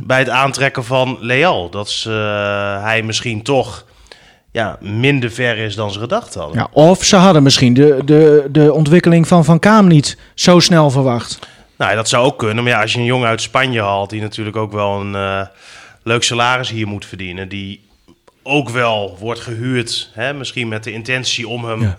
bij 0.03 0.19
het 0.19 0.29
aantrekken 0.29 0.83
van 0.83 1.17
Leal. 1.19 1.69
Dat 1.69 1.87
is, 1.87 2.05
eh, 2.09 2.13
hij 2.83 3.01
misschien 3.03 3.43
toch 3.43 3.85
ja, 4.51 4.77
minder 4.81 5.31
ver 5.31 5.57
is 5.57 5.75
dan 5.75 5.91
ze 5.91 5.99
gedacht 5.99 6.33
hadden. 6.33 6.57
Ja, 6.57 6.67
of 6.71 7.03
ze 7.03 7.15
hadden 7.15 7.43
misschien 7.43 7.73
de, 7.73 8.01
de, 8.05 8.47
de 8.51 8.73
ontwikkeling 8.73 9.27
van 9.27 9.45
Van 9.45 9.59
Kaam 9.59 9.87
niet 9.87 10.17
zo 10.33 10.59
snel 10.59 10.89
verwacht. 10.89 11.39
Nou, 11.83 11.95
dat 11.95 12.09
zou 12.09 12.25
ook 12.25 12.37
kunnen. 12.37 12.63
Maar 12.63 12.73
ja, 12.73 12.81
als 12.81 12.93
je 12.93 12.99
een 12.99 13.05
jongen 13.05 13.27
uit 13.27 13.41
Spanje 13.41 13.81
haalt, 13.81 14.09
die 14.09 14.21
natuurlijk 14.21 14.55
ook 14.57 14.71
wel 14.71 14.99
een 15.01 15.15
eh, 15.15 15.41
leuk 16.03 16.23
salaris 16.23 16.69
hier 16.69 16.87
moet 16.87 17.05
verdienen, 17.05 17.49
die 17.49 17.85
ook 18.43 18.69
wel 18.69 19.17
wordt 19.19 19.39
gehuurd, 19.39 20.09
hè, 20.13 20.33
misschien 20.33 20.67
met 20.67 20.83
de 20.83 20.91
intentie 20.91 21.47
om 21.47 21.65
hem 21.65 21.81
Ja. 21.81 21.97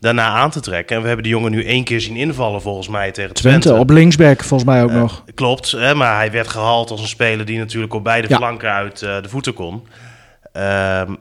daarna 0.00 0.26
aan 0.28 0.50
te 0.50 0.60
trekken. 0.60 0.96
En 0.96 1.00
we 1.02 1.06
hebben 1.06 1.24
die 1.26 1.34
jongen 1.34 1.50
nu 1.50 1.64
één 1.64 1.84
keer 1.84 2.00
zien 2.00 2.16
invallen, 2.16 2.62
volgens 2.62 2.88
mij, 2.88 3.10
tegen 3.12 3.34
Twente. 3.34 3.60
Twente 3.60 3.80
op 3.80 3.90
linksback 3.90 4.44
volgens 4.44 4.70
mij 4.70 4.82
ook 4.82 4.90
nog. 4.92 5.24
Klopt, 5.34 5.70
hè, 5.70 5.94
maar 5.94 6.16
hij 6.16 6.30
werd 6.30 6.48
gehaald 6.48 6.90
als 6.90 7.00
een 7.00 7.08
speler 7.08 7.44
die 7.46 7.58
natuurlijk 7.58 7.94
op 7.94 8.04
beide 8.04 8.28
Ja. 8.28 8.36
flanken 8.36 8.70
uit 8.72 9.02
eh, 9.02 9.22
de 9.22 9.28
voeten 9.28 9.54
kon. 9.54 9.86
Ehm, 10.52 11.14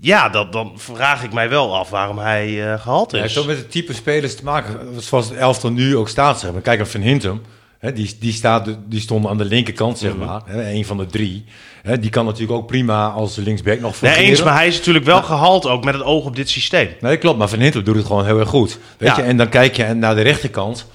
ja, 0.00 0.28
dat, 0.28 0.52
dan 0.52 0.72
vraag 0.76 1.24
ik 1.24 1.32
mij 1.32 1.48
wel 1.48 1.76
af 1.76 1.90
waarom 1.90 2.18
hij 2.18 2.72
eh, 2.72 2.80
gehaald 2.80 3.10
Ja, 3.10 3.16
het 3.18 3.26
is. 3.26 3.34
heeft 3.34 3.46
ook 3.46 3.52
met 3.54 3.62
het 3.62 3.70
type 3.70 3.92
spelers 3.94 4.36
te 4.36 4.44
maken, 4.44 4.78
zoals 4.98 5.28
het 5.28 5.38
elftal 5.38 5.70
nu 5.70 5.96
ook 5.96 6.08
staat. 6.08 6.40
Zeg 6.40 6.52
maar. 6.52 6.60
Kijk 6.60 6.78
naar 6.78 6.86
Van 6.86 7.00
Hintem, 7.00 7.42
hè, 7.78 7.92
die, 7.92 8.16
die, 8.20 8.32
staat, 8.32 8.68
die 8.86 9.00
stond 9.00 9.26
aan 9.26 9.38
de 9.38 9.44
linkerkant, 9.44 9.98
zeg 9.98 10.14
Mhm. 10.16 10.24
maar. 10.26 10.40
Hè, 10.44 10.70
een 10.72 10.84
van 10.84 10.96
de 10.96 11.06
drie. 11.06 11.44
Hè, 11.82 11.98
die 11.98 12.10
kan 12.10 12.24
natuurlijk 12.24 12.52
ook 12.58 12.66
prima 12.66 13.08
als 13.08 13.36
linksback 13.36 13.80
nog 13.80 14.00
Nee, 14.00 14.10
fungeren. 14.10 14.30
eens, 14.30 14.42
maar 14.42 14.54
hij 14.54 14.66
is 14.66 14.76
natuurlijk 14.76 15.04
wel 15.04 15.22
gehaald 15.22 15.66
ook 15.66 15.84
met 15.84 15.94
het 15.94 16.02
oog 16.02 16.24
op 16.24 16.36
dit 16.36 16.48
systeem. 16.48 16.88
Nee, 17.00 17.16
klopt, 17.16 17.38
maar 17.38 17.48
Van 17.48 17.58
Hintem 17.58 17.84
doet 17.84 17.96
het 17.96 18.06
gewoon 18.06 18.24
heel 18.24 18.38
erg 18.38 18.48
goed. 18.48 18.78
Weet 18.98 19.08
Ja. 19.08 19.16
je? 19.16 19.22
En 19.22 19.36
dan 19.36 19.48
kijk 19.48 19.76
je 19.76 19.84
naar 19.94 20.14
de 20.14 20.22
rechterkant. 20.22 20.86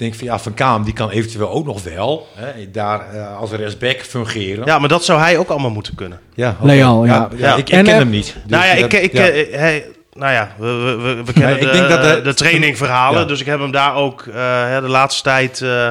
Denk 0.00 0.14
van 0.14 0.26
ja, 0.26 0.38
Van 0.38 0.54
Kaam 0.54 0.84
die 0.84 0.92
kan 0.92 1.10
eventueel 1.10 1.50
ook 1.50 1.66
nog 1.66 1.82
wel 1.82 2.28
hè, 2.34 2.70
daar 2.70 3.14
eh, 3.14 3.36
als 3.38 3.50
rechtsback 3.50 4.00
fungeren. 4.00 4.64
Ja, 4.66 4.78
maar 4.78 4.88
dat 4.88 5.04
zou 5.04 5.20
hij 5.20 5.38
ook 5.38 5.48
allemaal 5.48 5.70
moeten 5.70 5.94
kunnen. 5.94 6.20
ja, 6.34 6.56
oké. 6.60 6.66
Leal, 6.66 7.04
ja. 7.04 7.28
ja. 7.36 7.52
Ik, 7.52 7.58
ik 7.58 7.68
En, 7.74 7.84
ken 7.84 7.92
eh, 7.92 7.98
hem 7.98 8.10
niet. 8.10 8.24
Dus 8.26 8.42
nou 8.46 8.64
ja, 8.64 8.72
ik, 8.72 8.80
dat- 8.90 9.02
ik, 9.02 9.12
ja. 9.12 9.28
eh, 9.28 9.58
hij, 9.58 9.86
nou 10.12 10.32
ja, 10.32 10.52
we, 10.58 10.66
we, 10.66 10.94
we- 10.96 11.24
we 11.24 11.32
kennen 11.32 11.50
Nee, 11.50 11.58
ik 11.60 11.66
de, 11.72 11.76
denk 11.78 11.88
dat 11.88 12.02
de- 12.02 12.20
de 12.22 12.34
trainingverhalen. 12.34 13.20
Ja. 13.20 13.26
Dus 13.26 13.40
ik 13.40 13.46
heb 13.46 13.60
hem 13.60 13.70
daar 13.70 13.94
ook 13.94 14.26
eh, 14.26 14.64
hè, 14.68 14.80
de 14.80 14.88
laatste 14.88 15.22
tijd 15.22 15.60
eh, 15.62 15.88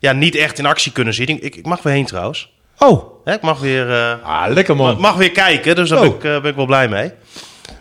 ja, 0.00 0.12
niet 0.12 0.34
echt 0.34 0.58
in 0.58 0.66
actie 0.66 0.92
kunnen 0.92 1.14
zien. 1.14 1.28
Ik, 1.28 1.56
ik 1.56 1.66
mag 1.66 1.82
weer 1.82 1.92
heen 1.92 2.06
trouwens. 2.06 2.52
Oh, 2.78 3.14
Hè, 3.24 3.32
ik 3.34 3.40
mag 3.42 3.58
weer, 3.60 3.90
eh, 3.92 4.12
Ah, 4.22 4.52
lekker 4.52 4.76
man. 4.76 5.00
mag 5.00 5.14
weer 5.16 5.30
kijken, 5.30 5.74
dus 5.74 5.88
daar 5.88 5.98
Oh. 5.98 6.04
ben, 6.04 6.14
ik, 6.14 6.24
eh, 6.24 6.40
ben 6.40 6.50
ik 6.50 6.56
wel 6.56 6.66
blij 6.66 6.88
mee. 6.88 7.12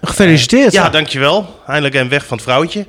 gefeliciteerd. 0.02 0.72
Ja, 0.74 0.90
dankjewel. 0.90 1.60
Eindelijk 1.68 1.96
een 1.96 2.10
weg 2.10 2.26
van 2.26 2.38
het 2.38 2.46
vrouwtje. 2.46 2.86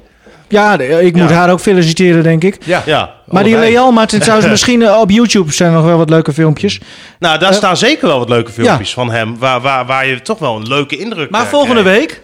Ja, 0.48 0.78
ik 0.78 1.16
moet 1.16 1.28
Ja. 1.30 1.34
haar 1.36 1.50
ook 1.50 1.60
feliciteren, 1.60 2.22
denk 2.22 2.44
ik. 2.44 2.56
ja. 2.64 2.82
Ja. 2.86 3.14
Maar 3.26 3.44
die. 3.44 3.56
Leal, 3.56 3.92
Martin, 3.92 4.20
trouwens, 4.20 4.48
misschien 4.48 4.82
eh, 4.82 5.00
op 5.00 5.10
YouTube 5.10 5.52
zijn 5.52 5.72
nog 5.72 5.84
wel 5.84 5.96
wat 5.96 6.10
leuke 6.10 6.32
filmpjes. 6.32 6.80
Nou, 7.18 7.38
daar 7.38 7.50
Eh, 7.50 7.56
staan 7.56 7.76
zeker 7.76 8.06
wel 8.08 8.18
wat 8.18 8.28
leuke 8.28 8.52
filmpjes 8.52 8.92
van 8.92 9.10
hem. 9.10 9.38
Waar, 9.38 9.60
waar, 9.60 9.86
waar 9.86 10.06
je 10.06 10.22
toch 10.22 10.38
wel 10.38 10.56
een 10.56 10.66
leuke 10.68 10.96
indruk 10.96 11.30
Maar 11.30 11.42
eh, 11.42 11.48
volgende 11.48 11.82
krijgt. 11.82 11.98
week 12.00 12.20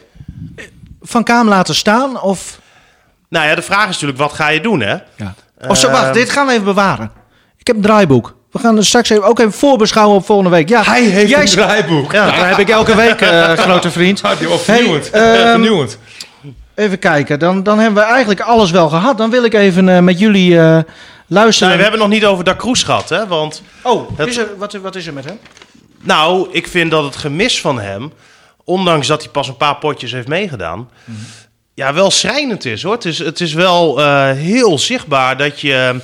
Van 1.02 1.22
Kaam 1.24 1.48
laten 1.48 1.74
staan 1.74 2.20
of... 2.20 2.60
Nou 3.28 3.46
ja, 3.48 3.54
de 3.54 3.62
vraag 3.62 3.82
is 3.88 3.92
natuurlijk, 3.92 4.18
wat 4.18 4.32
ga 4.32 4.48
je 4.48 4.60
doen, 4.60 4.80
hè? 4.80 4.94
Ja. 5.16 5.34
Of 5.68 5.78
zo, 5.78 5.90
wacht, 5.90 6.04
Ehm. 6.04 6.12
dit 6.12 6.30
gaan 6.30 6.46
we 6.46 6.52
even 6.52 6.64
bewaren. 6.64 7.10
Ik 7.58 7.66
heb 7.66 7.76
een 7.76 7.82
draaiboek. 7.82 8.34
We 8.50 8.58
gaan 8.58 8.76
er 8.76 8.84
straks 8.86 9.10
even, 9.10 9.24
ook 9.24 9.38
even 9.38 9.52
voorbeschouwen 9.52 10.16
op 10.16 10.24
volgende 10.26 10.50
week. 10.50 10.68
Ja, 10.68 10.82
Hij 10.82 11.02
heeft 11.02 11.30
jij 11.30 11.40
een 11.40 11.46
draaiboek. 11.48 12.12
Ja, 12.12 12.24
dat 12.26 12.34
heb 12.44 12.58
ik 12.58 12.68
elke 12.68 12.96
week, 12.96 13.20
eh, 13.20 13.52
grote 13.66 13.90
vriend. 13.90 14.22
Ah, 14.22 14.38
die 14.38 14.48
was 14.48 14.62
vernieuwend. 14.62 15.08
Hey, 15.12 15.34
ehm, 15.42 15.50
vernieuwend. 15.50 15.98
Even 16.74 16.98
kijken, 16.98 17.38
dan, 17.38 17.62
dan 17.62 17.78
hebben 17.78 18.02
we 18.02 18.08
eigenlijk 18.08 18.40
alles 18.40 18.70
wel 18.70 18.88
gehad. 18.88 19.18
Dan 19.18 19.30
wil 19.30 19.44
ik 19.44 19.54
even 19.54 19.88
eh, 19.88 19.98
met 20.00 20.18
jullie 20.18 20.58
eh, 20.58 20.78
luisteren. 21.26 21.68
Nou, 21.68 21.76
we 21.76 21.82
hebben 21.82 22.00
nog 22.00 22.18
niet 22.18 22.24
over 22.26 22.44
Da 22.44 22.56
Cruz 22.56 22.84
gehad, 22.84 23.08
hè? 23.08 23.26
Want, 23.26 23.62
Oh, 23.82 24.18
Het- 24.18 24.28
is 24.28 24.36
er, 24.36 24.48
wat, 24.58 24.72
wat 24.72 24.94
is 24.96 25.06
er 25.06 25.12
met 25.12 25.24
hem? 25.24 25.38
nou, 26.00 26.48
ik 26.52 26.66
vind 26.66 26.90
dat 26.90 27.04
het 27.04 27.16
gemis 27.16 27.60
van 27.60 27.80
hem, 27.80 28.12
ondanks 28.64 29.06
dat 29.06 29.22
hij 29.22 29.30
pas 29.30 29.48
een 29.48 29.56
paar 29.56 29.76
potjes 29.76 30.12
heeft 30.12 30.28
meegedaan, 30.28 30.88
ja, 31.74 31.92
wel 31.94 32.10
schrijnend 32.10 32.64
is, 32.64 32.82
hoor. 32.82 32.92
Het 32.92 33.04
is, 33.04 33.18
het 33.18 33.40
is 33.40 33.52
wel 33.52 34.00
eh, 34.00 34.30
heel 34.30 34.78
zichtbaar 34.78 35.36
dat 35.36 35.60
je 35.60 36.00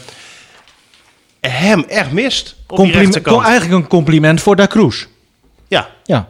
hem 1.40 1.85
echt 1.88 2.11
mist 2.12 2.57
op 2.66 2.76
Compliment, 2.76 3.26
eigenlijk 3.26 3.72
een 3.72 3.87
compliment 3.88 4.40
voor 4.42 4.57
Da 4.57 4.66
Cruz. 4.66 5.04
Ja, 5.68 5.88
Ja. 6.04 6.28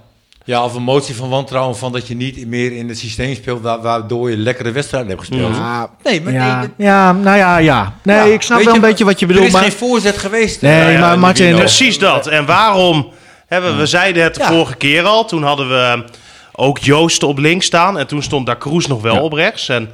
Ja, 0.48 0.64
of 0.64 0.74
een 0.74 0.82
motie 0.82 1.14
van 1.14 1.28
wantrouwen 1.28 1.76
van 1.76 1.92
dat 1.92 2.06
je 2.08 2.14
niet 2.14 2.46
meer 2.46 2.72
in 2.72 2.88
het 2.88 2.98
systeem 2.98 3.34
speelt 3.34 3.62
wa- 3.62 3.80
waardoor 3.80 4.30
je 4.30 4.36
lekkere 4.36 4.70
wedstrijden 4.70 5.08
hebt 5.10 5.20
gespeeld. 5.20 5.54
Ja, 5.56 5.90
Nee, 6.02 6.22
maar 6.22 6.32
ja, 6.32 6.58
nee, 6.60 6.68
ja, 6.86 7.12
nou 7.12 7.36
ja, 7.36 7.56
ja. 7.58 7.94
Nee, 8.02 8.16
Ja, 8.16 8.22
ik 8.22 8.42
snap 8.42 8.56
weet 8.56 8.66
wel 8.66 8.74
je, 8.74 8.80
een 8.80 8.88
beetje 8.88 9.04
wat 9.04 9.18
je 9.18 9.26
Er 9.26 9.32
bedoelt. 9.32 9.46
is 9.46 9.52
Maar, 9.52 9.62
geen 9.62 9.72
voorzet 9.72 10.18
geweest. 10.18 10.60
Nee, 10.62 10.80
Nou 10.80 10.92
ja, 10.92 11.00
maar 11.00 11.12
in 11.12 11.18
Martin- 11.20 11.56
precies 11.56 11.98
dat. 11.98 12.26
En 12.26 12.46
waarom 12.46 13.10
hebben 13.46 13.76
we, 13.78 13.86
zeiden 13.86 14.22
het 14.22 14.34
de 14.34 14.40
Ja. 14.40 14.48
vorige 14.48 14.76
keer 14.76 15.02
al, 15.04 15.24
toen 15.24 15.42
hadden 15.42 15.68
we 15.68 16.04
ook 16.52 16.78
Joost 16.78 17.22
op 17.22 17.38
links 17.38 17.66
staan 17.66 17.98
en 17.98 18.06
toen 18.06 18.22
stond 18.22 18.46
Da 18.46 18.56
Cruz 18.56 18.86
nog 18.86 19.02
wel 19.02 19.14
Ja. 19.14 19.20
op 19.20 19.32
rechts. 19.32 19.68
En 19.68 19.90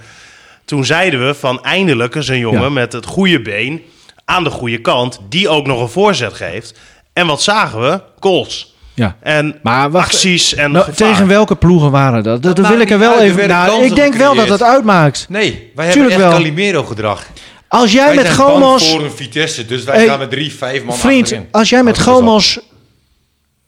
toen 0.64 0.85
zeiden 0.85 1.27
we 1.27 1.35
van 1.35 1.62
eindelijk 1.64 2.14
is 2.14 2.29
een 2.29 2.38
jongen 2.38 2.62
Ja. 2.62 2.69
met 2.69 2.93
het 2.93 3.07
goede 3.07 3.40
been 3.43 3.83
aan 4.25 4.45
de 4.45 4.51
goede 4.51 4.81
kant, 4.81 5.19
die 5.29 5.49
ook 5.49 5.67
nog 5.67 5.81
een 5.81 5.88
voorzet 5.88 6.33
geeft. 6.35 6.79
En 7.12 7.27
wat 7.27 7.43
zagen 7.43 7.81
we? 7.81 8.01
Goals. 8.21 8.74
Ja. 8.94 9.16
En 9.20 9.59
Maar 9.62 9.90
wacht, 9.90 10.12
acties 10.12 10.54
en 10.54 10.70
Nou, 10.72 10.92
tegen 10.92 11.26
welke 11.26 11.54
ploegen 11.57 11.90
waren 11.90 12.22
dat? 12.22 12.42
Dat, 12.42 12.57
dat 12.57 12.59
maakt 12.64 12.74
wil 12.74 12.83
ik 12.85 12.90
er 12.90 12.98
wel 12.98 13.11
uit, 13.12 13.20
er 13.20 13.26
even... 13.26 13.48
Nou, 13.48 13.66
kansen 13.68 13.87
ik 13.87 13.94
denk 13.96 14.14
wel 14.14 14.35
dat 14.35 14.48
het 14.48 14.62
uitmaakt. 14.62 15.26
Nee, 15.28 15.70
wij 15.74 15.87
hebben 15.87 16.07
echt 16.09 16.16
wel. 16.16 16.30
Calimero-gedrag. 16.30 17.26
Als 17.68 17.92
jij 17.92 18.07
Wij 18.07 18.14
met 18.14 18.30
Gomos... 18.30 18.90
voor 18.90 19.04
een 19.04 19.11
Vitesse, 19.11 19.66
dus 19.66 19.85
wij 19.85 19.96
Hey, 19.96 20.07
gaan 20.07 20.18
met 20.18 20.30
drie, 20.30 20.54
vijf 20.54 20.85
man 20.85 20.96
Vriend, 20.96 21.22
achterin. 21.22 21.48
als 21.50 21.68
jij 21.68 21.83
met 21.83 21.98
Gomos 22.00 22.59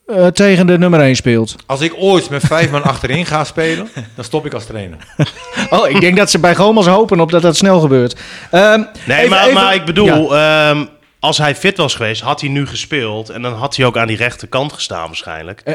eh, 0.06 0.26
tegen 0.26 0.66
de 0.66 0.78
nummer 0.78 1.00
1 1.00 1.16
speelt. 1.16 1.54
Als 1.66 1.80
ik 1.80 1.92
ooit 1.98 2.30
met 2.30 2.42
vijf 2.46 2.70
man 2.70 2.82
achterin 2.82 3.26
ga 3.26 3.44
spelen, 3.44 3.88
dan 4.14 4.24
stop 4.24 4.46
ik 4.46 4.54
als 4.54 4.64
trainer. 4.66 4.98
Oh, 5.70 5.88
ik 5.88 6.00
denk 6.00 6.16
dat 6.16 6.30
ze 6.30 6.38
bij 6.38 6.54
Gomos 6.54 6.86
hopen 6.86 7.20
op 7.20 7.30
dat 7.30 7.42
dat 7.42 7.56
snel 7.56 7.80
gebeurt. 7.80 8.16
Ehm, 8.50 8.82
Nee, 9.06 9.16
even- 9.18 9.30
maar, 9.30 9.42
even- 9.42 9.54
maar 9.54 9.74
ik 9.74 9.84
bedoel, 9.84 10.34
Ja. 10.36 10.68
ehm, 10.70 10.84
als 11.20 11.38
hij 11.38 11.56
fit 11.56 11.76
was 11.76 11.94
geweest, 11.94 12.20
had 12.20 12.40
hij 12.40 12.50
nu 12.50 12.66
gespeeld. 12.66 13.28
En 13.28 13.42
dan 13.42 13.52
had 13.52 13.76
hij 13.76 13.86
ook 13.86 13.96
aan 13.96 14.06
die 14.06 14.16
rechterkant 14.16 14.72
gestaan 14.72 15.06
waarschijnlijk. 15.06 15.60
Eh. 15.60 15.74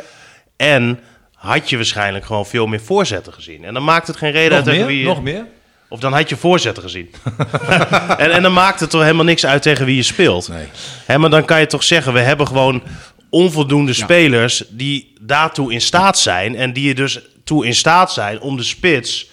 En 0.56 1.00
had 1.34 1.70
je 1.70 1.76
waarschijnlijk 1.76 2.26
gewoon 2.26 2.46
veel 2.46 2.68
meer 2.68 2.82
voorzetten 2.82 3.34
gezien. 3.34 3.64
En 3.64 3.74
dan 3.74 3.84
maakt 3.84 4.08
het 4.08 4.18
geen 4.18 4.32
reden 4.32 4.50
Nog 4.50 4.58
uit 4.58 4.66
tegen 4.66 4.88
wie 4.88 5.00
je... 5.00 5.06
Nog 5.06 5.22
meer? 5.22 5.46
Of 5.90 6.00
dan 6.00 6.14
had 6.14 6.30
je 6.30 6.38
voorzetten 6.38 6.84
gezien. 6.84 7.14
en, 8.18 8.32
en 8.32 8.42
dan 8.42 8.54
maakt 8.54 8.80
het 8.80 8.90
toch 8.90 9.02
helemaal 9.02 9.26
niks 9.26 9.46
uit 9.46 9.62
tegen 9.62 9.86
wie 9.86 9.96
je 9.96 10.04
speelt. 10.04 10.48
Nee. 10.48 10.68
Hè, 11.06 11.18
maar 11.18 11.30
dan 11.30 11.46
kan 11.46 11.60
je 11.60 11.66
toch 11.66 11.84
zeggen, 11.84 12.14
we 12.14 12.20
hebben 12.20 12.48
gewoon 12.48 12.84
onvoldoende 13.30 13.94
spelers 13.94 14.64
die 14.70 15.14
daartoe 15.22 15.74
in 15.74 15.82
staat 15.82 16.20
zijn. 16.20 16.56
En 16.56 16.74
die 16.74 16.90
er 16.90 16.96
dus 16.96 17.20
toe 17.44 17.66
in 17.66 17.76
staat 17.76 18.14
zijn 18.14 18.40
om 18.40 18.58
de 18.58 18.64
spits 18.64 19.30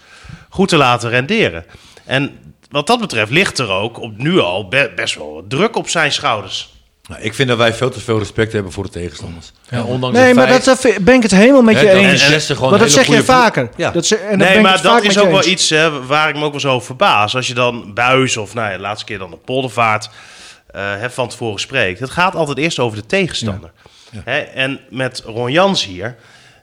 goed 0.48 0.68
te 0.68 0.76
laten 0.76 1.10
renderen. 1.10 1.64
En 2.04 2.47
wat 2.70 2.86
dat 2.86 3.00
betreft 3.00 3.30
ligt 3.30 3.58
er 3.58 3.70
ook 3.70 4.00
op 4.00 4.18
nu 4.18 4.40
al 4.40 4.68
be- 4.68 4.92
best 4.96 5.14
wel 5.14 5.44
druk 5.48 5.76
op 5.76 5.88
zijn 5.88 6.12
schouders. 6.12 6.76
Nou, 7.08 7.20
ik 7.22 7.34
vind 7.34 7.48
dat 7.48 7.58
wij 7.58 7.74
veel 7.74 7.90
te 7.90 8.00
veel 8.00 8.18
respect 8.18 8.52
hebben 8.52 8.72
voor 8.72 8.84
de 8.84 8.90
tegenstanders. 8.90 9.52
En 9.68 9.84
ondanks 9.84 10.18
Nee, 10.18 10.34
maar 10.34 10.46
feit- 10.48 10.64
dat, 10.64 10.86
ben 11.00 11.14
ik 11.14 11.22
het 11.22 11.30
helemaal 11.30 11.62
met 11.62 11.80
je 11.80 11.90
eens. 11.90 12.46
Gewoon 12.46 12.70
Maar 12.70 12.78
dat 12.78 12.90
zeg 12.90 13.06
je 13.06 13.24
vaker. 13.24 13.70
Ja. 13.76 13.90
Dat 13.90 14.06
ze, 14.06 14.16
en 14.16 14.38
nee, 14.38 14.60
maar 14.60 14.82
dat 14.82 15.02
is 15.02 15.18
ook 15.18 15.30
wel 15.30 15.44
iets 15.46 15.70
hè, 15.70 16.06
waar 16.06 16.28
ik 16.28 16.34
me 16.34 16.44
ook 16.44 16.50
wel 16.50 16.60
zo 16.60 16.72
over 16.72 16.86
verbaas. 16.86 17.34
Als 17.36 17.46
je 17.46 17.54
dan 17.54 17.94
Buis 17.94 18.36
of 18.36 18.54
nou 18.54 18.70
ja, 18.70 18.76
de 18.76 18.82
laatste 18.82 19.04
keer 19.04 19.18
dan 19.18 19.30
de 19.30 19.36
Poldervaart 19.36 20.10
eh, 20.70 20.82
hè, 20.82 21.10
van 21.10 21.28
tevoren 21.28 21.60
spreekt. 21.60 22.00
Het 22.00 22.10
gaat 22.10 22.34
altijd 22.34 22.58
eerst 22.58 22.78
over 22.78 22.98
de 22.98 23.06
tegenstander. 23.06 23.70
Hè, 24.24 24.38
en 24.38 24.80
met 24.90 25.22
Ron 25.26 25.52
Jans 25.52 25.84
hier, 25.84 26.16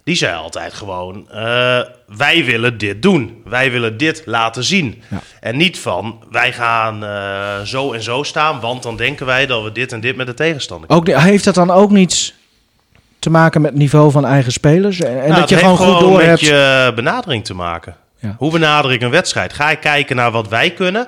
die 0.06 0.16
zei 0.16 0.36
altijd 0.36 0.74
gewoon... 0.74 1.30
eh, 1.32 1.80
wij 2.18 2.44
willen 2.46 2.78
dit 2.78 3.02
doen. 3.02 3.42
Wij 3.46 3.72
willen 3.72 3.98
dit 3.98 4.22
laten 4.26 4.64
zien. 4.64 5.04
Ja. 5.10 5.20
En 5.40 5.58
niet 5.58 5.80
van, 5.80 6.24
wij 6.32 6.54
gaan 6.54 7.04
eh, 7.06 7.62
zo 7.62 7.92
en 7.94 8.04
zo 8.04 8.24
staan... 8.24 8.60
want 8.60 8.84
dan 8.84 8.96
denken 8.98 9.26
wij 9.26 9.46
dat 9.46 9.64
we 9.64 9.72
dit 9.72 9.92
en 9.92 10.00
dit 10.00 10.16
met 10.16 10.28
de 10.28 10.34
tegenstander 10.34 10.90
Ook, 10.90 11.06
de- 11.06 11.22
heeft 11.22 11.44
dat 11.44 11.56
dan 11.56 11.72
ook 11.72 11.92
niets 11.92 12.34
te 13.20 13.30
maken 13.30 13.62
met 13.62 13.70
het 13.72 13.80
niveau 13.80 14.12
van 14.12 14.26
eigen 14.26 14.52
spelers? 14.52 15.00
En, 15.00 15.16
Nou, 15.16 15.40
dat 15.40 15.50
je 15.50 15.58
gewoon 15.58 15.78
goed 15.78 16.00
door 16.00 16.18
met 16.18 16.26
hebt. 16.26 16.40
je 16.40 16.92
benadering 16.96 17.46
te 17.46 17.54
maken. 17.54 17.96
Ja. 18.20 18.36
Hoe 18.38 18.52
benader 18.52 18.92
ik 18.92 19.02
een 19.02 19.10
wedstrijd? 19.10 19.54
Ga 19.54 19.70
ik 19.72 19.80
kijken 19.80 20.16
naar 20.16 20.32
wat 20.32 20.48
wij 20.48 20.72
kunnen? 20.72 21.08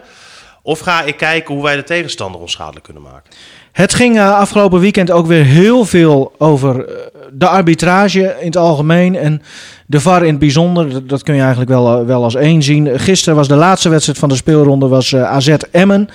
Of 0.62 0.80
ga 0.80 1.02
ik 1.04 1.18
kijken 1.18 1.54
hoe 1.54 1.64
wij 1.64 1.76
de 1.76 1.84
tegenstander 1.84 2.42
onschadelijk 2.42 2.84
kunnen 2.86 3.04
maken? 3.04 3.32
Het 3.78 3.94
ging 3.94 4.18
eh, 4.18 4.38
afgelopen 4.38 4.80
weekend 4.80 5.12
ook 5.12 5.28
weer 5.28 5.44
heel 5.44 5.86
veel 5.86 6.34
over 6.38 6.86
eh, 6.86 6.96
de 7.32 7.48
arbitrage 7.48 8.36
in 8.40 8.46
het 8.46 8.58
algemeen 8.58 9.16
en 9.16 9.42
de 9.86 10.00
VAR 10.00 10.22
in 10.22 10.30
het 10.30 10.40
bijzonder. 10.40 11.08
Dat, 11.08 11.24
kun 11.24 11.34
je 11.34 11.40
eigenlijk 11.40 11.70
wel, 11.70 12.00
eh, 12.00 12.06
wel 12.06 12.24
als 12.24 12.36
één 12.36 12.64
zien. 12.64 13.00
Gisteren 13.00 13.36
was 13.36 13.48
de 13.48 13.56
laatste 13.56 13.90
wedstrijd 13.90 14.20
van 14.20 14.30
de 14.30 14.36
speelronde 14.36 14.88
was 14.88 15.16
AZ 15.16 15.56
Emmen. 15.72 16.10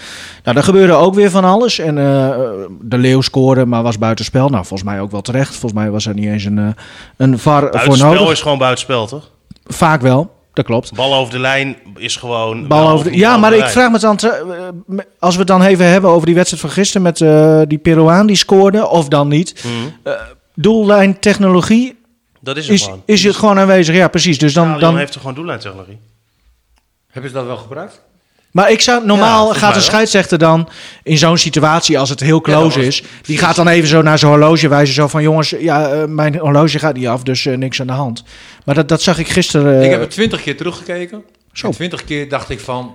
Nou, 0.45 0.55
daar 0.55 0.65
gebeurde 0.65 0.93
ook 0.93 1.15
weer 1.15 1.31
van 1.31 1.45
alles. 1.45 1.79
En 1.79 1.95
de 2.81 2.99
Leeuw 2.99 3.21
scoorde, 3.21 3.67
maar 3.67 3.83
was 3.83 3.99
buitenspel. 3.99 4.49
Nou, 4.49 4.65
volgens 4.67 4.91
mij 4.91 5.01
ook 5.01 5.11
wel 5.11 5.23
terecht. 5.23 5.51
Volgens 5.51 5.81
mij 5.81 5.91
was 5.91 6.07
er 6.07 6.15
niet 6.15 6.27
eens 6.27 6.45
een, 6.45 6.75
een 7.17 7.39
VAR 7.39 7.61
voor 7.61 7.71
Buitenspel 7.71 8.13
nodig. 8.13 8.31
is 8.31 8.41
gewoon 8.41 8.59
buitenspel, 8.59 9.07
toch? 9.07 9.31
Vaak 9.65 10.01
wel, 10.01 10.31
dat 10.53 10.65
klopt. 10.65 10.95
Bal 10.95 11.15
over 11.15 11.33
de 11.33 11.39
lijn 11.39 11.77
is 11.97 12.17
gewoon... 12.17 12.67
Bal 12.69 12.89
over 12.89 13.11
de- 13.11 13.17
ja, 13.17 13.37
maar 13.37 13.53
ik 13.53 13.65
vraag 13.69 13.91
me 13.91 13.99
dan, 13.99 14.17
eh, 14.19 14.99
als 15.19 15.33
we 15.35 15.39
het 15.39 15.49
dan 15.49 15.63
even 15.63 15.87
hebben 15.87 16.11
over 16.11 16.27
die 16.27 16.35
wedstrijd 16.35 16.63
van 16.63 16.73
gisteren 16.73 17.03
met 17.03 17.21
eh, 17.21 17.61
die 17.67 17.79
Peruaan 17.79 18.27
die 18.27 18.37
scoorde, 18.37 18.89
of 18.89 19.09
dan 19.09 19.29
niet. 19.29 19.65
Mhm. 19.65 19.75
Eh, 20.03 20.21
doellijn 20.55 21.19
technologie 21.19 21.97
Dat 22.41 22.57
is 22.57 22.67
het 22.67 22.75
is, 22.75 22.83
gewoon. 22.85 23.03
is 23.05 23.25
het 23.25 23.37
gewoon 23.37 23.59
aanwezig. 23.59 23.95
Ja, 23.95 24.09
precies. 24.09 24.39
Dus 24.39 24.53
dan, 24.55 24.71
Dan, 24.71 24.81
dan, 24.81 24.97
heeft 24.97 25.15
er 25.15 25.21
gewoon 25.21 25.35
doellijntechnologie. 25.35 25.99
Hebben 27.11 27.31
ze 27.31 27.37
dat 27.37 27.47
wel 27.47 27.57
gebruikt? 27.57 28.03
Maar 28.53 28.71
ik 28.71 28.81
zou, 28.81 29.07
normaal 29.07 29.53
Ja, 29.53 29.59
gaat 29.59 29.77
een 29.77 29.83
scheidsrechter 29.83 30.39
dan 30.39 30.69
in 31.03 31.19
zo'n 31.19 31.39
situatie, 31.39 31.99
als 31.99 32.09
het 32.09 32.21
heel 32.21 32.41
close 32.41 32.77
was- 32.79 32.87
is, 32.87 33.03
die 33.23 33.39
gaat 33.39 33.57
dan 33.57 33.69
even 33.69 33.89
zo 33.89 34.03
naar 34.03 34.19
zijn 34.19 34.31
horloge 34.31 34.69
wijzen. 34.69 34.95
Zo 34.95 35.09
van, 35.09 35.23
jongens, 35.23 35.55
ja, 35.59 35.89
eh, 35.89 36.05
mijn 36.05 36.37
horloge 36.39 36.79
gaat 36.79 36.95
niet 36.95 37.07
af, 37.07 37.23
dus 37.23 37.47
eh, 37.47 37.57
niks 37.57 37.81
aan 37.81 37.87
de 37.87 37.93
hand. 37.93 38.25
Maar 38.65 38.75
dat, 38.75 38.89
dat 38.89 39.03
zag 39.03 39.19
ik 39.19 39.29
gisteren. 39.29 39.79
eh, 39.79 39.85
ik 39.85 39.91
heb 39.91 40.01
het 40.01 40.11
twintig 40.11 40.43
keer 40.43 40.57
teruggekeken. 40.57 41.23
Zo. 41.53 41.71
Twintig 41.71 42.05
keer 42.05 42.29
dacht 42.29 42.51
ik 42.51 42.61
van... 42.61 42.95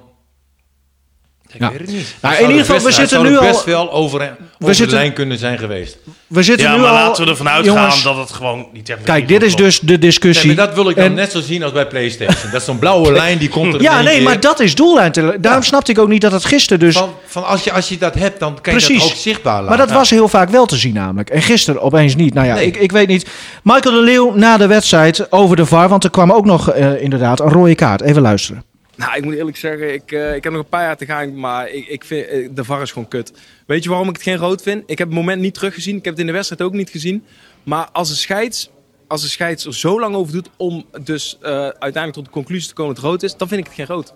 Ik 1.54 1.60
Ja. 1.60 1.70
weet 1.72 1.80
het 1.80 1.88
niet. 1.92 2.16
Nou, 2.22 2.34
Het 2.36 2.44
in 2.44 2.50
ieder 2.50 2.50
er 2.50 2.60
geval, 2.60 2.84
best- 2.84 2.96
we 2.96 3.02
het 3.02 3.10
zitten 3.10 3.28
nu 3.30 3.34
er 3.36 3.40
al- 3.42 3.48
best 3.52 3.64
wel 3.66 3.92
over, 3.92 4.22
over 4.60 4.76
zitten- 4.76 4.88
de 4.88 4.94
lijn 5.02 5.14
kunnen 5.14 5.38
zijn 5.38 5.58
geweest. 5.58 5.98
we 6.28 6.44
zitten 6.44 6.68
Ja, 6.68 6.76
nu 6.76 6.82
maar 6.82 6.90
al, 6.90 6.96
laten 6.96 7.24
we 7.24 7.30
ervan 7.30 7.50
uitgaan 7.50 7.76
jongens, 7.76 8.04
dat 8.04 8.18
het 8.18 8.32
gewoon 8.32 8.68
die 8.74 8.84
technologie... 8.84 9.26
Kijk, 9.26 9.28
dit 9.40 9.50
is 9.50 9.56
dus 9.56 9.80
de 9.80 9.86
Nee, 9.86 9.98
discussie. 10.00 10.48
maar 10.56 10.66
dat 10.66 10.76
wil 10.76 10.90
ik 10.90 10.96
dan 10.96 11.06
En- 11.06 11.14
net 11.14 11.32
zo 11.32 11.42
zien 11.42 11.64
als 11.64 11.72
bij 11.72 11.88
PlayStation. 11.88 12.52
Dat 12.52 12.60
is 12.60 12.66
zo'n 12.66 12.80
blauwe 12.80 13.12
lijn 13.12 13.38
die 13.38 13.50
komt 13.50 13.74
er 13.74 13.80
in 13.80 13.84
Ja, 13.86 14.02
nee, 14.02 14.14
keer. 14.16 14.24
maar 14.24 14.40
dat 14.40 14.60
is 14.60 14.76
doellijn. 14.76 15.12
Daarom 15.12 15.42
Ja. 15.42 15.62
snapte 15.62 15.92
ik 15.92 16.00
ook 16.00 16.08
niet 16.08 16.22
dat 16.22 16.32
het 16.32 16.46
gisteren 16.46 16.80
dus... 16.80 16.96
Van, 16.98 17.10
van 17.26 17.46
als, 17.46 17.64
je, 17.64 17.72
als 17.72 17.90
je 17.90 17.98
dat 17.98 18.14
hebt, 18.14 18.40
dan 18.40 18.54
kan 18.62 18.74
je 18.74 18.80
Precies. 18.80 19.02
dat 19.04 19.12
ook 19.12 19.18
zichtbaar 19.18 19.54
laten. 19.62 19.68
Maar 19.78 19.88
dat 19.88 19.92
was 19.96 20.10
heel 20.10 20.28
vaak 20.28 20.50
wel 20.50 20.66
te 20.66 20.76
zien 20.78 20.94
namelijk. 20.94 21.30
En 21.30 21.42
gisteren 21.42 21.82
opeens 21.82 22.16
niet. 22.16 22.34
Nou 22.34 22.48
ja, 22.48 22.54
Nee. 22.54 22.66
ik, 22.66 22.78
ik 22.78 22.92
weet 22.92 23.08
niet. 23.08 23.30
Michael 23.64 23.96
de 23.96 24.02
Leeuw 24.02 24.34
na 24.36 24.58
de 24.58 24.68
wedstrijd 24.68 25.32
over 25.32 25.56
de 25.56 25.66
VAR. 25.66 25.90
Want 25.90 26.04
er 26.04 26.10
kwam 26.10 26.32
ook 26.32 26.46
nog 26.46 26.70
eh, 26.72 27.02
inderdaad 27.02 27.40
een 27.40 27.50
rode 27.50 27.76
kaart. 27.76 28.02
Even 28.02 28.22
luisteren. 28.22 28.64
Nou, 28.98 29.16
ik 29.16 29.24
moet 29.24 29.34
eerlijk 29.34 29.58
zeggen, 29.58 29.94
ik, 29.94 30.12
eh, 30.12 30.36
ik 30.36 30.44
heb 30.44 30.54
nog 30.54 30.62
een 30.62 30.70
paar 30.70 30.84
jaar 30.84 30.98
te 30.98 31.06
gaan, 31.06 31.40
maar 31.40 31.70
ik, 31.70 31.88
ik 31.88 32.04
vind 32.04 32.28
eh, 32.28 32.50
de 32.52 32.64
VAR 32.64 32.82
is 32.82 32.92
gewoon 32.92 33.08
kut. 33.08 33.34
Weet 33.66 33.84
je 33.84 33.90
waarom 33.90 34.08
ik 34.08 34.14
het 34.14 34.24
geen 34.24 34.38
rood 34.38 34.62
vind? 34.62 34.84
Ik 34.86 34.98
heb 34.98 35.08
het 35.08 35.18
moment 35.18 35.42
niet 35.42 35.54
teruggezien. 35.54 35.98
Ik 35.98 36.04
heb 36.04 36.14
het 36.14 36.22
in 36.22 36.28
de 36.28 36.34
wedstrijd 36.34 36.62
ook 36.62 36.74
niet 36.74 36.90
gezien. 36.90 37.24
Maar 37.64 37.90
als 37.92 38.10
een 38.10 38.16
scheids, 38.16 38.70
als 39.08 39.24
een 39.24 39.30
scheids 39.30 39.66
er 39.66 39.76
zo 39.76 40.00
lang 40.00 40.16
over 40.16 40.34
doet 40.34 40.50
om 40.58 40.86
dus 41.04 41.38
eh, 41.42 41.52
uiteindelijk 41.52 42.14
tot 42.14 42.26
de 42.26 42.32
conclusie 42.32 42.68
te 42.68 42.74
komen 42.74 42.94
dat 42.94 43.04
het 43.04 43.12
rood 43.12 43.24
is, 43.24 43.38
dan 43.38 43.48
vind 43.48 43.60
ik 43.60 43.66
het 43.66 43.76
geen 43.76 43.86
rood. 43.86 44.14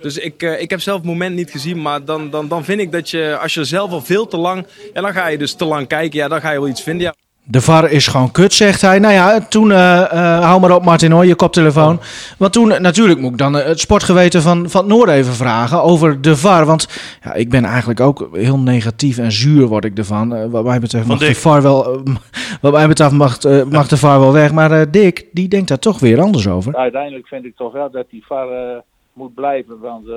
Dus 0.00 0.18
ik, 0.18 0.42
ik 0.42 0.70
heb 0.70 0.80
zelf 0.80 0.98
het 0.98 1.06
moment 1.06 1.34
niet 1.34 1.50
gezien, 1.50 1.82
maar 1.82 2.04
dan, 2.04 2.30
dan, 2.30 2.48
dan 2.48 2.64
vind 2.64 2.80
ik 2.80 2.92
dat 2.92 3.10
je, 3.10 3.38
als 3.38 3.54
je 3.54 3.64
zelf 3.64 3.90
al 3.90 4.02
veel 4.02 4.26
te 4.26 4.36
lang, 4.36 4.66
en 4.92 5.02
dan 5.02 5.12
ga 5.12 5.26
je 5.26 5.38
dus 5.38 5.54
te 5.54 5.64
lang 5.64 5.86
kijken, 5.86 6.18
ja, 6.18 6.28
dan 6.28 6.40
ga 6.40 6.50
je 6.50 6.58
wel 6.58 6.68
iets 6.68 6.82
vinden. 6.82 7.02
Ja. 7.06 7.23
De 7.46 7.60
VAR 7.60 7.90
is 7.90 8.06
gewoon 8.06 8.30
kut, 8.30 8.52
zegt 8.52 8.80
hij. 8.80 8.98
Nou 8.98 9.14
ja, 9.14 9.40
toen, 9.40 9.72
eh, 9.72 10.02
eh, 10.02 10.44
hou 10.44 10.60
maar 10.60 10.74
op 10.74 10.84
Martin 10.84 11.10
hoor, 11.10 11.26
je 11.26 11.34
koptelefoon. 11.34 12.00
Want 12.38 12.52
toen, 12.52 12.82
natuurlijk 12.82 13.20
moet 13.20 13.30
ik 13.30 13.38
dan 13.38 13.58
eh, 13.58 13.66
het 13.66 13.80
sportgeweten 13.80 14.42
van, 14.42 14.70
van 14.70 14.80
het 14.80 14.90
Noord 14.90 15.08
even 15.10 15.32
vragen 15.32 15.82
over 15.82 16.20
de 16.20 16.36
VAR. 16.36 16.66
Want 16.66 16.88
ja, 17.22 17.34
ik 17.34 17.50
ben 17.50 17.64
eigenlijk 17.64 18.00
ook 18.00 18.28
heel 18.32 18.58
negatief 18.58 19.18
en 19.18 19.32
zuur 19.32 19.66
word 19.66 19.84
ik 19.84 19.98
ervan. 19.98 20.34
Eh, 20.34 20.46
wat 20.50 20.64
mij 20.64 20.80
betreft 20.80 21.06
mag 21.06 21.18
de. 21.18 21.34
VAR 21.34 21.62
wel, 21.62 22.02
wat 22.60 22.72
mij 22.72 22.88
betreft 22.88 23.12
mag, 23.12 23.38
eh, 23.38 23.64
mag 23.64 23.88
de 23.88 23.96
VAR 23.96 24.20
wel 24.20 24.32
weg. 24.32 24.52
Maar 24.52 24.72
eh, 24.72 24.86
Dick, 24.90 25.26
die 25.32 25.48
denkt 25.48 25.68
daar 25.68 25.78
toch 25.78 26.00
weer 26.00 26.20
anders 26.20 26.48
over. 26.48 26.76
uiteindelijk 26.76 27.26
vind 27.26 27.44
ik 27.44 27.56
toch 27.56 27.72
wel 27.72 27.90
dat 27.90 28.10
die 28.10 28.24
VAR 28.26 28.82
moet 29.12 29.34
blijven. 29.34 29.78
Want 29.80 30.08
eh, 30.08 30.14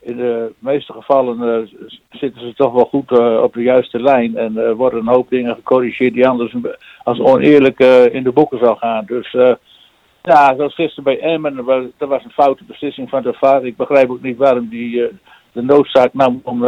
in 0.00 0.16
de 0.16 0.52
meeste 0.58 0.92
gevallen 0.92 1.42
eh, 1.42 1.80
zitten 2.10 2.40
ze 2.40 2.54
toch 2.54 2.72
wel 2.72 2.84
goed 2.84 3.10
eh, 3.10 3.42
op 3.42 3.54
de 3.54 3.62
juiste 3.62 4.00
lijn. 4.00 4.36
En 4.36 4.56
er 4.56 4.74
worden 4.74 5.00
een 5.00 5.14
hoop 5.14 5.28
dingen 5.30 5.54
gecorrigeerd 5.54 6.14
die 6.14 6.28
anders 6.28 6.54
als 7.02 7.20
oneerlijk 7.20 7.78
in 8.12 8.22
de 8.22 8.32
boeken 8.32 8.58
zou 8.58 8.76
gaan. 8.76 9.04
Dus 9.06 9.32
ja, 10.22 10.54
zoals 10.56 10.74
gisteren 10.74 11.04
bij 11.04 11.20
Emmen, 11.20 11.56
er 11.98 12.06
was, 12.08 12.24
een 12.24 12.30
foute 12.30 12.64
beslissing 12.64 13.08
van 13.08 13.22
de 13.22 13.32
VAR. 13.32 13.64
Ik 13.64 13.76
begrijp 13.76 14.10
ook 14.10 14.22
niet 14.22 14.36
waarom 14.36 14.68
die 14.68 15.08
de 15.52 15.62
noodzaak 15.62 16.14
nam 16.14 16.40
om, 16.44 16.64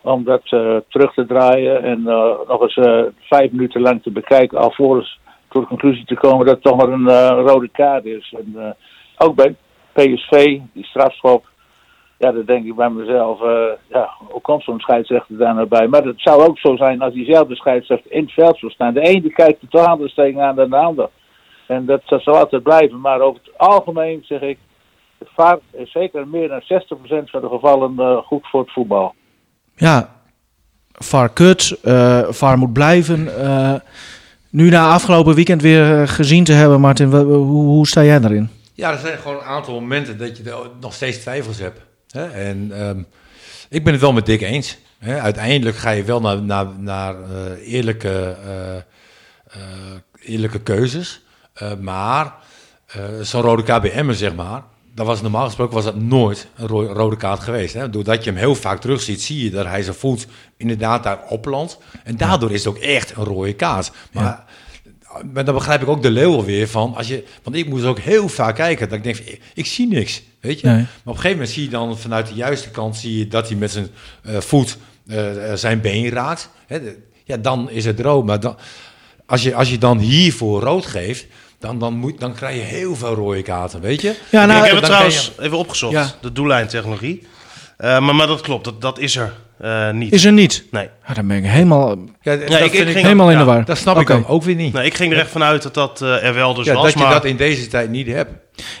om 0.00 0.24
dat 0.24 0.42
terug 0.88 1.14
te 1.14 1.26
draaien. 1.26 1.82
En 1.82 2.02
nog 2.48 2.60
eens 2.60 3.08
vijf 3.20 3.50
minuten 3.50 3.80
lang 3.80 4.02
te 4.02 4.10
bekijken 4.10 4.58
alvorens 4.58 5.18
tot 5.48 5.62
de 5.62 5.68
conclusie 5.68 6.04
te 6.04 6.14
komen 6.14 6.46
dat 6.46 6.54
het 6.54 6.64
toch 6.64 6.76
maar 6.76 6.88
een 6.88 7.30
rode 7.46 7.68
kaart 7.68 8.04
is. 8.04 8.34
En, 8.38 8.76
ook 9.18 9.34
bij 9.34 9.54
PSV, 9.92 10.58
die 10.72 10.84
strafschop. 10.84 11.49
Ja, 12.20 12.32
dan 12.32 12.44
denk 12.44 12.66
ik 12.66 12.74
bij 12.74 12.90
mezelf, 12.90 13.42
eh, 13.42 13.72
ja, 13.88 14.10
hoe 14.18 14.40
komt 14.40 14.62
zo'n 14.62 14.80
scheidsrechter 14.80 15.36
daar 15.36 15.54
nou 15.54 15.66
bij? 15.66 15.88
Maar 15.88 16.02
het 16.02 16.20
zou 16.20 16.42
ook 16.42 16.58
zo 16.58 16.76
zijn 16.76 17.00
als 17.00 17.14
diezelfde 17.14 17.54
scheidsrechter 17.54 18.12
in 18.12 18.22
het 18.22 18.32
veld 18.32 18.58
zou 18.58 18.72
staan. 18.72 18.94
De 18.94 19.00
ene 19.00 19.20
die 19.20 19.32
kijkt 19.32 19.62
er 19.62 19.68
toch 19.68 19.86
anders 19.86 20.14
tegenaan 20.14 20.56
dan 20.56 20.70
de 20.70 20.76
ander. 20.76 21.08
En 21.66 21.86
dat, 21.86 22.00
dat 22.06 22.22
zal 22.22 22.36
altijd 22.36 22.62
blijven. 22.62 23.00
Maar 23.00 23.20
over 23.20 23.40
het 23.44 23.58
algemeen 23.58 24.24
zeg 24.24 24.40
ik, 24.40 24.58
VAR 25.24 25.58
is 25.70 25.92
zeker 25.92 26.28
meer 26.28 26.48
dan 26.48 26.62
60% 26.62 26.64
van 27.30 27.40
de 27.40 27.48
gevallen 27.48 27.98
eh, 27.98 28.16
goed 28.16 28.46
voor 28.46 28.60
het 28.60 28.72
voetbal. 28.72 29.14
Ja, 29.74 30.14
VAR 30.92 31.28
kut, 31.28 31.78
eh 31.82 32.22
VAR 32.28 32.58
moet 32.58 32.72
blijven. 32.72 33.38
Eh, 33.38 33.74
nu 34.50 34.68
na 34.70 34.92
afgelopen 34.92 35.34
weekend 35.34 35.62
weer 35.62 36.08
gezien 36.08 36.44
te 36.44 36.52
hebben, 36.52 36.80
Martin, 36.80 37.10
hoe, 37.10 37.44
hoe 37.44 37.86
sta 37.86 38.04
jij 38.04 38.20
daarin? 38.20 38.48
Ja, 38.74 38.90
er 38.90 38.98
zijn 38.98 39.18
gewoon 39.18 39.36
een 39.36 39.44
aantal 39.44 39.74
momenten 39.80 40.18
dat 40.18 40.36
je 40.36 40.70
nog 40.80 40.92
steeds 40.92 41.18
twijfels 41.18 41.58
hebt. 41.58 41.88
Hè? 42.10 42.26
En 42.26 42.70
ehm, 42.72 43.02
ik 43.68 43.84
ben 43.84 43.92
het 43.92 44.02
wel 44.02 44.12
met 44.12 44.26
Dick 44.26 44.40
eens. 44.40 44.76
Hè? 44.98 45.20
Uiteindelijk 45.20 45.76
ga 45.76 45.90
je 45.90 46.04
wel 46.04 46.20
naar, 46.20 46.42
naar, 46.42 46.66
naar 46.78 47.14
eh, 47.14 47.72
eerlijke, 47.72 48.36
eh, 48.44 48.76
eh, 48.76 48.82
eerlijke 50.20 50.60
keuzes. 50.60 51.22
Maar 51.80 52.34
zo'n 53.20 53.42
rode 53.42 53.90
Emmen, 53.90 54.14
zeg 54.14 54.34
maar... 54.34 54.62
Dat 54.94 55.06
was 55.06 55.22
normaal 55.22 55.44
gesproken 55.44 55.74
was 55.74 55.84
dat 55.84 55.96
nooit 55.96 56.46
een 56.56 56.66
ro- 56.66 56.92
rode 56.92 57.16
kaart 57.16 57.40
geweest. 57.40 57.74
Hè? 57.74 57.90
Doordat 57.90 58.24
je 58.24 58.30
hem 58.30 58.38
heel 58.38 58.54
vaak 58.54 58.80
terugziet, 58.80 59.22
zie 59.22 59.44
je 59.44 59.50
dat 59.50 59.66
hij 59.66 59.82
zijn 59.82 59.96
voet 59.96 60.26
inderdaad 60.56 61.02
daar 61.02 61.22
oplandt. 61.28 61.78
En 62.04 62.16
daardoor 62.16 62.50
is 62.50 62.64
het 62.64 62.74
ook 62.74 62.82
echt 62.82 63.16
een 63.16 63.24
rode 63.24 63.52
kaart. 63.52 63.90
Maar 64.12 64.44
maar 65.32 65.44
dan 65.44 65.54
begrijp 65.54 65.82
ik 65.82 65.88
ook 65.88 66.02
de 66.02 66.10
leeuw 66.10 66.44
weer 66.44 66.68
van. 66.68 66.94
Als 66.94 67.08
je, 67.08 67.24
want 67.42 67.56
ik 67.56 67.68
moest 67.68 67.84
ook 67.84 67.98
heel 67.98 68.28
vaak 68.28 68.54
kijken. 68.54 68.88
Dat 68.88 68.98
ik 68.98 69.04
denk, 69.04 69.16
van, 69.16 69.26
ik, 69.26 69.40
ik 69.54 69.66
zie 69.66 69.86
niks. 69.88 70.22
Weet 70.40 70.60
je? 70.60 70.66
Nee. 70.66 70.76
Maar 70.76 70.84
op 70.84 71.06
een 71.06 71.14
gegeven 71.14 71.30
moment 71.30 71.50
zie 71.50 71.62
je 71.62 71.68
dan 71.70 71.98
vanuit 71.98 72.26
de 72.26 72.34
juiste 72.34 72.70
kant 72.70 72.96
zie 72.96 73.18
je 73.18 73.28
dat 73.28 73.48
hij 73.48 73.56
met 73.56 73.70
zijn 73.70 73.88
eh, 74.22 74.40
voet 74.40 74.76
eh, 75.06 75.26
zijn 75.54 75.80
been 75.80 76.08
raakt. 76.08 76.50
Hè, 76.66 76.78
ja, 77.24 77.36
dan 77.36 77.70
is 77.70 77.84
het 77.84 78.00
rood. 78.00 78.24
Maar 78.24 78.40
dan, 78.40 78.56
als, 79.26 79.42
je, 79.42 79.54
als 79.54 79.70
je 79.70 79.78
dan 79.78 79.98
hiervoor 79.98 80.62
rood 80.62 80.86
geeft, 80.86 81.26
dan, 81.58 81.78
dan, 81.78 81.94
moet, 81.94 82.20
dan 82.20 82.34
krijg 82.34 82.56
je 82.56 82.62
heel 82.62 82.96
veel 82.96 83.14
rode 83.14 83.42
kaarten. 83.42 83.80
Weet 83.80 84.00
je? 84.00 84.14
Ja, 84.30 84.46
nou, 84.46 84.58
ik 84.58 84.64
heb 84.66 84.74
het 84.76 84.84
trouwens 84.84 85.32
even 85.38 85.58
opgezocht, 85.58 85.92
Ja. 85.92 86.14
de 86.20 86.32
doellijntechnologie. 86.32 87.26
Eh, 87.80 87.98
maar, 88.00 88.14
maar 88.14 88.26
dat 88.26 88.40
klopt, 88.40 88.64
dat, 88.64 88.80
dat 88.80 88.98
is 88.98 89.16
er 89.16 89.32
eh, 89.60 89.90
niet. 89.90 90.12
Is 90.12 90.24
er 90.24 90.32
niet? 90.32 90.64
Nee. 90.70 90.88
Ja, 91.08 91.14
dan 91.14 91.26
ben 91.26 91.36
ik 91.36 91.44
helemaal, 91.44 91.96
Ja, 92.22 92.32
ik- 92.32 92.38
vind 92.40 92.50
ik 92.60 92.72
ik, 92.72 92.86
ging- 92.86 92.94
helemaal 92.94 93.26
in 93.30 93.32
ja, 93.32 93.38
de 93.38 93.44
war. 93.44 93.64
dat 93.64 93.78
snap 93.78 94.00
ik 94.00 94.06
dan 94.06 94.26
ook 94.26 94.42
weer 94.42 94.54
niet. 94.54 94.72
nee, 94.72 94.84
ik 94.84 94.94
ging 94.94 95.12
er 95.12 95.18
echt 95.18 95.30
vanuit 95.30 95.62
dat 95.62 95.74
dat 95.74 96.02
eh, 96.02 96.24
er 96.24 96.34
wel 96.34 96.54
dus 96.54 96.66
ja, 96.66 96.74
was. 96.74 96.82
dat 96.82 96.92
je 96.92 96.98
maar 96.98 97.12
dat 97.12 97.24
in 97.24 97.36
deze 97.36 97.66
tijd 97.68 97.90
niet 97.90 98.06
hebt. 98.06 98.30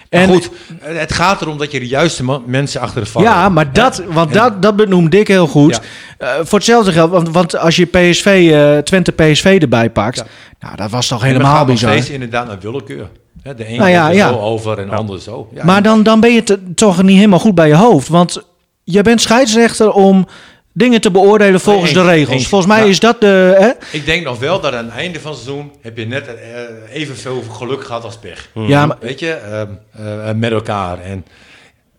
En- 0.08 0.20
Maar 0.28 0.28
goed, 0.36 0.50
het 0.82 1.12
gaat 1.12 1.40
erom 1.40 1.58
dat 1.58 1.72
je 1.72 1.80
de 1.80 1.86
juiste 1.88 2.40
mensen 2.46 2.80
achter 2.80 3.00
de 3.00 3.06
VAR 3.10 3.22
Ja, 3.22 3.48
maar 3.48 3.72
dat, 3.72 4.02
want 4.08 4.32
dat, 4.32 4.62
dat 4.62 4.76
benoemt 4.76 5.10
Dick 5.10 5.28
heel 5.28 5.46
goed. 5.46 5.80
Eh, 6.18 6.28
voor 6.42 6.58
hetzelfde 6.58 6.92
geld, 6.92 7.10
want, 7.10 7.28
want 7.28 7.56
als 7.58 7.76
je 7.76 7.86
PSV, 7.86 8.48
eh, 8.52 8.78
Twente 8.78 9.12
PSV 9.12 9.58
erbij 9.62 9.90
pakt, 9.90 10.16
Ja. 10.16 10.24
nou, 10.60 10.76
dat 10.76 10.90
was 10.90 11.06
toch 11.06 11.22
helemaal 11.22 11.64
bizar. 11.64 11.90
steeds 11.92 12.10
inderdaad 12.10 12.46
naar 12.46 12.58
willekeur. 12.60 13.08
Hè, 13.42 13.54
De 13.54 13.68
een 13.68 13.76
Nou 13.78 13.90
ja, 13.90 14.00
gaat 14.02 14.10
er 14.10 14.16
ja. 14.16 14.28
zo 14.28 14.38
over 14.38 14.78
en 14.78 14.88
de 14.88 14.94
ander 14.94 15.20
zo. 15.20 15.48
Ja, 15.54 15.64
Maar 15.64 15.82
dan, 15.82 16.02
dan 16.02 16.20
ben 16.20 16.32
je 16.34 16.42
te- 16.42 16.74
toch 16.74 17.02
niet 17.02 17.16
helemaal 17.16 17.38
goed 17.38 17.54
bij 17.54 17.68
je 17.68 17.74
hoofd. 17.74 18.08
Want 18.08 18.42
je 18.90 19.02
bent 19.02 19.20
scheidsrechter 19.20 19.90
om 19.92 20.26
dingen 20.72 21.00
te 21.00 21.10
beoordelen 21.10 21.60
volgens 21.60 21.90
eens, 21.90 21.98
de 21.98 22.04
regels. 22.04 22.34
eens. 22.36 22.46
Volgens 22.48 22.70
mij 22.72 22.82
Ja. 22.82 22.88
is 22.90 23.00
dat 23.00 23.20
de... 23.20 23.56
Hè? 23.58 23.98
Ik 23.98 24.04
denk 24.06 24.24
nog 24.24 24.38
wel 24.38 24.60
dat 24.60 24.74
aan 24.74 24.84
het 24.84 24.94
einde 24.94 25.20
van 25.20 25.30
het 25.30 25.40
seizoen 25.40 25.70
heb 25.80 25.96
je 25.96 26.06
net 26.06 26.26
eh, 26.34 26.34
evenveel 26.92 27.42
geluk 27.52 27.84
gehad 27.84 28.04
als 28.04 28.16
pech. 28.18 28.48
Ja, 28.54 28.86
maar, 28.86 28.96
Weet 29.00 29.20
je, 29.20 29.32
ehm, 29.32 29.66
eh, 30.28 30.32
met 30.34 30.52
elkaar. 30.52 31.00
En 31.00 31.24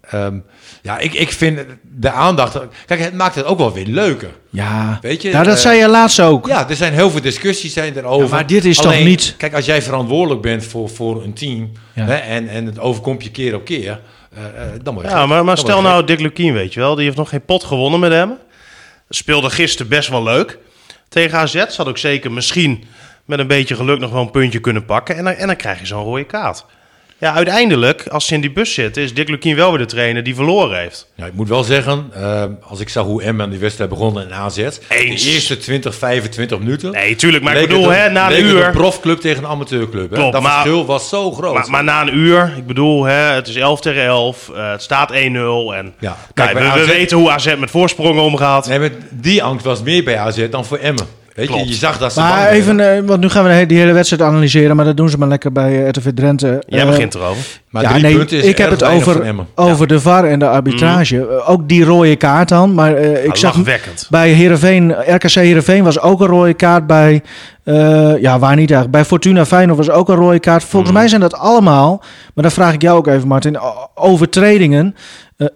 ehm, 0.02 0.36
ja, 0.82 0.98
ik, 1.00 1.14
ik 1.14 1.32
vind 1.32 1.60
de 1.98 2.12
aandacht... 2.12 2.60
Kijk, 2.86 3.00
het 3.00 3.14
maakt 3.14 3.36
het 3.36 3.46
ook 3.46 3.58
wel 3.58 3.74
weer 3.74 3.86
leuker. 3.86 4.30
ja. 4.50 5.00
Weet 5.02 5.22
je, 5.22 5.32
nou, 5.32 5.44
dat 5.46 5.56
eh, 5.56 5.62
zei 5.62 5.78
je 5.80 5.88
laatst 5.88 6.20
ook. 6.20 6.48
Ja, 6.48 6.70
er 6.70 6.76
zijn 6.76 6.94
heel 6.94 7.10
veel 7.10 7.22
discussies 7.22 7.74
zijn 7.74 7.98
erover. 7.98 8.26
Ja, 8.28 8.32
maar 8.34 8.48
dit 8.48 8.66
is 8.66 8.78
toch 8.78 8.86
Alleen, 8.86 9.06
niet- 9.06 9.34
Kijk, 9.38 9.54
als 9.54 9.66
jij 9.66 9.82
verantwoordelijk 9.82 10.42
bent 10.42 10.66
voor, 10.66 10.90
voor 10.90 11.24
een 11.24 11.34
team... 11.34 11.72
Ja. 11.94 12.06
Hè, 12.06 12.16
en, 12.16 12.48
en 12.48 12.66
het 12.66 12.80
overkomt 12.80 13.24
je 13.24 13.32
keer 13.32 13.56
op 13.56 13.66
keer... 13.66 14.00
eh, 14.34 14.46
eh, 14.46 14.80
dan 14.84 14.94
word 14.94 15.06
je 15.06 15.12
Ja, 15.12 15.26
maar, 15.26 15.46
maar 15.46 15.58
stel 15.58 15.82
nou 15.82 16.04
Dick 16.04 16.20
Lukien, 16.20 16.54
weet 16.54 16.74
je 16.74 16.80
wel. 16.80 16.96
Die 16.96 17.06
heeft 17.06 17.18
nog 17.18 17.30
geen 17.30 17.46
pot 17.46 17.64
gewonnen 17.64 18.00
met 18.00 18.12
hem. 18.12 18.38
Speelde 19.10 19.50
gisteren 19.50 19.90
best 19.90 20.10
wel 20.10 20.24
leuk. 20.24 20.58
Tegen 21.10 21.38
AZ 21.38 21.66
zat 21.68 21.88
ook 21.88 21.98
zeker 21.98 22.32
misschien 22.32 22.84
met 23.26 23.40
een 23.40 23.48
beetje 23.48 23.76
geluk 23.76 24.00
nog 24.00 24.12
wel 24.12 24.22
een 24.22 24.32
puntje 24.32 24.60
kunnen 24.60 24.86
pakken. 24.86 25.16
En 25.18 25.24
dan, 25.24 25.34
en 25.34 25.48
dan 25.48 25.56
krijg 25.56 25.80
je 25.80 25.86
zo'n 25.86 26.04
rode 26.04 26.24
kaart. 26.24 26.66
Ja, 27.22 27.34
uiteindelijk, 27.34 28.08
als 28.08 28.26
ze 28.28 28.34
in 28.34 28.42
die 28.42 28.52
bus 28.52 28.74
zitten, 28.74 29.04
is 29.04 29.14
Dick 29.14 29.30
Lukien 29.30 29.56
wel 29.56 29.70
weer 29.70 29.80
de 29.80 29.86
trainer 29.86 30.24
die 30.24 30.36
verloren 30.36 30.80
heeft. 30.80 31.08
Ja, 31.16 31.26
ik 31.26 31.34
moet 31.34 31.50
wel 31.50 31.64
zeggen, 31.64 32.10
eh, 32.14 32.44
als 32.62 32.80
ik 32.80 32.90
zag 32.90 33.06
hoe 33.06 33.24
Emma 33.24 33.44
aan 33.44 33.50
die 33.50 33.60
wedstrijd 33.60 33.90
begon 33.90 34.22
in 34.22 34.34
AZ, 34.34 34.58
Eens. 34.58 34.80
de 35.24 35.32
eerste 35.32 35.58
20, 35.58 35.96
25 35.96 36.60
minuten. 36.60 36.92
Nee, 36.92 37.16
tuurlijk, 37.16 37.44
maar 37.44 37.56
ik 37.56 37.68
bedoel, 37.68 37.90
hè, 37.90 38.10
na 38.10 38.32
een 38.32 38.46
uur... 38.46 38.66
een 38.66 38.72
profclub 38.72 39.20
tegen 39.20 39.44
een 39.44 39.50
amateurclub. 39.50 40.10
Hè? 40.10 40.16
Klopt, 40.16 40.32
dat 40.34 40.42
maar- 40.42 40.52
verschil 40.52 40.86
was 40.86 41.10
zo 41.10 41.32
groot. 41.32 41.54
Maar, 41.54 41.70
maar 41.70 41.84
na 41.84 42.02
een 42.02 42.16
uur, 42.16 42.54
ik 42.58 42.66
bedoel, 42.66 43.04
hè, 43.04 43.14
het 43.34 43.48
is 43.48 43.56
11 43.56 43.82
tegen 43.82 44.04
11, 44.04 44.50
eh, 44.50 44.72
het 44.72 44.82
staat 44.82 45.12
1-0. 45.12 45.76
En 45.76 45.94
Ja, 46.00 46.18
kijk, 46.34 46.56
kijk, 46.58 46.74
we, 46.74 46.86
weten 46.86 47.18
hoe 47.18 47.32
AZ 47.32 47.56
met 47.58 47.72
voorsprongen 47.72 48.24
omgaat. 48.24 48.68
nee, 48.68 48.80
maar 48.80 48.90
die 49.10 49.44
angst 49.44 49.66
was 49.66 49.82
meer 49.82 50.04
bij 50.04 50.18
AZ 50.18 50.50
dan 50.50 50.66
voor 50.66 50.78
Emmen. 50.78 51.06
Weet 51.36 51.48
je, 51.48 51.54
Klopt. 51.54 51.68
je 51.70 51.76
zag 51.76 51.98
dat 51.98 52.14
ze 52.14 52.20
Maar 52.20 52.50
even, 52.50 52.80
eh, 52.96 53.02
want 53.06 53.22
nu 53.22 53.30
gaan 53.30 53.44
we 53.44 53.66
die 53.66 53.78
hele 53.78 53.92
wedstrijd 53.92 54.22
analyseren, 54.22 54.76
maar 54.76 54.86
dat 54.86 54.98
doen 54.98 55.10
ze 55.10 55.18
maar 55.18 55.28
lekker 55.28 55.52
bij 55.52 55.82
eh, 55.84 55.88
RTV 55.90 56.08
Drenthe. 56.16 56.64
Jij 56.68 56.80
Eh, 56.82 56.88
begint 56.88 57.16
erover. 57.16 57.46
Maar 57.70 57.84
ja, 57.84 57.90
drie 57.90 58.02
nee, 58.02 58.16
punten 58.16 58.38
is 58.38 58.46
ik 58.46 58.58
heb 58.58 58.70
het 58.70 58.84
over, 58.84 59.36
over 59.56 59.88
de 59.88 60.00
VAR 60.00 60.24
en 60.26 60.40
de 60.40 60.48
arbitrage. 60.48 61.28
Eh, 61.28 61.50
Ook 61.50 61.70
die 61.70 61.84
rode 61.84 62.16
kaart 62.16 62.50
dan. 62.50 62.74
Maar 62.74 62.94
eh, 62.96 63.26
ik 63.26 63.36
zag 63.36 63.58
bij 64.10 64.30
Heerenveen, 64.32 64.92
RKC 65.16 65.32
Heerenveen 65.34 65.84
was 65.84 66.00
ook 66.00 66.20
een 66.22 66.28
rode 66.28 66.54
kaart. 66.54 66.88
Bij, 66.88 67.22
eh, 67.64 68.22
ja, 68.22 68.40
waar 68.40 68.56
niet 68.56 68.72
eigenlijk. 68.72 68.92
Bij 68.92 69.06
Fortuna 69.06 69.46
Feyenoord 69.46 69.78
was 69.78 69.90
ook 69.90 70.10
een 70.10 70.16
rode 70.16 70.40
kaart. 70.40 70.64
Volgens 70.64 70.92
Mhm. 70.92 71.00
mij 71.00 71.10
zijn 71.10 71.22
dat 71.22 71.34
allemaal, 71.36 71.98
maar 72.34 72.44
dan 72.44 72.52
vraag 72.52 72.74
ik 72.74 72.82
jou 72.82 72.98
ook 72.98 73.08
even 73.08 73.28
Martin, 73.28 73.58
overtredingen. 73.96 74.96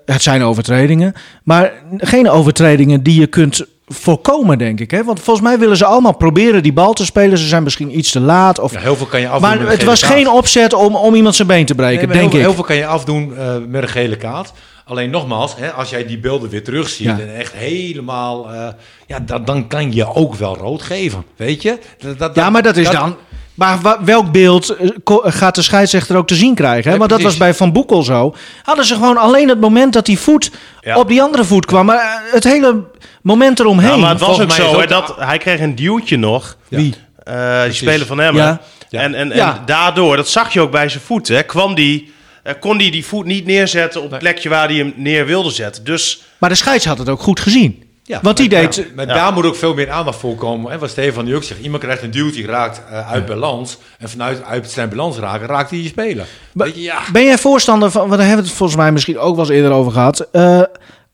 Het 0.06 0.22
zijn 0.22 0.44
overtredingen, 0.44 1.14
maar 1.44 1.72
geen 1.98 2.30
overtredingen 2.30 3.04
die 3.04 3.20
je 3.20 3.28
kunt 3.28 3.66
voorkomen, 3.88 4.58
denk 4.58 4.80
ik. 4.80 4.92
Hè? 4.92 5.04
Want 5.04 5.20
volgens 5.20 5.46
mij 5.48 5.60
willen 5.60 5.78
ze 5.78 5.86
allemaal 5.86 6.16
proberen 6.18 6.64
die 6.64 6.74
bal 6.74 6.94
te 6.94 7.06
spelen. 7.06 7.38
Ze 7.38 7.48
zijn 7.48 7.64
misschien 7.64 7.98
iets 7.98 8.12
te 8.12 8.20
laat. 8.20 8.60
Of, 8.60 8.74
Ja, 8.74 8.80
heel 8.80 8.96
veel 8.96 9.06
kan 9.06 9.20
je 9.20 9.28
afdoen 9.28 9.42
maar 9.58 9.70
het 9.70 9.84
was 9.84 10.00
kaart. 10.02 10.14
geen 10.14 10.30
opzet 10.30 10.74
om, 10.74 10.96
om 10.96 11.16
iemand 11.16 11.36
zijn 11.36 11.48
been 11.48 11.66
te 11.66 11.76
breken, 11.76 12.08
denk 12.08 12.20
heel, 12.20 12.26
ik. 12.40 12.46
heel 12.46 12.54
veel 12.54 12.64
kan 12.64 12.76
je 12.76 12.86
afdoen 12.86 13.38
eh, 13.38 13.56
met 13.68 13.82
een 13.82 13.90
gele 13.90 14.16
kaart. 14.18 14.52
Alleen 14.86 15.10
nogmaals, 15.10 15.56
hè, 15.58 15.72
als 15.72 15.90
jij 15.90 16.06
die 16.06 16.20
beelden 16.20 16.50
weer 16.50 16.64
terugziet 16.64 17.06
Ja. 17.08 17.20
en 17.20 17.36
echt 17.36 17.54
helemaal... 17.54 18.52
eh, 18.54 18.68
ja, 19.08 19.20
dat, 19.20 19.48
dan 19.48 19.68
kan 19.68 19.94
je 19.94 20.14
ook 20.16 20.36
wel 20.36 20.58
rood 20.58 20.82
geven, 20.82 21.24
weet 21.36 21.62
je? 21.62 21.78
Dat, 22.00 22.20
dat- 22.20 22.36
Ja, 22.36 22.50
maar 22.50 22.62
dat 22.64 22.78
is 22.78 22.90
dan. 22.90 23.16
Maar 23.56 23.80
welk 24.06 24.32
beeld 24.32 24.70
eh, 24.76 24.90
gaat 25.24 25.56
de 25.56 25.62
scheidsrechter 25.62 26.16
ook 26.18 26.28
te 26.28 26.36
zien 26.36 26.56
krijgen? 26.56 26.84
Hè? 26.84 26.92
Ja, 26.92 26.98
Want 26.98 27.10
dat 27.10 27.22
was 27.22 27.38
bij 27.38 27.54
Van 27.54 27.72
Boekel 27.72 28.04
zo. 28.04 28.36
Hadden 28.64 28.86
ze 28.86 28.94
gewoon 28.94 29.18
alleen 29.18 29.50
het 29.50 29.60
moment 29.60 29.94
dat 29.94 30.06
die 30.06 30.20
voet 30.20 30.52
Ja. 30.82 30.98
op 30.98 31.08
die 31.08 31.22
andere 31.22 31.44
voet 31.44 31.66
kwam. 31.66 31.86
Maar 31.86 31.98
eh, 31.98 32.34
het 32.34 32.44
hele 32.44 32.84
moment 33.22 33.60
eromheen. 33.60 33.90
Ja, 33.90 33.98
maar 33.98 34.10
het 34.10 34.20
was 34.20 34.42
ook 34.42 34.52
zo, 34.52 34.80
hè, 34.80 34.88
dat, 34.88 35.16
hij 35.20 35.38
kreeg 35.38 35.60
een 35.60 35.76
duwtje 35.76 36.18
nog. 36.18 36.58
Ja. 36.68 36.78
Wie? 36.78 36.94
Eh, 37.24 37.64
die 37.64 37.74
speler 37.74 38.06
van 38.06 38.20
Emmen. 38.22 38.44
Ja. 38.44 38.62
Ja. 38.90 39.02
En, 39.02 39.16
en, 39.16 39.32
en 39.32 39.38
Ja. 39.38 39.64
daardoor, 39.66 40.16
dat 40.16 40.28
zag 40.28 40.54
je 40.54 40.62
ook 40.62 40.72
bij 40.72 40.90
zijn 40.90 41.04
voet, 41.04 41.28
hè, 41.28 41.44
kwam 41.44 41.76
die, 41.76 42.14
kon 42.60 42.78
hij 42.80 42.90
die 42.90 43.06
voet 43.06 43.26
niet 43.26 43.46
neerzetten 43.46 44.02
op 44.02 44.10
het 44.10 44.20
plekje 44.20 44.50
waar 44.50 44.68
hij 44.68 44.78
hem 44.78 44.94
neer 44.96 45.26
wilde 45.26 45.50
zetten. 45.52 45.84
Dus 45.84 46.22
Maar 46.38 46.50
de 46.50 46.56
scheids 46.56 46.86
had 46.86 46.98
het 46.98 47.10
ook 47.10 47.22
goed 47.22 47.40
gezien. 47.40 47.84
Ja, 48.08 48.20
Want 48.22 48.38
die 48.38 48.50
deed... 48.50 48.76
ja, 48.76 48.84
maar 48.96 49.08
Ja. 49.08 49.14
daar 49.14 49.34
moet 49.34 49.46
ook 49.46 49.56
veel 49.56 49.74
meer 49.74 49.90
aandacht 49.92 50.20
voor 50.20 50.36
komen. 50.36 50.72
En 50.72 50.80
wat 50.80 50.90
Stefan 50.90 51.26
nu 51.26 51.36
ook 51.36 51.44
zegt, 51.44 51.60
iemand 51.62 51.84
krijgt 51.84 52.04
een 52.04 52.12
duwtje, 52.12 52.46
raakt 52.46 52.82
eh, 52.90 53.12
uit 53.12 53.26
balans. 53.26 53.78
En 53.98 54.10
vanuit 54.10 54.44
uit 54.44 54.70
zijn 54.72 54.90
balans 54.90 55.18
raken, 55.18 55.48
raakt 55.48 55.70
hij 55.70 55.80
je 55.80 55.88
speler. 55.88 56.28
Ja. 56.74 57.02
Ben 57.12 57.24
jij 57.24 57.38
voorstander 57.38 57.92
van... 57.92 58.02
Want 58.08 58.18
daar 58.18 58.28
hebben 58.28 58.44
we 58.44 58.50
het 58.50 58.58
volgens 58.58 58.78
mij 58.80 58.92
misschien 58.92 59.18
ook 59.20 59.36
wel 59.36 59.46
eens 59.46 59.54
eerder 59.56 59.72
over 59.72 59.92
gehad. 59.92 60.20
eh, 60.32 60.62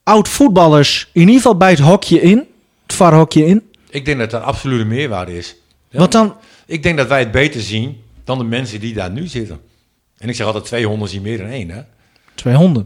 Oud-voetballers 0.04 1.10
in 1.14 1.22
ieder 1.22 1.36
geval 1.36 1.58
bij 1.58 1.70
het 1.70 1.80
hokje 1.80 2.22
in. 2.22 2.38
Het 2.88 2.96
varhokje 2.96 3.46
in. 3.46 3.70
Ik 3.90 4.06
denk 4.06 4.20
dat 4.20 4.30
dat 4.32 4.42
absolute 4.44 4.86
meerwaarde 4.86 5.38
is. 5.38 5.56
Ja, 5.90 6.00
Want 6.00 6.12
dan... 6.12 6.36
Ik 6.66 6.84
denk 6.84 6.98
dat 6.98 7.08
wij 7.08 7.20
het 7.20 7.32
beter 7.32 7.62
zien 7.62 8.02
dan 8.24 8.38
de 8.38 8.44
mensen 8.44 8.80
die 8.80 8.94
daar 8.94 9.12
nu 9.12 9.28
zitten. 9.28 9.60
En 10.18 10.30
ik 10.30 10.36
zeg 10.36 10.46
altijd, 10.46 10.66
twee 10.66 10.86
honden 10.88 11.10
zien 11.10 11.22
meer 11.22 11.38
dan 11.38 11.48
één, 11.48 11.70
hè? 11.70 11.82
Twee 12.36 12.54
honden. 12.56 12.86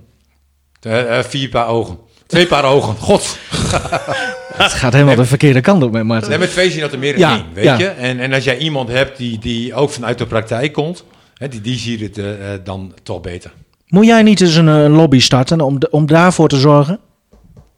Eh, 0.81 1.17
eh, 1.19 1.25
vier 1.25 1.49
paar 1.49 1.67
ogen. 1.67 1.97
Twee 2.27 2.47
paar 2.47 2.63
ogen. 2.65 2.95
God. 2.95 3.37
Het 4.63 4.73
gaat 4.73 4.93
helemaal 4.93 5.15
de 5.15 5.25
verkeerde 5.25 5.61
kant 5.61 5.83
op 5.83 5.91
met 5.91 6.03
Martin. 6.03 6.29
Nee, 6.29 6.37
met 6.37 6.51
twee 6.51 6.71
zien 6.71 6.81
dat 6.81 6.91
er 6.91 6.99
meer 6.99 7.17
Ja, 7.17 7.31
één, 7.31 7.45
weet 7.53 7.63
ja. 7.63 7.77
je? 7.77 7.87
En, 7.87 8.19
en 8.19 8.33
als 8.33 8.43
jij 8.43 8.57
iemand 8.57 8.89
hebt 8.89 9.17
die, 9.17 9.39
die 9.39 9.73
ook 9.73 9.89
vanuit 9.89 10.17
de 10.17 10.25
praktijk 10.25 10.73
komt, 10.73 11.03
hè, 11.33 11.47
die, 11.47 11.61
die 11.61 11.77
ziet 11.77 11.99
het 11.99 12.17
eh, 12.17 12.53
eh, 12.53 12.59
dan 12.63 12.93
toch 13.03 13.21
beter. 13.21 13.51
Moet 13.87 14.05
jij 14.05 14.23
niet 14.23 14.41
eens 14.41 14.55
een, 14.55 14.69
eh, 14.69 14.95
lobby 14.95 15.19
starten 15.19 15.61
om, 15.61 15.77
om 15.89 16.05
daarvoor 16.05 16.47
te 16.47 16.57
zorgen? 16.59 16.99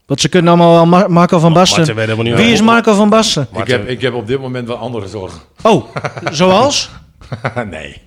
Want 0.06 0.22
ze 0.22 0.30
kunnen 0.30 0.54
allemaal 0.54 0.74
wel 0.74 0.86
Mar- 0.86 1.12
Marco 1.12 1.40
van 1.40 1.54
Basten. 1.54 1.96
Martin 1.96 2.36
Wie 2.36 2.52
is 2.52 2.62
Marco 2.62 2.94
van 2.94 3.10
Basten? 3.10 3.48
Ik 3.56 3.68
heb, 3.68 3.88
ik 3.88 4.02
heb 4.02 4.14
op 4.14 4.28
dit 4.28 4.40
moment 4.40 4.68
wel 4.68 4.78
andere 4.78 5.08
zorgen. 5.08 5.40
Oh, 5.62 5.86
zoals? 6.32 6.90
nee. 7.70 8.02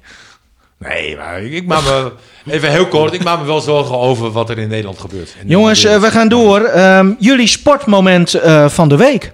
Nee, 0.89 1.17
maar 1.17 1.43
ik, 1.43 1.53
ik 1.53 1.67
maak 1.67 1.83
me, 1.83 2.13
even 2.47 2.71
heel 2.71 2.87
kort, 2.89 3.13
ik 3.13 3.23
maak 3.25 3.39
me 3.39 3.45
wel 3.45 3.61
zorgen 3.61 3.97
over 3.99 4.31
wat 4.31 4.51
er 4.51 4.59
in 4.59 4.69
Nederland 4.69 4.99
gebeurt. 4.99 5.35
En 5.41 5.49
Jongens, 5.49 5.85
eh, 5.85 6.01
we 6.01 6.11
gaan 6.11 6.29
door. 6.29 6.61
Ehm, 6.65 7.13
jullie 7.19 7.47
sportmoment 7.47 8.35
eh, 8.35 8.69
van 8.69 8.89
de 8.89 8.97
week. 8.97 9.33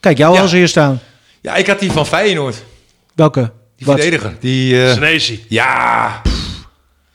Kijk, 0.00 0.18
jou 0.18 0.34
Ja. 0.34 0.40
als 0.40 0.52
eerst 0.52 0.70
staan. 0.70 1.00
Ja, 1.40 1.54
ik 1.54 1.66
had 1.66 1.78
die 1.80 1.92
van 1.92 2.06
Feyenoord. 2.06 2.62
Welke? 3.14 3.50
Die 3.76 3.86
Wat? 3.86 3.94
verdediger. 4.00 4.36
Die, 4.40 4.84
eh, 4.84 4.92
Senesi. 4.92 5.44
Ja, 5.48 6.22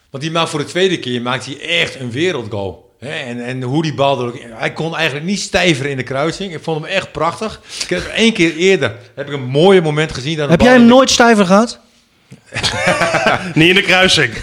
want 0.10 0.24
die 0.24 0.32
maakt 0.32 0.50
voor 0.50 0.60
de 0.60 0.66
tweede 0.66 1.00
keer 1.00 1.22
maakt 1.22 1.46
hij 1.46 1.60
echt 1.62 2.00
een 2.00 2.12
wereldgoal. 2.12 2.88
Hè, 3.00 3.10
en, 3.12 3.46
en 3.46 3.62
hoe 3.62 3.84
die 3.84 3.94
bal 3.94 4.20
er 4.20 4.26
ook... 4.28 4.40
Hij 4.42 4.74
kon 4.74 4.96
eigenlijk 4.96 5.26
niet 5.26 5.40
stijver 5.40 5.86
in 5.86 5.98
de 5.98 6.04
kruising. 6.04 6.54
Ik 6.54 6.64
vond 6.64 6.82
hem 6.82 6.90
echt 6.92 7.12
prachtig. 7.12 7.62
Ik 7.82 7.90
heb 7.90 8.02
hem 8.04 8.12
één 8.12 8.34
keer 8.34 8.56
eerder 8.56 8.96
heb 9.16 9.28
ik 9.28 9.34
een 9.34 9.46
mooie 9.46 9.82
moment 9.82 10.14
gezien. 10.14 10.36
Dat 10.38 10.44
de 10.46 10.50
Heb 10.50 10.60
bal 10.60 10.68
jij 10.68 10.78
hem 10.78 10.88
nooit 10.88 11.10
stijver 11.10 11.46
gehad? 11.46 11.80
Niet 13.54 13.70
in 13.70 13.76
de 13.76 13.82
kruising. 13.82 14.34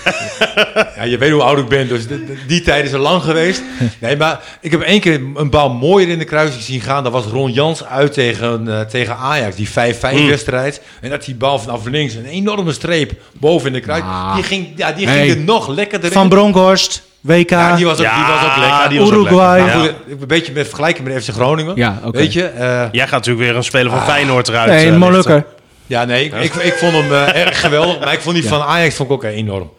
Ja, 0.96 1.02
je 1.04 1.18
weet 1.18 1.30
hoe 1.30 1.42
oud 1.42 1.58
ik 1.58 1.68
ben, 1.68 1.88
dus 1.88 2.06
de- 2.06 2.24
de- 2.24 2.36
die 2.46 2.60
tijd 2.60 2.84
is 2.84 2.94
al 2.94 3.00
lang 3.00 3.22
geweest. 3.22 3.62
Nee, 3.98 4.16
maar 4.16 4.40
ik 4.60 4.70
heb 4.70 4.80
één 4.80 5.00
keer 5.00 5.20
een 5.34 5.50
bal 5.50 5.70
mooier 5.70 6.08
in 6.08 6.18
de 6.18 6.24
kruising 6.24 6.62
zien 6.62 6.80
gaan. 6.80 7.02
Dat 7.02 7.12
was 7.12 7.24
Ron 7.24 7.52
Jans 7.52 7.84
uit 7.84 8.12
tegen, 8.12 8.68
eh, 8.68 8.80
tegen 8.80 9.16
Ajax, 9.16 9.56
die 9.56 9.68
5-5 9.68 10.16
Hmm. 10.18 10.26
wedstrijd. 10.28 10.80
En 11.00 11.10
dat 11.10 11.24
die 11.24 11.34
bal 11.34 11.58
vanaf 11.58 11.84
links 11.84 12.14
een 12.14 12.24
enorme 12.26 12.72
streep 12.72 13.12
boven 13.32 13.66
in 13.66 13.72
de 13.72 13.80
kruising. 13.80 14.10
Die 14.34 14.42
ging, 14.44 14.68
ja, 14.76 14.92
die 14.92 15.06
Nee. 15.06 15.18
ging 15.28 15.30
er 15.38 15.44
nog 15.44 15.68
lekkerder 15.68 16.12
Van 16.12 16.22
in. 16.22 16.28
Bronkhorst, 16.28 17.02
WK. 17.20 17.50
Ja, 17.50 17.76
die 17.76 17.84
was 17.84 17.92
ook, 17.98 17.98
die 18.14 18.24
was 18.28 18.44
ook 18.44 18.56
lekker. 18.56 18.88
die 18.88 18.98
was 18.98 19.08
ook 19.08 19.14
Uruguay. 19.14 19.58
lekker. 19.60 19.76
Maar 19.76 19.84
Ja. 19.86 19.92
goed, 20.08 20.20
een 20.20 20.26
beetje 20.28 20.52
met 20.52 20.66
vergelijken 20.66 21.04
met 21.04 21.24
FC 21.24 21.30
Groningen. 21.32 21.76
Ja, 21.76 21.98
oké. 22.04 22.18
Weet 22.18 22.32
je? 22.32 22.44
eh, 22.44 22.82
Jij 22.92 23.02
gaat 23.04 23.10
natuurlijk 23.10 23.46
weer 23.46 23.56
een 23.56 23.64
speler 23.64 23.90
van 23.92 24.02
Feyenoord 24.02 24.48
eruit. 24.48 24.66
nee, 24.70 24.76
een 24.76 24.82
lichten. 24.82 24.98
Molukker. 25.00 25.44
Ja, 25.86 26.04
nee, 26.04 26.24
ik, 26.24 26.34
ik, 26.34 26.54
ik 26.54 26.72
vond 26.74 26.92
hem 26.92 27.12
eh, 27.12 27.36
erg 27.46 27.60
geweldig. 27.60 27.98
Maar 27.98 28.12
ik 28.12 28.20
vond 28.20 28.34
die 28.34 28.48
van 28.48 28.62
Ajax 28.62 28.94
vond 28.94 29.08
ik 29.08 29.14
ook 29.14 29.24
enorm. 29.24 29.70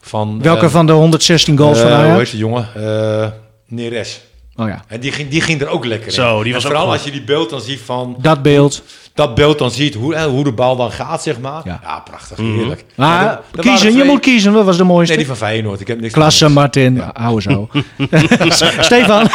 Van, 0.00 0.42
Welke 0.42 0.64
eh, 0.64 0.70
van 0.70 0.86
de 0.86 0.92
116 0.92 1.58
goals 1.58 1.78
van 1.78 1.88
eh, 1.88 1.94
Hoe 1.94 2.04
heet 2.04 2.14
Ajax? 2.14 2.30
die 2.30 2.40
jongen? 2.40 2.68
Eh 2.74 3.26
Neres. 3.66 4.20
Oh 4.56 4.68
ja, 4.68 4.84
En 4.88 5.00
die 5.00 5.12
ging, 5.12 5.28
die 5.28 5.40
ging 5.40 5.60
er 5.60 5.68
ook 5.68 5.84
lekker 5.84 6.06
in. 6.06 6.12
Zo, 6.12 6.42
die 6.42 6.52
was 6.52 6.64
ook 6.66 6.72
vooral 6.72 6.92
als 6.92 7.02
je 7.04 7.10
die 7.10 7.22
beeld 7.24 7.50
dan 7.50 7.60
ziet 7.60 7.80
van... 7.84 8.16
dat 8.18 8.42
beeld. 8.42 8.82
Dat 9.14 9.34
beeld 9.34 9.58
dan 9.58 9.70
ziet, 9.70 9.94
hoe, 9.94 10.14
eh, 10.14 10.24
hoe 10.24 10.44
de 10.44 10.52
bal 10.52 10.76
dan 10.76 10.92
gaat, 10.92 11.22
zeg 11.22 11.40
maar. 11.40 11.60
Ja. 11.64 11.80
Ja, 11.82 12.00
prachtig, 12.00 12.36
heerlijk. 12.38 12.84
Maar 12.94 13.24
Ja, 13.24 13.42
kiezen, 13.60 13.96
je 13.96 14.04
moet 14.04 14.20
kiezen. 14.20 14.52
Wat 14.52 14.64
was 14.64 14.76
de 14.76 14.84
mooiste? 14.84 15.14
Nee, 15.14 15.24
die 15.24 15.36
van 15.36 15.46
Feyenoord. 15.46 15.80
Ik 15.80 15.86
heb 15.86 16.00
niks 16.00 16.12
Klasse. 16.12 16.48
Martin. 16.48 17.02
Hou 17.12 17.40
zo. 17.40 17.68
Stefan. 18.80 19.28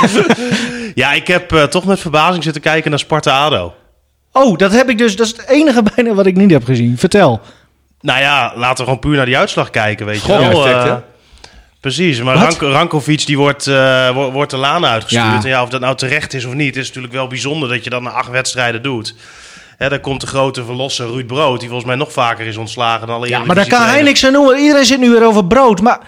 Ja, 0.96 1.14
ik 1.14 1.28
heb 1.28 1.54
eh, 1.54 1.64
toch 1.64 1.86
met 1.86 2.00
verbazing 2.00 2.44
zitten 2.44 2.62
kijken 2.62 2.90
naar 2.90 3.00
Sparta-Ado. 3.00 3.74
Oh, 4.38 4.58
dat 4.58 4.72
heb 4.72 4.90
ik 4.90 4.98
dus. 4.98 5.16
Dat 5.16 5.26
is 5.26 5.32
het 5.38 5.48
enige 5.50 5.84
bijna 5.96 6.14
wat 6.14 6.26
ik 6.26 6.36
niet 6.36 6.52
heb 6.52 6.64
gezien. 6.66 6.98
Vertel. 6.98 7.42
Nou 8.02 8.20
ja, 8.20 8.54
laten 8.56 8.78
we 8.78 8.84
gewoon 8.84 9.00
puur 9.00 9.16
naar 9.16 9.26
die 9.26 9.38
uitslag 9.38 9.70
kijken, 9.70 10.06
weet 10.06 10.22
je 10.26 10.28
wel. 10.38 10.68
Eh, 10.68 10.84
hè? 10.84 10.96
Precies, 11.80 12.22
maar 12.22 12.54
Rankovic 12.60 13.26
die 13.26 13.38
wordt, 13.38 13.68
eh, 13.68 14.10
wo- 14.10 14.32
wordt 14.32 14.52
de 14.52 14.58
laan 14.58 14.86
uitgestuurd. 14.86 15.26
Ja. 15.26 15.42
En 15.44 15.48
ja, 15.50 15.64
of 15.64 15.70
dat 15.70 15.82
nou 15.82 15.96
terecht 15.96 16.34
is 16.34 16.46
of 16.46 16.54
niet, 16.54 16.76
is 16.76 16.88
natuurlijk 16.88 17.14
wel 17.14 17.28
bijzonder 17.28 17.70
dat 17.70 17.84
je 17.84 17.90
dat 17.90 18.02
na 18.02 18.10
acht 18.10 18.30
wedstrijden 18.30 18.82
doet. 18.82 19.16
Hè, 19.78 19.90
dan 19.90 20.00
komt 20.02 20.22
de 20.22 20.28
grote 20.28 20.66
verlosser 20.66 21.08
Ruud 21.08 21.28
Brood, 21.28 21.60
die 21.60 21.68
volgens 21.70 21.88
mij 21.88 21.98
nog 21.98 22.12
vaker 22.12 22.46
is 22.46 22.58
ontslagen 22.58 23.08
dan 23.08 23.16
alle 23.16 23.28
Ja, 23.28 23.44
maar 23.44 23.56
daar 23.56 23.68
kan 23.68 23.82
hij 23.82 24.02
niks 24.02 24.26
aan 24.26 24.34
doen. 24.34 24.58
Iedereen 24.58 24.86
zit 24.86 25.00
nu 25.00 25.10
weer 25.10 25.26
over 25.26 25.46
brood. 25.46 25.82
Maar 25.82 26.00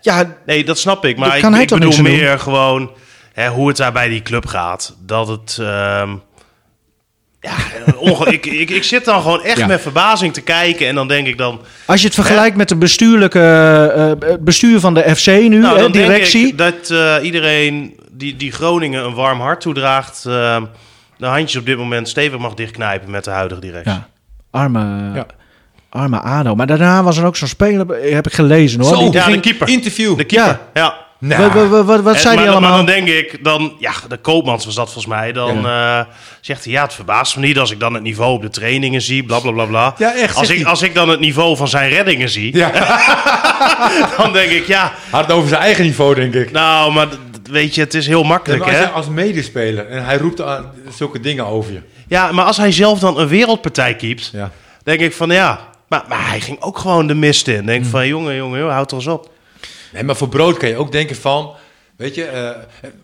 ja, 0.00 0.36
Nee, 0.46 0.64
dat 0.64 0.78
snap 0.78 1.04
ik. 1.04 1.16
Maar 1.16 1.40
Daar 1.40 1.54
ik, 1.54 1.60
ik 1.70 1.78
bedoel 1.78 2.02
meer 2.02 2.38
gewoon 2.38 2.90
hè, 3.32 3.48
hoe 3.48 3.68
het 3.68 3.76
daar 3.76 3.92
bij 3.92 4.08
die 4.08 4.22
club 4.22 4.46
gaat. 4.46 4.96
Dat 5.06 5.28
het... 5.28 5.56
ehm, 5.60 6.10
ja, 7.40 7.52
onge- 7.96 8.32
ik, 8.32 8.46
ik, 8.46 8.70
ik 8.70 8.84
zit 8.84 9.04
dan 9.04 9.22
gewoon 9.22 9.42
echt 9.42 9.58
Ja. 9.58 9.66
met 9.66 9.80
verbazing 9.80 10.32
te 10.32 10.40
kijken. 10.40 10.86
En 10.88 10.94
dan 10.94 11.08
denk 11.08 11.26
ik 11.26 11.38
dan... 11.38 11.60
als 11.86 12.00
je 12.00 12.06
het 12.06 12.14
vergelijkt 12.14 12.56
met 12.56 12.68
de 12.68 12.76
bestuurlijke 12.76 13.40
eh, 14.20 14.34
bestuur 14.40 14.80
van 14.80 14.94
de 14.94 15.16
FC 15.16 15.26
nu, 15.26 15.48
Nou, 15.58 15.74
hè, 15.76 15.82
dan 15.82 15.92
directie. 15.92 16.56
denk 16.56 16.72
ik 16.74 16.88
dat 16.88 16.98
eh, 16.98 17.24
iedereen 17.24 17.96
die, 18.10 18.36
die 18.36 18.52
Groningen 18.52 19.04
een 19.04 19.14
warm 19.14 19.40
hart 19.40 19.60
toedraagt... 19.60 20.24
eh, 20.26 20.62
de 21.16 21.26
handjes 21.26 21.56
op 21.60 21.66
dit 21.66 21.78
moment 21.78 22.08
stevig 22.08 22.38
mag 22.38 22.54
dichtknijpen 22.54 23.10
met 23.10 23.24
de 23.24 23.30
huidige 23.30 23.60
directie. 23.60 23.92
Ja, 23.92 24.08
arme, 24.50 25.10
Ja. 25.14 25.26
arme 25.90 26.20
Ado. 26.20 26.54
Maar 26.54 26.66
daarna 26.66 27.02
was 27.02 27.16
er 27.18 27.24
ook 27.26 27.36
zo'n 27.36 27.48
speler, 27.48 27.86
heb 28.14 28.26
ik 28.26 28.32
gelezen 28.32 28.80
hoor. 28.80 28.88
Zo, 28.94 28.96
Die- 28.96 29.04
Ja, 29.04 29.10
die 29.12 29.20
de 29.22 29.30
ging- 29.30 29.42
keeper. 29.42 29.68
Interview. 29.68 30.16
De 30.16 30.24
keeper, 30.24 30.58
Ja. 30.74 30.80
ja. 30.82 30.94
Nou, 31.20 31.52
Wat, 31.52 31.68
wat, 31.68 31.84
wat, 31.84 32.00
wat 32.00 32.14
En- 32.14 32.20
zei 32.20 32.34
maar, 32.34 32.44
hij 32.44 32.52
allemaal? 32.52 32.70
Maar 32.70 32.78
dan 32.86 32.94
denk 32.94 33.08
ik, 33.08 33.44
dan, 33.44 33.72
ja, 33.78 33.92
de 34.08 34.16
Koopmans 34.16 34.64
was 34.64 34.74
dat 34.74 34.84
volgens 34.84 35.06
mij. 35.06 35.32
Dan 35.32 35.66
eh, 35.66 36.00
zegt 36.40 36.64
hij, 36.64 36.72
ja, 36.72 36.82
het 36.82 36.94
verbaast 36.94 37.36
me 37.36 37.46
niet 37.46 37.58
als 37.58 37.70
ik 37.70 37.80
dan 37.80 37.94
het 37.94 38.02
niveau 38.02 38.32
op 38.34 38.42
de 38.42 38.48
trainingen 38.50 39.00
zie, 39.02 39.22
bla 39.24 39.38
bla 39.40 39.50
bla 39.50 39.64
bla. 39.64 39.94
Ja, 39.98 40.14
echt, 40.14 40.36
Als 40.36 40.50
ik, 40.50 40.64
als 40.66 40.82
ik 40.82 40.94
dan 40.94 41.08
het 41.08 41.20
niveau 41.20 41.56
van 41.56 41.68
zijn 41.68 41.90
reddingen 41.90 42.28
zie, 42.28 42.56
ja, 42.56 42.70
dan 44.16 44.32
denk 44.32 44.50
ik, 44.50 44.66
ja, 44.66 44.92
het 45.10 45.32
over 45.32 45.48
zijn 45.48 45.60
eigen 45.60 45.84
niveau, 45.84 46.14
denk 46.14 46.34
ik. 46.34 46.50
nou, 46.52 46.92
maar 46.92 47.08
weet 47.50 47.74
je, 47.74 47.80
het 47.80 47.94
is 47.94 48.06
heel 48.06 48.22
Ja, 48.22 48.26
makkelijk, 48.28 48.64
maar 48.64 48.70
als, 48.74 48.84
hè? 48.84 48.90
als 48.90 49.08
medespeler 49.08 49.86
en 49.88 50.04
hij 50.04 50.16
roept 50.18 50.40
aan 50.42 50.70
zulke 50.96 51.20
dingen 51.20 51.46
over 51.46 51.72
je. 51.72 51.80
Ja, 52.08 52.32
maar 52.32 52.44
als 52.44 52.56
hij 52.56 52.72
zelf 52.72 52.98
dan 52.98 53.18
een 53.18 53.28
wereldpartij 53.28 53.94
keept, 53.96 54.30
Ja. 54.32 54.50
denk 54.82 55.00
ik 55.00 55.12
van, 55.14 55.30
ja, 55.30 55.60
maar, 55.88 56.04
maar 56.08 56.28
hij 56.28 56.40
ging 56.40 56.60
ook 56.60 56.78
gewoon 56.78 57.06
de 57.06 57.14
mist 57.14 57.48
in. 57.48 57.66
Denk 57.66 57.84
van, 57.84 58.06
jongen, 58.06 58.36
jongen, 58.36 58.58
jongen, 58.58 58.74
houd 58.74 58.90
er 58.90 58.96
eens 58.96 59.06
op. 59.06 59.30
Nee, 59.92 60.02
maar 60.02 60.16
voor 60.16 60.28
brood 60.28 60.56
kan 60.56 60.68
je 60.68 60.76
ook 60.76 60.92
denken 60.92 61.16
van, 61.16 61.50
weet 61.96 62.14
je, 62.14 62.24
eh, 62.24 62.50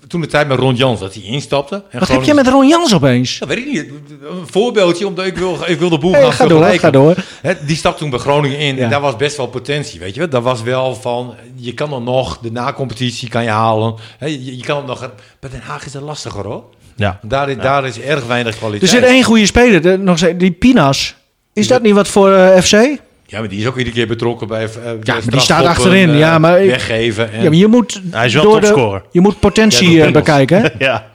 toen 0.08 0.20
de 0.20 0.26
tijd 0.26 0.48
met 0.48 0.58
Ron 0.58 0.74
Jans 0.74 1.00
dat 1.00 1.14
hij 1.14 1.22
instapte. 1.22 1.82
En 1.90 1.98
Wat 1.98 2.08
heb 2.08 2.22
jij 2.22 2.34
met 2.34 2.48
Ron 2.48 2.68
Jans 2.68 2.94
opeens? 2.94 3.38
Ja, 3.38 3.46
weet 3.46 3.58
ik 3.58 3.66
niet. 3.66 3.78
Een 4.22 4.46
voorbeeldje, 4.50 5.06
omdat 5.06 5.26
ik 5.26 5.36
wil, 5.36 5.58
ik 5.66 5.78
wil 5.78 5.88
de 5.88 5.98
boel 5.98 6.12
Hey, 6.12 6.22
gaan 6.22 6.32
ga 6.32 6.46
door, 6.46 6.64
ga 6.64 6.90
door. 6.90 7.14
Hè, 7.42 7.52
die 7.66 7.76
stap 7.76 7.96
toen 7.96 8.10
bij 8.10 8.18
Groningen 8.18 8.58
in 8.58 8.76
Ja. 8.76 8.82
en 8.82 8.90
daar 8.90 9.00
was 9.00 9.16
best 9.16 9.36
wel 9.36 9.46
potentie, 9.46 10.00
weet 10.00 10.14
je 10.14 10.20
wel. 10.20 10.28
Dat 10.28 10.42
was 10.42 10.62
wel 10.62 10.94
van, 10.94 11.34
je 11.54 11.74
kan 11.74 11.92
er 11.92 12.00
nog, 12.02 12.38
de 12.38 12.52
na-competitie 12.52 13.28
kan 13.28 13.42
je 13.42 13.50
halen. 13.50 13.94
Hè, 14.18 14.26
je, 14.26 14.56
je 14.56 14.62
kan 14.64 14.76
het 14.76 14.86
nog, 14.86 15.10
bij 15.40 15.50
Den 15.50 15.60
Haag 15.60 15.86
is 15.86 15.92
het 15.92 16.02
lastiger 16.02 16.44
hoor. 16.44 16.64
Ja. 16.96 17.18
Daar, 17.22 17.50
is- 17.50 17.56
daar 17.56 17.86
is 17.86 18.00
erg 18.00 18.26
weinig 18.26 18.52
Er 18.52 18.58
kwaliteit. 18.58 18.90
zit 18.90 19.02
één 19.02 19.22
goede 19.22 19.46
speler, 19.46 19.82
de- 19.82 19.98
nog 19.98 20.18
die 20.36 20.50
Pinas. 20.50 21.14
Is 21.52 21.68
dat 21.68 21.82
niet 21.82 21.94
wat 21.94 22.08
voor 22.08 22.32
eh, 22.32 22.60
FC? 22.62 22.98
Ja, 23.26 23.38
maar 23.38 23.48
die 23.48 23.60
is 23.60 23.66
ook 23.66 23.76
iedere 23.76 23.96
keer 23.96 24.06
betrokken 24.06 24.48
bij, 24.48 24.64
eh, 24.64 24.70
bij 24.82 24.98
maar 25.04 25.22
die 25.26 25.40
staat 25.40 25.64
achterin, 25.64 26.10
eh, 26.10 26.18
ja, 26.18 26.38
maar 26.38 26.60
ik- 26.62 26.70
weggeven. 26.70 27.32
En, 27.32 27.42
Ja, 27.42 27.48
maar 27.48 27.58
je 27.58 27.66
moet 27.66 28.00
Hij 28.10 28.26
is 28.26 28.34
wel 28.34 28.42
door 28.42 28.60
de-. 28.60 29.00
Je 29.10 29.20
moet 29.20 29.40
potentie 29.40 29.90
Ja, 29.90 30.06
eh, 30.06 30.12
bekijken. 30.12 30.60
Hè? 30.62 30.68
Ja, 30.86 31.06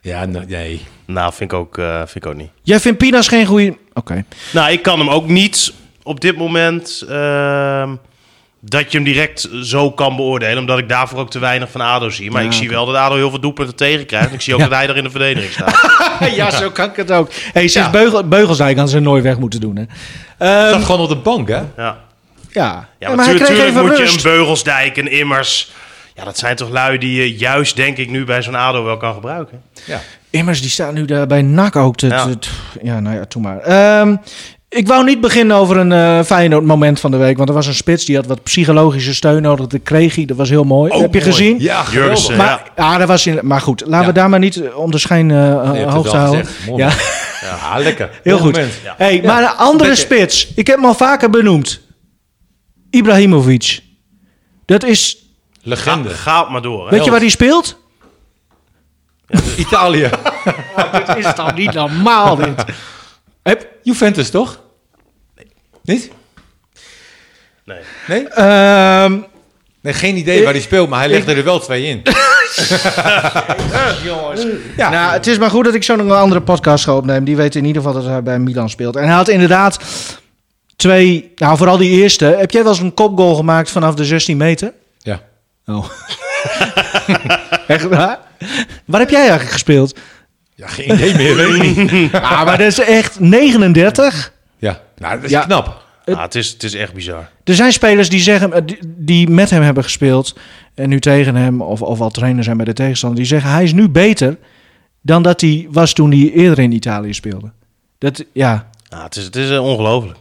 ja, 0.00 0.24
nou, 0.24 0.44
nee. 0.46 0.80
nou, 1.06 1.32
vind 1.34 1.52
ik 1.52 1.58
ook, 1.58 1.78
eh, 1.78 1.96
vind 1.96 2.24
ik 2.24 2.26
ook 2.26 2.34
niet. 2.36 2.50
Jij 2.62 2.80
vindt 2.80 2.98
Pinas 2.98 3.28
geen 3.28 3.46
goede... 3.46 3.76
Oké. 3.94 4.24
Nou, 4.52 4.72
ik 4.72 4.82
kan 4.82 4.98
hem 4.98 5.10
ook 5.10 5.28
niet 5.28 5.72
op 6.02 6.20
dit 6.20 6.36
moment 6.36 7.04
ehm, 7.08 7.94
dat 8.60 8.92
je 8.92 8.96
hem 8.98 9.06
direct 9.06 9.48
zo 9.62 9.90
kan 9.90 10.16
beoordelen. 10.16 10.58
Omdat 10.58 10.78
ik 10.78 10.88
daarvoor 10.88 11.18
ook 11.18 11.30
te 11.30 11.38
weinig 11.38 11.70
van 11.70 11.80
ADO 11.80 12.10
zie. 12.10 12.30
Maar 12.30 12.42
Ja, 12.42 12.48
ik 12.48 12.54
zie 12.54 12.68
wel 12.68 12.86
dat 12.86 12.94
ADO 12.94 13.14
heel 13.14 13.30
veel 13.30 13.40
doelpunten 13.40 13.76
tegenkrijgt. 13.76 14.32
Ik 14.32 14.40
zie 14.40 14.54
ook 14.54 14.60
Ja. 14.60 14.68
dat 14.68 14.78
hij 14.78 14.88
er 14.88 14.96
in 14.96 15.04
de 15.04 15.10
verdediging 15.10 15.52
staat. 15.52 15.80
ja, 16.36 16.50
zo 16.50 16.70
kan 16.70 16.88
ik 16.90 16.96
het 16.96 17.10
ook. 17.12 17.30
Hey, 17.52 17.68
sinds 17.68 17.74
Ja. 17.86 17.90
Beugel, 17.90 18.28
Beugelsdijk 18.28 18.76
kan 18.76 18.88
ze 18.88 18.98
nooit 19.00 19.22
weg 19.22 19.38
moeten 19.38 19.60
doen. 19.60 19.76
Hè? 19.76 19.82
Ehm, 20.38 20.68
Staat 20.68 20.84
gewoon 20.84 21.00
op 21.00 21.08
de 21.08 21.16
bank, 21.16 21.48
hè? 21.48 21.54
Ja, 21.54 21.66
ja. 21.76 21.98
ja 22.50 22.88
Ja, 22.98 23.14
maar 23.14 23.16
natuurlijk 23.16 23.72
moet 23.74 23.98
je 23.98 24.04
een 24.04 24.22
Beugelsdijk, 24.22 24.96
een 24.96 25.10
Immers... 25.10 25.70
Ja, 26.14 26.24
dat 26.24 26.38
zijn 26.38 26.56
toch 26.56 26.70
lui 26.70 26.98
die 26.98 27.14
je 27.20 27.36
juist, 27.36 27.76
denk 27.76 27.96
ik, 27.96 28.10
nu 28.10 28.24
bij 28.24 28.42
zo'n 28.42 28.54
ADO 28.54 28.84
wel 28.84 28.96
kan 28.96 29.14
gebruiken. 29.14 29.62
Ja. 29.84 30.00
Immers, 30.30 30.60
die 30.60 30.70
staat 30.70 30.92
nu 30.92 31.04
daar 31.04 31.26
bij 31.26 31.42
NAC 31.42 31.76
ook. 31.76 31.96
Te, 31.96 32.06
Ja. 32.06 32.24
te- 32.26 32.38
te- 32.38 32.48
ja, 32.82 33.00
nou 33.00 33.16
ja, 33.16 33.24
toen 33.24 33.42
maar. 33.42 33.58
Ehm, 33.60 34.16
ik 34.68 34.86
wou 34.88 35.04
niet 35.04 35.20
beginnen 35.20 35.56
over 35.56 35.76
een 35.76 35.92
eh 35.92 36.22
Feyenoord 36.24 36.64
moment 36.64 37.00
van 37.00 37.10
de 37.10 37.16
week. 37.16 37.36
Want 37.36 37.48
er 37.48 37.54
was 37.54 37.66
een 37.66 37.74
spits 37.74 38.04
die 38.04 38.16
had 38.16 38.26
wat 38.26 38.42
psychologische 38.42 39.14
steun 39.14 39.42
nodig. 39.42 39.66
Dat 39.66 39.82
kreeg 39.82 40.14
hij. 40.14 40.24
Dat 40.24 40.36
was 40.36 40.48
heel 40.48 40.64
mooi. 40.64 40.92
Oh, 40.92 41.00
Heb 41.00 41.14
je 41.14 41.20
mooi. 41.20 41.30
gezien? 41.32 41.58
Ja, 41.60 41.84
Jurgensen, 41.90 42.32
geweldig. 42.34 42.46
Maar, 42.76 42.90
ja. 42.92 42.98
dat 42.98 43.08
was 43.08 43.26
in, 43.26 43.38
maar 43.42 43.60
goed, 43.60 43.82
laten 43.86 44.06
we 44.06 44.12
daar 44.12 44.28
maar 44.28 44.38
niet 44.38 44.56
eh, 44.62 44.76
om 44.78 44.90
de 44.90 44.98
schijn 44.98 45.30
eh, 45.30 45.72
het 45.72 45.88
hoog 45.92 46.08
te 46.10 46.16
houden. 46.16 46.46
Ja, 46.76 46.90
Ja, 47.40 47.78
lekker. 47.78 48.20
heel 48.22 48.38
goed. 48.38 48.60
Hey, 48.96 49.22
maar 49.24 49.42
een 49.42 49.56
andere 49.56 49.88
Beetje- 49.88 50.04
spits. 50.04 50.48
Ik 50.54 50.66
heb 50.66 50.76
hem 50.76 50.84
al 50.84 50.94
vaker 50.94 51.30
benoemd. 51.30 51.80
Ibrahimovic. 52.90 53.80
Dat 54.64 54.84
is... 54.84 55.16
Legende. 55.62 56.08
Ga, 56.08 56.16
ga 56.32 56.40
het 56.40 56.48
maar 56.50 56.62
door. 56.62 56.90
Weet 56.90 57.04
je 57.04 57.10
waar 57.10 57.20
hij 57.20 57.28
speelt? 57.28 57.78
Italië. 59.56 60.10
dit 61.06 61.16
is 61.16 61.34
toch 61.34 61.54
niet 61.54 61.72
normaal, 61.72 62.36
dit. 62.36 62.64
Heb, 63.48 63.66
Juventus, 63.82 64.30
toch? 64.30 64.60
Niet? 65.82 66.10
Nee. 67.64 67.78
Nee? 68.06 68.28
ehm, 68.28 69.20
Nee, 69.80 69.92
geen 69.92 70.16
idee 70.16 70.44
waar 70.44 70.52
hij 70.52 70.62
speelt, 70.62 70.88
maar 70.88 70.98
hij 70.98 71.08
legde 71.08 71.34
er 71.34 71.44
wel 71.44 71.58
twee 71.60 71.84
in. 71.84 72.02
Ja. 74.76 74.90
Nou, 74.90 75.12
het 75.12 75.26
is 75.26 75.38
maar 75.38 75.50
goed 75.50 75.64
dat 75.64 75.74
ik 75.74 75.82
zo 75.82 75.96
nog 75.96 76.06
een 76.06 76.12
andere 76.12 76.40
podcast 76.40 76.84
ga 76.84 76.96
opnemen. 76.96 77.24
Die 77.24 77.36
weet 77.36 77.54
in 77.54 77.64
ieder 77.64 77.82
geval 77.82 78.00
dat 78.00 78.10
hij 78.10 78.22
bij 78.22 78.38
Milan 78.38 78.70
speelt. 78.70 78.96
En 78.96 79.04
hij 79.04 79.14
had 79.14 79.28
inderdaad 79.28 79.78
twee... 80.76 81.32
Nou, 81.36 81.56
vooral 81.56 81.76
die 81.76 81.90
eerste. 82.02 82.24
Heb 82.24 82.50
jij 82.50 82.62
wel 82.62 82.72
eens 82.72 82.80
een 82.80 82.94
kopgoal 82.94 83.34
gemaakt 83.34 83.70
vanaf 83.70 83.94
de 83.94 84.04
16 84.04 84.36
meter? 84.36 84.72
Ja. 84.98 85.20
Oh. 85.66 85.84
Echt 87.66 87.88
waar? 87.88 88.18
Waar 88.84 89.00
heb 89.00 89.10
jij 89.10 89.20
eigenlijk 89.20 89.50
gespeeld? 89.50 89.98
Ja, 90.58 90.66
geen 90.68 90.92
idee 90.92 91.14
meer, 91.14 91.36
weet 91.36 91.76
ik 91.76 91.90
niet. 91.92 92.12
Ah, 92.22 92.44
maar 92.44 92.58
dat 92.58 92.66
is 92.66 92.78
echt 92.78 93.20
39. 93.20 94.32
Ja, 94.58 94.80
nou, 94.96 95.14
dat 95.14 95.24
is 95.24 95.30
Ja. 95.30 95.44
knap. 95.44 95.86
Ah, 96.06 96.22
het, 96.22 96.34
is, 96.34 96.48
het 96.50 96.62
is 96.62 96.74
echt 96.74 96.92
bizar. 96.92 97.28
Er 97.44 97.54
zijn 97.54 97.72
spelers 97.72 98.08
die 98.08 98.20
zeggen, 98.20 98.52
eh, 98.52 98.60
die, 98.64 98.78
die 98.82 99.28
met 99.30 99.50
hem 99.50 99.62
hebben 99.62 99.82
gespeeld 99.84 100.34
en 100.74 100.88
nu 100.88 101.00
tegen 101.00 101.34
hem 101.36 101.60
of, 101.62 101.82
of 101.82 102.00
al 102.00 102.10
trainer 102.10 102.44
zijn 102.44 102.56
bij 102.56 102.64
de 102.66 102.72
tegenstander, 102.72 103.18
die 103.18 103.26
zeggen 103.28 103.50
hij 103.50 103.62
is 103.64 103.72
nu 103.72 103.88
beter 103.88 104.36
dan 105.02 105.22
dat 105.22 105.40
hij 105.40 105.66
was 105.70 105.92
toen 105.92 106.10
hij 106.10 106.30
eerder 106.32 106.58
in 106.58 106.72
Italië 106.72 107.14
speelde. 107.14 107.50
Dat, 107.98 108.24
ja, 108.32 108.70
Ah, 108.88 109.02
het 109.02 109.16
is, 109.16 109.24
het 109.24 109.36
is 109.36 109.50
eh, 109.50 109.64
ongelooflijk. 109.64 110.18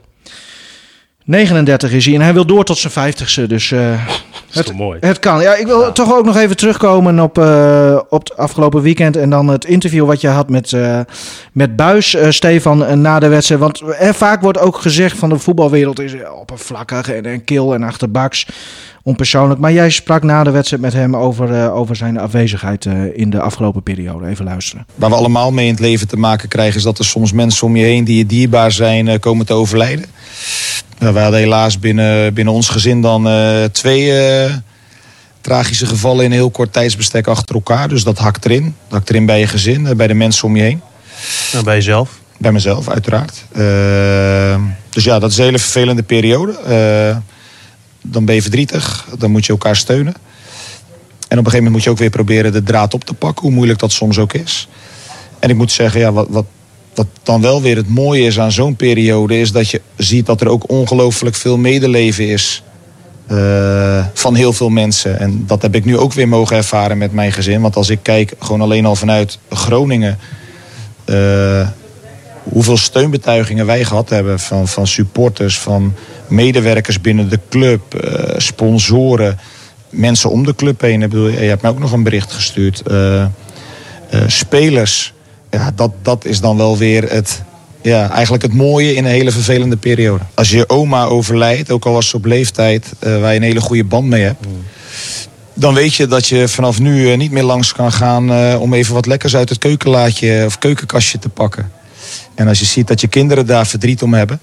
39 1.24 1.92
is 1.92 2.06
hij 2.06 2.16
en 2.16 2.22
hij 2.22 2.34
wil 2.34 2.46
door 2.46 2.64
tot 2.64 2.78
zijn 2.78 3.14
50ste. 3.14 3.48
Dus 3.48 3.72
eh, 3.72 4.08
is 4.50 4.66
toch 4.66 4.76
mooi. 4.76 4.98
het 5.02 5.20
kan. 5.20 5.42
Ja, 5.42 5.56
ik 5.56 5.66
wil 5.66 5.92
toch 5.92 6.14
ook 6.14 6.26
nog 6.26 6.38
even 6.38 6.58
terugkomen 6.58 7.20
op, 7.20 7.38
eh, 7.38 8.00
op 8.10 8.20
het 8.20 8.38
afgelopen 8.38 8.82
weekend. 8.82 9.18
En 9.18 9.30
dan 9.30 9.48
het 9.48 9.66
interview 9.66 10.06
wat 10.06 10.22
je 10.22 10.28
had 10.28 10.50
met, 10.50 10.74
eh, 10.74 11.00
met 11.52 11.76
Buis, 11.76 12.14
eh, 12.14 12.30
Stefan, 12.30 13.02
na 13.02 13.20
de 13.20 13.28
wedstrijd. 13.28 13.62
Want 13.62 13.82
er 14.00 14.14
vaak 14.14 14.42
wordt 14.42 14.60
ook 14.60 14.78
gezegd 14.78 15.18
van 15.18 15.30
de 15.30 15.40
voetbalwereld 15.40 16.00
is 16.00 16.16
oppervlakkig 16.40 17.12
en, 17.12 17.26
en 17.26 17.44
kil 17.44 17.74
en 17.74 17.84
achterbaks. 17.84 18.48
Onpersoonlijk. 19.08 19.60
Maar 19.60 19.74
jij 19.74 19.90
sprak 19.90 20.24
na 20.24 20.44
de 20.44 20.52
wedstrijd 20.52 20.82
met 20.82 20.94
hem 20.94 21.16
over, 21.16 21.54
eh, 21.54 21.76
over 21.76 21.96
zijn 21.96 22.20
afwezigheid 22.20 22.86
eh, 22.86 22.94
in 23.14 23.30
de 23.30 23.42
afgelopen 23.42 23.84
periode. 23.84 24.28
Even 24.28 24.46
luisteren. 24.46 24.86
Waar 24.96 25.10
we 25.10 25.16
allemaal 25.16 25.52
mee 25.52 25.66
in 25.66 25.72
het 25.72 25.80
leven 25.80 26.08
te 26.08 26.18
maken 26.18 26.50
krijgen... 26.50 26.78
is 26.78 26.84
dat 26.84 27.00
er 27.00 27.06
soms 27.06 27.32
mensen 27.32 27.68
om 27.68 27.76
je 27.76 27.84
heen 27.84 28.04
die 28.04 28.18
je 28.18 28.26
dierbaar 28.26 28.72
zijn 28.72 29.08
eh, 29.08 29.20
komen 29.20 29.46
te 29.46 29.54
overlijden. 29.54 30.06
Nou, 31.00 31.14
we 31.14 31.20
hadden 31.20 31.40
helaas 31.40 31.80
binnen, 31.80 32.34
binnen 32.34 32.54
ons 32.54 32.70
gezin 32.70 33.02
dan 33.02 33.28
eh, 33.28 33.64
twee 33.64 34.20
eh, 34.20 34.54
tragische 35.42 35.86
gevallen... 35.86 36.26
in 36.26 36.32
een 36.32 36.38
heel 36.38 36.50
kort 36.50 36.74
tijdsbestek 36.74 37.28
achter 37.28 37.56
elkaar. 37.56 37.90
Dus 37.90 38.04
dat 38.04 38.18
hakt 38.18 38.46
erin. 38.46 38.64
Dat 38.64 38.98
hakt 38.98 39.10
erin 39.10 39.26
bij 39.26 39.40
je 39.40 39.48
gezin, 39.48 39.98
bij 39.98 40.08
de 40.08 40.14
mensen 40.14 40.48
om 40.48 40.56
je 40.56 40.64
heen. 40.64 40.82
Nou, 41.52 41.64
bij 41.64 41.76
jezelf. 41.76 42.20
Bij 42.38 42.52
mezelf, 42.52 42.90
uiteraard. 42.90 43.46
Dus 44.90 45.04
ja, 45.04 45.20
dat 45.20 45.32
is 45.32 45.38
een 45.38 45.44
hele 45.44 45.60
vervelende 45.60 46.04
periode. 46.04 46.52
Eh, 46.52 47.37
dan 48.12 48.26
ben 48.26 48.36
je 48.36 48.42
verdrietig, 48.42 49.08
dan 49.18 49.32
moet 49.32 49.46
je 49.46 49.52
elkaar 49.52 49.76
steunen. 49.76 50.14
En 51.28 51.38
op 51.38 51.46
een 51.46 51.52
gegeven 51.52 51.56
moment 51.58 51.74
moet 51.74 51.84
je 51.84 51.90
ook 51.90 51.98
weer 51.98 52.10
proberen 52.10 52.52
de 52.52 52.64
draad 52.64 52.94
op 52.94 53.04
te 53.04 53.14
pakken, 53.14 53.44
hoe 53.46 53.52
moeilijk 53.56 53.80
dat 53.80 53.92
soms 53.92 54.18
ook 54.20 54.34
is. 54.34 54.68
En 55.40 55.50
ik 55.50 55.56
moet 55.56 55.72
zeggen, 55.72 56.00
ja, 56.00 56.12
wat, 56.12 56.28
wat, 56.30 56.46
dan 57.24 57.42
wel 57.42 57.62
weer 57.62 57.76
het 57.76 57.90
mooie 57.90 58.24
is 58.24 58.40
aan 58.40 58.52
zo'n 58.52 58.76
periode, 58.76 59.40
is 59.40 59.52
dat 59.52 59.70
je 59.70 59.82
ziet 59.98 60.26
dat 60.26 60.42
er 60.42 60.48
ook 60.50 60.70
ongelooflijk 60.70 61.36
veel 61.36 61.58
medeleven 61.58 62.28
is. 62.28 62.64
eh, 63.28 64.06
van 64.14 64.36
heel 64.36 64.54
veel 64.54 64.70
mensen. 64.70 65.20
En 65.20 65.44
dat 65.48 65.62
heb 65.62 65.76
ik 65.76 65.86
nu 65.86 65.98
ook 65.98 66.14
weer 66.14 66.28
mogen 66.28 66.56
ervaren 66.58 66.98
met 66.98 67.12
mijn 67.14 67.32
gezin. 67.32 67.62
Want 67.62 67.76
als 67.76 67.90
ik 67.90 68.00
kijk, 68.02 68.34
gewoon 68.40 68.62
alleen 68.62 68.86
al 68.86 68.96
vanuit 68.96 69.40
Groningen. 69.50 70.18
eh, 71.06 71.68
hoeveel 72.50 72.78
steunbetuigingen 72.78 73.66
wij 73.66 73.84
gehad 73.84 74.10
hebben 74.10 74.40
van, 74.40 74.68
van 74.68 74.88
supporters, 74.88 75.60
van 75.60 75.94
medewerkers 76.28 77.02
binnen 77.02 77.30
de 77.30 77.40
club, 77.50 77.94
eh, 77.94 78.40
sponsoren, 78.40 79.40
mensen 79.90 80.30
om 80.30 80.46
de 80.46 80.56
club 80.56 80.82
heen. 80.82 81.02
Ik 81.02 81.10
bedoel, 81.10 81.28
je 81.28 81.38
hebt 81.38 81.62
mij 81.62 81.72
ook 81.72 81.80
nog 81.80 81.92
een 81.92 82.04
bericht 82.04 82.32
gestuurd. 82.32 82.82
eh, 82.82 83.22
eh, 83.22 83.30
spelers, 84.28 85.14
ja, 85.52 85.72
dat, 85.76 85.92
dat 86.02 86.26
is 86.26 86.40
dan 86.40 86.58
wel 86.58 86.78
weer 86.78 87.12
het, 87.12 87.42
ja, 87.82 88.12
eigenlijk 88.12 88.44
het 88.44 88.54
mooie 88.54 88.94
in 88.94 89.06
een 89.06 89.12
hele 89.12 89.32
vervelende 89.32 89.78
periode. 89.78 90.24
Als 90.34 90.50
je 90.50 90.70
oma 90.70 91.04
overlijdt, 91.04 91.72
ook 91.72 91.86
al 91.86 91.94
was 91.94 92.10
ze 92.10 92.16
op 92.16 92.26
leeftijd 92.26 92.94
waar 93.00 93.32
je 93.32 93.36
een 93.36 93.42
hele 93.42 93.62
goede 93.62 93.84
band 93.84 94.08
mee 94.08 94.24
hebt. 94.24 94.46
Dan 95.54 95.74
weet 95.74 95.96
je 95.96 96.08
dat 96.08 96.28
je 96.28 96.48
vanaf 96.48 96.80
nu 96.80 97.16
niet 97.16 97.32
meer 97.32 97.44
langs 97.44 97.74
kan 97.74 97.92
gaan 97.92 98.58
om 98.58 98.74
even 98.74 98.94
wat 98.94 99.06
lekkers 99.06 99.36
uit 99.36 99.50
het 99.50 99.58
keukenlaadje 99.58 100.44
of 100.46 100.60
keukenkastje 100.60 101.20
te 101.20 101.30
pakken. 101.30 101.72
En 102.38 102.48
als 102.48 102.60
je 102.60 102.66
ziet 102.66 102.88
dat 102.88 103.02
je 103.02 103.08
kinderen 103.08 103.46
daar 103.46 103.68
verdriet 103.68 104.02
om 104.02 104.14
hebben. 104.14 104.40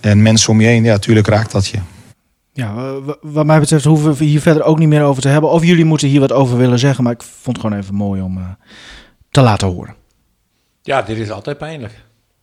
En 0.00 0.22
mensen 0.22 0.50
om 0.52 0.60
je 0.60 0.66
heen, 0.66 0.84
ja, 0.84 0.92
natuurlijk 0.92 1.26
raakt 1.26 1.52
dat 1.52 1.66
je. 1.66 1.78
Ja, 2.52 2.68
eh, 2.76 2.92
wa- 3.04 3.16
wat 3.20 3.46
mij 3.46 3.60
betreft 3.60 3.84
hoeven 3.84 4.14
we 4.14 4.24
hier 4.24 4.40
verder 4.40 4.62
ook 4.62 4.78
niet 4.78 4.88
meer 4.88 5.02
over 5.02 5.22
te 5.22 5.28
hebben. 5.28 5.50
Of 5.50 5.64
jullie 5.64 5.84
moeten 5.84 6.08
hier 6.08 6.20
wat 6.20 6.32
over 6.32 6.56
willen 6.56 6.78
zeggen. 6.78 7.04
Maar 7.04 7.12
ik 7.12 7.22
vond 7.22 7.56
het 7.56 7.64
gewoon 7.66 7.82
even 7.82 7.94
mooi 7.94 8.22
om 8.22 8.38
eh, 8.38 8.44
te 9.30 9.40
laten 9.40 9.68
horen. 9.68 9.94
Ja, 10.82 11.02
dit 11.02 11.18
is 11.18 11.30
altijd 11.30 11.58
pijnlijk. 11.58 11.92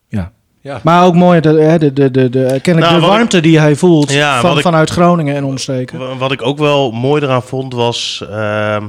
Ja. 0.08 0.32
Ja. 0.62 0.80
Maar 0.84 1.06
ook 1.06 1.16
mooi, 1.16 1.40
de, 1.40 1.50
hè, 1.50 1.78
de, 1.78 1.94
de, 1.94 2.12
de, 2.12 2.30
de, 2.30 2.40
kennelijk 2.40 2.66
Nou, 2.66 2.94
de 2.94 2.94
wat 2.94 3.02
ik- 3.04 3.10
warmte 3.16 3.40
die 3.40 3.60
hij 3.60 3.76
voelt 3.76 4.12
Ja, 4.12 4.40
van, 4.42 4.56
ik- 4.58 4.64
vanuit 4.64 4.90
Groningen 4.90 5.36
en 5.36 5.44
omstreken. 5.44 6.00
Wa- 6.00 6.16
Wat 6.16 6.32
ik 6.32 6.42
ook 6.42 6.58
wel 6.58 6.92
mooi 6.92 7.22
eraan 7.24 7.44
vond 7.44 7.74
was 7.74 8.26
ehm, 8.30 8.88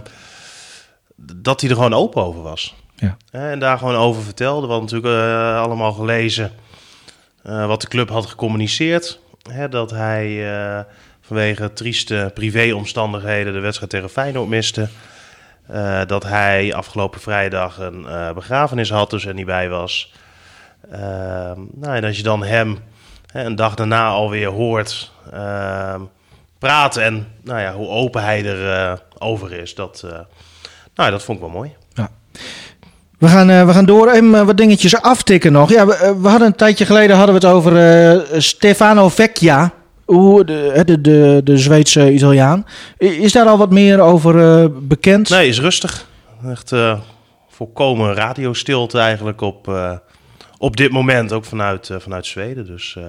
dat 1.16 1.60
hij 1.60 1.70
er 1.70 1.76
gewoon 1.76 1.94
open 1.94 2.24
over 2.24 2.42
was. 2.42 2.74
Ja. 2.96 3.16
En 3.30 3.58
daar 3.58 3.78
gewoon 3.78 3.94
over 3.94 4.22
vertelde. 4.22 4.66
We 4.66 4.72
hadden 4.72 4.90
natuurlijk 4.90 5.24
eh, 5.24 5.60
allemaal 5.60 5.92
gelezen 5.92 6.52
eh, 7.42 7.66
wat 7.66 7.80
de 7.80 7.88
club 7.88 8.08
had 8.08 8.26
gecommuniceerd. 8.26 9.20
Hè, 9.50 9.68
dat 9.68 9.90
hij 9.90 10.54
eh, 10.54 10.84
vanwege 11.20 11.72
trieste 11.72 12.30
privéomstandigheden 12.34 13.52
de 13.52 13.60
wedstrijd 13.60 13.90
tegen 13.90 14.10
Feyenoord 14.10 14.48
miste. 14.48 14.88
Dat 16.06 16.22
hij 16.22 16.74
afgelopen 16.74 17.20
vrijdag 17.20 17.78
een 17.78 18.06
begrafenis 18.34 18.90
had, 18.90 19.10
dus 19.10 19.26
er 19.26 19.34
niet 19.34 19.46
bij 19.46 19.68
was. 19.68 20.12
Ehm, 20.90 21.60
nou, 21.72 21.96
en 21.96 22.04
als 22.04 22.16
je 22.16 22.22
dan 22.22 22.44
hem 22.44 22.78
hè, 23.32 23.44
een 23.44 23.56
dag 23.56 23.74
daarna 23.74 24.08
alweer 24.08 24.48
hoort 24.48 25.12
ehm, 25.32 26.00
praten 26.58 27.02
en 27.02 27.26
nou 27.42 27.60
ja, 27.60 27.72
hoe 27.72 27.88
open 27.88 28.22
hij 28.22 28.44
er 28.44 28.72
eh, 28.72 28.98
over 29.18 29.52
is, 29.52 29.74
dat, 29.74 30.06
nou, 30.94 31.10
dat 31.10 31.22
vond 31.22 31.38
ik 31.38 31.44
wel 31.44 31.54
mooi. 31.54 31.76
We 33.18 33.28
gaan, 33.28 33.50
eh, 33.50 33.66
we 33.66 33.72
gaan 33.72 33.84
door. 33.84 34.10
Even 34.10 34.34
eh, 34.34 34.42
wat 34.42 34.56
dingetjes 34.56 35.00
aftikken 35.00 35.52
nog. 35.52 35.70
Ja, 35.70 35.86
we, 35.86 35.94
eh, 35.94 36.10
we 36.20 36.28
hadden 36.28 36.46
een 36.46 36.54
tijdje 36.56 36.86
geleden 36.86 37.16
hadden 37.16 37.40
we 37.40 37.46
het 37.46 37.56
over 37.56 38.42
Stefano 38.42 39.08
Vecchia. 39.08 39.72
De, 40.06 40.82
de, 40.84 41.00
de, 41.00 41.40
de 41.44 41.58
Zweedse 41.58 42.12
Italiaan. 42.12 42.66
Is 42.98 43.32
daar 43.32 43.46
al 43.46 43.58
wat 43.58 43.70
meer 43.70 44.00
over 44.00 44.70
bekend? 44.86 45.28
Nee, 45.28 45.48
is 45.48 45.60
rustig. 45.60 46.06
Echt 46.50 46.72
volkomen 47.48 48.14
radiostilte 48.14 48.98
eigenlijk 48.98 49.40
op, 49.40 49.66
op 50.58 50.76
dit 50.76 50.90
moment, 50.92 51.32
ook 51.32 51.44
vanuit, 51.44 51.90
eh, 51.90 51.96
vanuit 52.00 52.26
Zweden. 52.26 52.66
Dus 52.66 52.94
eh, 52.98 53.04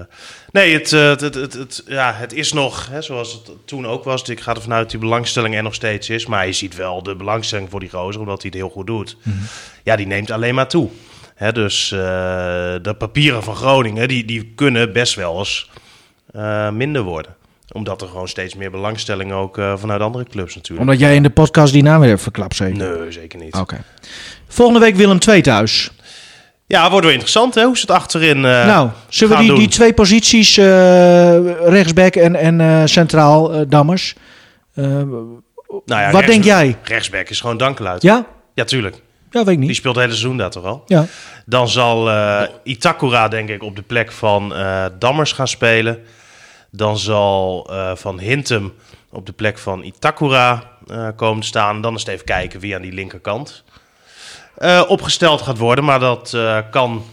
nee, 0.52 0.72
het, 0.74 0.92
eh, 0.92 1.08
het, 1.08 1.20
het, 1.20 1.34
het, 1.34 1.52
het- 1.52 1.82
ja, 1.86 2.12
het 2.14 2.32
is 2.32 2.52
nog, 2.52 2.88
hè, 2.90 3.02
zoals 3.02 3.32
het 3.32 3.50
toen 3.64 3.86
ook 3.86 4.04
was. 4.04 4.22
Ik 4.22 4.40
ga 4.40 4.54
ervan 4.54 4.72
uit 4.72 4.80
dat 4.82 4.90
die 4.90 5.00
belangstelling 5.00 5.54
er 5.56 5.62
nog 5.62 5.74
steeds 5.74 6.08
is. 6.10 6.26
Maar 6.26 6.46
je 6.46 6.52
ziet 6.52 6.76
wel 6.76 7.02
de 7.02 7.16
belangstelling 7.16 7.70
voor 7.70 7.80
die 7.80 7.90
gozer, 7.90 8.20
omdat 8.20 8.42
hij 8.42 8.50
het 8.50 8.60
heel 8.60 8.70
goed 8.70 8.86
doet. 8.86 9.16
Ja, 9.84 9.96
die 9.96 10.06
neemt 10.06 10.30
alleen 10.30 10.54
maar 10.54 10.68
toe. 10.68 10.88
Hè, 11.34 11.52
dus 11.52 11.88
de 11.88 12.94
papieren 12.98 13.42
van 13.42 13.56
Groningen, 13.56 14.08
die, 14.08 14.24
die 14.24 14.52
kunnen 14.54 14.92
best 14.92 15.14
wel 15.14 15.38
eens 15.38 15.70
minder 16.72 17.02
worden. 17.02 17.36
Omdat 17.72 18.02
er 18.02 18.08
gewoon 18.08 18.28
steeds 18.28 18.54
meer 18.54 18.70
belangstelling 18.70 19.32
ook 19.32 19.54
vanuit 19.76 20.00
andere 20.00 20.24
clubs 20.24 20.54
natuurlijk. 20.54 20.88
Omdat 20.90 21.00
jij 21.00 21.14
in 21.14 21.22
de 21.22 21.30
podcast 21.30 21.72
die 21.72 21.82
naam 21.82 22.00
weer 22.00 22.18
verklapt, 22.18 22.56
zeker? 22.56 22.76
Nee, 22.98 23.12
zeker 23.12 23.38
niet. 23.38 23.54
Oké. 23.54 23.84
Volgende 24.48 24.80
week 24.80 24.96
Willem 24.96 25.18
II 25.28 25.40
thuis. 25.40 25.90
Ja, 26.68 26.90
wordt 26.90 27.04
wel 27.04 27.12
interessant 27.14 27.54
hè, 27.54 27.64
hoe 27.64 27.74
ze 27.76 27.80
het 27.80 27.90
achterin 27.90 28.44
eh 28.44 28.66
nou, 28.66 28.88
zullen 29.08 29.34
we 29.36 29.40
die, 29.42 29.50
doen. 29.50 29.58
die 29.58 29.68
twee 29.68 29.92
posities, 29.94 30.56
eh, 30.56 31.68
rechtsback 31.68 32.14
en, 32.16 32.34
en 32.34 32.60
eh, 32.60 32.82
centraal, 32.84 33.68
Dammers. 33.68 34.14
Nou 34.74 35.42
ja, 35.86 36.10
wat 36.10 36.26
denk 36.26 36.44
jij? 36.44 36.76
Rechtsback 36.82 37.28
is 37.28 37.40
gewoon 37.40 37.56
dankeluid. 37.56 38.02
Ja? 38.02 38.26
Ja, 38.54 38.64
tuurlijk. 38.64 38.94
Ja, 39.30 39.44
weet 39.44 39.48
ik 39.54 39.58
Die 39.58 39.66
niet. 39.68 39.76
speelt 39.76 39.94
het 39.94 40.04
hele 40.04 40.16
seizoen 40.16 40.36
daar 40.38 40.50
toch 40.50 40.64
al. 40.64 40.82
Ja. 40.86 41.04
Dan 41.46 41.68
zal 41.68 42.10
eh, 42.10 42.42
Itakura 42.62 43.28
denk 43.28 43.48
ik 43.48 43.62
op 43.62 43.76
de 43.76 43.82
plek 43.82 44.12
van 44.12 44.54
eh, 44.54 44.84
Dammers 44.98 45.32
gaan 45.32 45.48
spelen. 45.48 45.98
Dan 46.70 46.98
zal 46.98 47.70
Van 47.94 48.18
Hintem 48.18 48.72
op 49.10 49.26
de 49.26 49.32
plek 49.32 49.58
van 49.58 49.82
Itakura 49.82 50.62
komen 51.16 51.40
te 51.40 51.46
staan. 51.46 51.80
Dan 51.80 51.94
is 51.94 52.00
het 52.00 52.08
even 52.10 52.24
kijken 52.24 52.60
wie 52.60 52.74
aan 52.74 52.82
die 52.82 52.92
linkerkant 52.92 53.64
eh, 54.58 54.82
opgesteld 54.88 55.42
gaat 55.42 55.58
worden. 55.58 55.84
Maar 55.84 56.00
dat 56.00 56.34
eh, 56.34 56.58
kan 56.70 57.04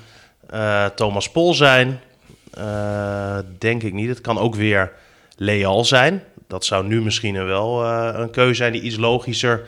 eh, 0.50 0.86
Thomas 0.86 1.32
Pol 1.32 1.54
zijn. 1.54 2.00
Denk 3.58 3.84
ik 3.84 3.94
niet. 3.94 4.10
Het 4.10 4.22
kan 4.22 4.40
ook 4.40 4.56
weer 4.56 4.92
Leal 5.38 5.86
zijn. 5.86 6.24
Dat 6.48 6.66
zou 6.66 6.86
nu 6.86 7.02
misschien 7.02 7.46
wel 7.46 7.86
een 7.86 8.30
keuze 8.30 8.54
zijn 8.54 8.72
die 8.72 8.82
iets 8.82 8.98
logischer 8.98 9.66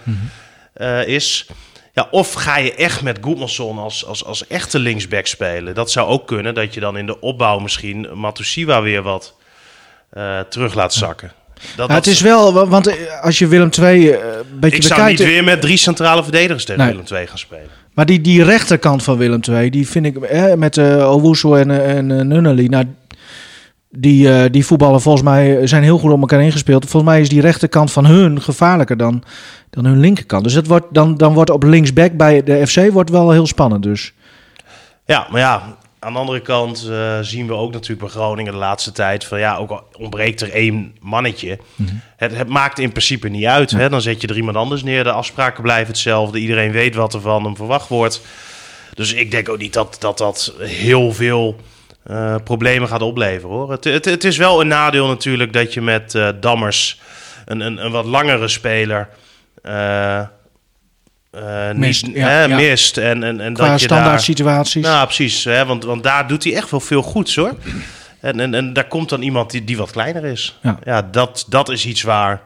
eh, 0.77 1.07
is. 1.07 1.47
Ja, 1.93 2.07
of 2.11 2.33
ga 2.33 2.57
je 2.57 2.75
echt 2.75 3.01
met 3.01 3.17
Goedmanson 3.21 3.77
als, 3.77 4.05
als, 4.05 4.25
als 4.25 4.47
echte 4.47 4.79
linksback 4.79 5.25
spelen? 5.25 5.75
Dat 5.75 5.91
zou 5.91 6.07
ook 6.07 6.27
kunnen, 6.27 6.53
dat 6.53 6.73
je 6.73 6.79
dan 6.79 6.97
in 6.97 7.05
de 7.05 7.19
opbouw 7.19 7.59
misschien 7.59 8.09
Matusiwa 8.13 8.81
weer 8.81 9.01
wat 9.01 9.35
eh, 10.09 10.39
terug 10.39 10.73
laat 10.73 10.93
zakken. 10.93 11.31
Dat, 11.75 11.87
Ja, 11.89 11.95
het 11.95 12.03
dat- 12.03 12.13
is 12.13 12.21
wel, 12.21 12.53
wa- 12.53 12.67
want 12.67 12.87
eh, 12.87 12.95
als 13.21 13.39
je 13.39 13.47
Willem 13.47 13.69
II 13.81 14.09
eh, 14.09 14.17
een 14.17 14.59
beetje 14.59 14.77
ik 14.77 14.83
zou 14.83 14.99
bekijkt... 14.99 15.19
niet 15.19 15.27
weer 15.27 15.43
met 15.43 15.61
drie 15.61 15.77
centrale 15.77 16.23
verdedigers 16.23 16.65
tegen 16.65 16.81
Nee. 16.85 16.91
Willem 16.91 17.05
II 17.13 17.27
gaan 17.27 17.37
spelen. 17.37 17.67
Maar 17.93 18.05
die, 18.05 18.21
die 18.21 18.43
rechterkant 18.43 19.03
van 19.03 19.17
Willem 19.17 19.39
II, 19.49 19.69
die 19.69 19.87
vind 19.87 20.05
ik 20.05 20.17
eh, 20.17 20.53
met 20.53 20.77
eh 20.77 21.11
Owusu 21.13 21.53
en, 21.53 21.71
eh, 21.71 21.95
en 21.97 22.11
eh, 22.19 22.25
Nunnally, 22.25 22.65
nou, 22.65 22.85
die, 23.89 24.33
eh, 24.33 24.51
die 24.51 24.65
voetballen 24.65 25.01
volgens 25.01 25.23
mij 25.23 25.57
eh, 25.59 25.67
zijn 25.67 25.83
heel 25.83 25.97
goed 25.97 26.11
op 26.11 26.19
elkaar 26.19 26.41
ingespeeld. 26.41 26.85
Volgens 26.89 27.11
mij 27.11 27.21
is 27.21 27.29
die 27.29 27.41
rechterkant 27.41 27.91
van 27.91 28.05
hun 28.05 28.41
gevaarlijker 28.41 28.97
dan, 28.97 29.23
dan 29.69 29.85
hun 29.85 29.99
linkerkant. 29.99 30.43
Dus 30.43 30.53
dat 30.53 30.67
wordt, 30.67 30.85
dan, 30.91 31.15
dan 31.17 31.33
wordt 31.33 31.49
op 31.49 31.63
linksback 31.63 32.11
bij 32.17 32.43
de 32.43 32.67
FC 32.67 32.91
wordt 32.91 33.09
wel 33.09 33.31
heel 33.31 33.47
spannend 33.47 33.83
dus. 33.83 34.13
Ja, 35.05 35.27
maar 35.31 35.39
ja, 35.41 35.77
aan 35.99 36.13
de 36.13 36.19
andere 36.19 36.39
kant 36.39 36.87
eh, 36.89 37.19
zien 37.21 37.47
we 37.47 37.53
ook 37.53 37.71
natuurlijk 37.71 37.99
bij 37.99 38.09
Groningen 38.09 38.51
de 38.51 38.57
laatste 38.57 38.91
tijd 38.91 39.23
van 39.23 39.39
ja, 39.39 39.57
ook 39.57 39.69
al 39.69 39.87
ontbreekt 39.97 40.41
er 40.41 40.51
één 40.51 40.95
mannetje. 40.99 41.59
het, 42.17 42.37
het 42.37 42.47
maakt 42.47 42.79
in 42.79 42.89
principe 42.89 43.27
niet 43.27 43.45
uit. 43.45 43.71
Hè? 43.71 43.89
Dan 43.89 44.01
zet 44.01 44.21
je 44.21 44.27
er 44.27 44.35
iemand 44.35 44.57
anders 44.57 44.83
neer. 44.83 45.03
De 45.03 45.11
afspraken 45.11 45.63
blijven 45.63 45.87
hetzelfde. 45.87 46.39
Iedereen 46.39 46.71
weet 46.71 46.95
wat 46.95 47.13
er 47.13 47.21
van 47.21 47.43
hem 47.43 47.55
verwacht 47.55 47.87
wordt. 47.87 48.21
Dus 48.93 49.13
ik 49.13 49.31
denk 49.31 49.49
ook 49.49 49.57
niet 49.57 49.73
dat 49.73 49.95
dat, 49.99 50.17
dat 50.17 50.53
heel 50.59 51.13
veel 51.13 51.55
eh, 52.03 52.35
problemen 52.43 52.87
gaat 52.87 53.01
opleveren 53.01 53.55
hoor. 53.55 53.71
Het, 53.71 53.83
het, 53.83 54.05
het 54.05 54.23
is 54.23 54.37
wel 54.37 54.61
een 54.61 54.67
nadeel 54.67 55.07
natuurlijk 55.07 55.53
dat 55.53 55.73
je 55.73 55.81
met 55.81 56.15
eh, 56.15 56.29
Dammers 56.39 56.99
een, 57.45 57.59
een, 57.59 57.85
een 57.85 57.91
wat 57.91 58.05
langere 58.05 58.47
speler. 58.47 59.09
Eh, 61.31 61.69
eh, 61.69 61.75
Mist, 61.77 62.05
niet, 62.07 62.15
ja, 62.15 62.27
hè, 62.27 62.43
ja. 62.43 62.55
mist. 62.55 62.97
En, 62.97 63.23
en, 63.23 63.39
en 63.41 63.53
Qua 63.53 63.69
dat 63.69 63.79
je 63.79 63.85
standaard 63.85 64.09
daar, 64.11 64.21
situaties. 64.21 64.83
nou, 64.83 65.05
precies. 65.05 65.43
Hè, 65.43 65.65
want, 65.65 65.83
want 65.83 66.03
daar 66.03 66.27
doet 66.27 66.43
hij 66.43 66.55
echt 66.55 66.71
wel 66.71 66.79
veel 66.79 67.01
goeds 67.01 67.35
hoor. 67.35 67.55
En, 68.21 68.39
en, 68.39 68.53
en 68.53 68.73
daar 68.73 68.87
komt 68.87 69.09
dan 69.09 69.21
iemand 69.21 69.51
die, 69.51 69.63
die 69.63 69.77
wat 69.77 69.91
kleiner 69.91 70.25
is. 70.25 70.59
Ja. 70.83 71.01
dat, 71.01 71.45
dat 71.49 71.69
is 71.69 71.85
iets 71.85 72.01
waar 72.01 72.41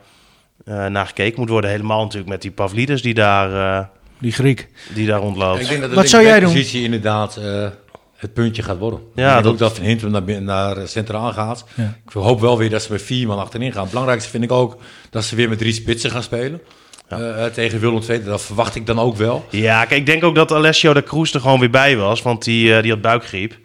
eh, 0.65 0.85
naar 0.85 1.05
gekeken 1.07 1.39
moet 1.39 1.49
worden. 1.49 1.69
Helemaal 1.69 2.01
natuurlijk 2.01 2.29
met 2.29 2.41
die 2.41 2.51
Pavlidis 2.51 3.01
die 3.01 3.13
daar, 3.13 3.79
eh, 3.79 3.85
Die 4.19 4.31
Griek. 4.31 4.67
die 4.93 5.07
daar 5.07 5.19
rondloopt. 5.19 5.61
Ik 5.61 5.67
denk 5.67 5.81
dat 5.81 5.89
de 5.89 5.95
Wat 5.95 6.09
zou 6.09 6.23
jij 6.23 6.39
doen? 6.39 6.49
positie 6.51 6.83
inderdaad 6.83 7.37
eh, 7.37 7.67
het 8.15 8.33
puntje 8.33 8.61
gaat 8.63 8.77
worden. 8.77 8.99
Ja, 9.15 9.23
Ja, 9.23 9.27
ik 9.27 9.33
denk 9.33 9.43
dat- 9.43 9.53
ook 9.53 9.59
dat 9.59 9.77
Van 9.77 9.85
Hintem 9.85 10.11
naar, 10.11 10.41
naar 10.41 10.87
centraal 10.87 11.31
gaat. 11.33 11.65
Ja. 11.73 11.97
Ik 12.05 12.11
hoop 12.13 12.39
wel 12.41 12.57
weer 12.57 12.69
dat 12.69 12.81
ze 12.83 12.91
met 12.91 13.01
vier 13.01 13.27
man 13.27 13.39
achterin 13.39 13.71
gaan. 13.71 13.81
Het 13.81 13.89
belangrijkste 13.89 14.29
vind 14.29 14.43
ik 14.43 14.51
ook 14.51 14.77
dat 15.09 15.23
ze 15.23 15.35
weer 15.35 15.49
met 15.49 15.57
drie 15.57 15.73
spitsen 15.73 16.11
gaan 16.11 16.23
spelen. 16.23 16.61
Eh, 17.19 17.45
eh, 17.45 17.51
tegen 17.53 17.79
Willem 17.79 18.01
II, 18.09 18.23
dat 18.23 18.41
verwacht 18.41 18.75
ik 18.75 18.85
dan 18.85 18.99
ook 18.99 19.15
wel. 19.17 19.45
Ja, 19.49 19.85
kijk, 19.85 19.99
ik 19.99 20.05
denk 20.05 20.23
ook 20.23 20.35
dat 20.35 20.51
Alessio 20.51 20.93
de 20.93 21.03
Cruz 21.03 21.33
er 21.33 21.41
gewoon 21.41 21.59
weer 21.59 21.69
bij 21.69 21.97
was. 21.97 22.21
Want 22.21 22.43
die, 22.43 22.75
eh, 22.75 22.81
die 22.81 22.91
had 22.91 23.01
buikgriep. 23.01 23.57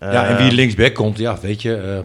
ja, 0.00 0.26
en 0.26 0.36
wie 0.36 0.52
linksback 0.52 0.94
komt, 0.94 1.18
ja, 1.18 1.38
weet 1.40 1.62
je. 1.62 1.76
eh, 1.76 1.98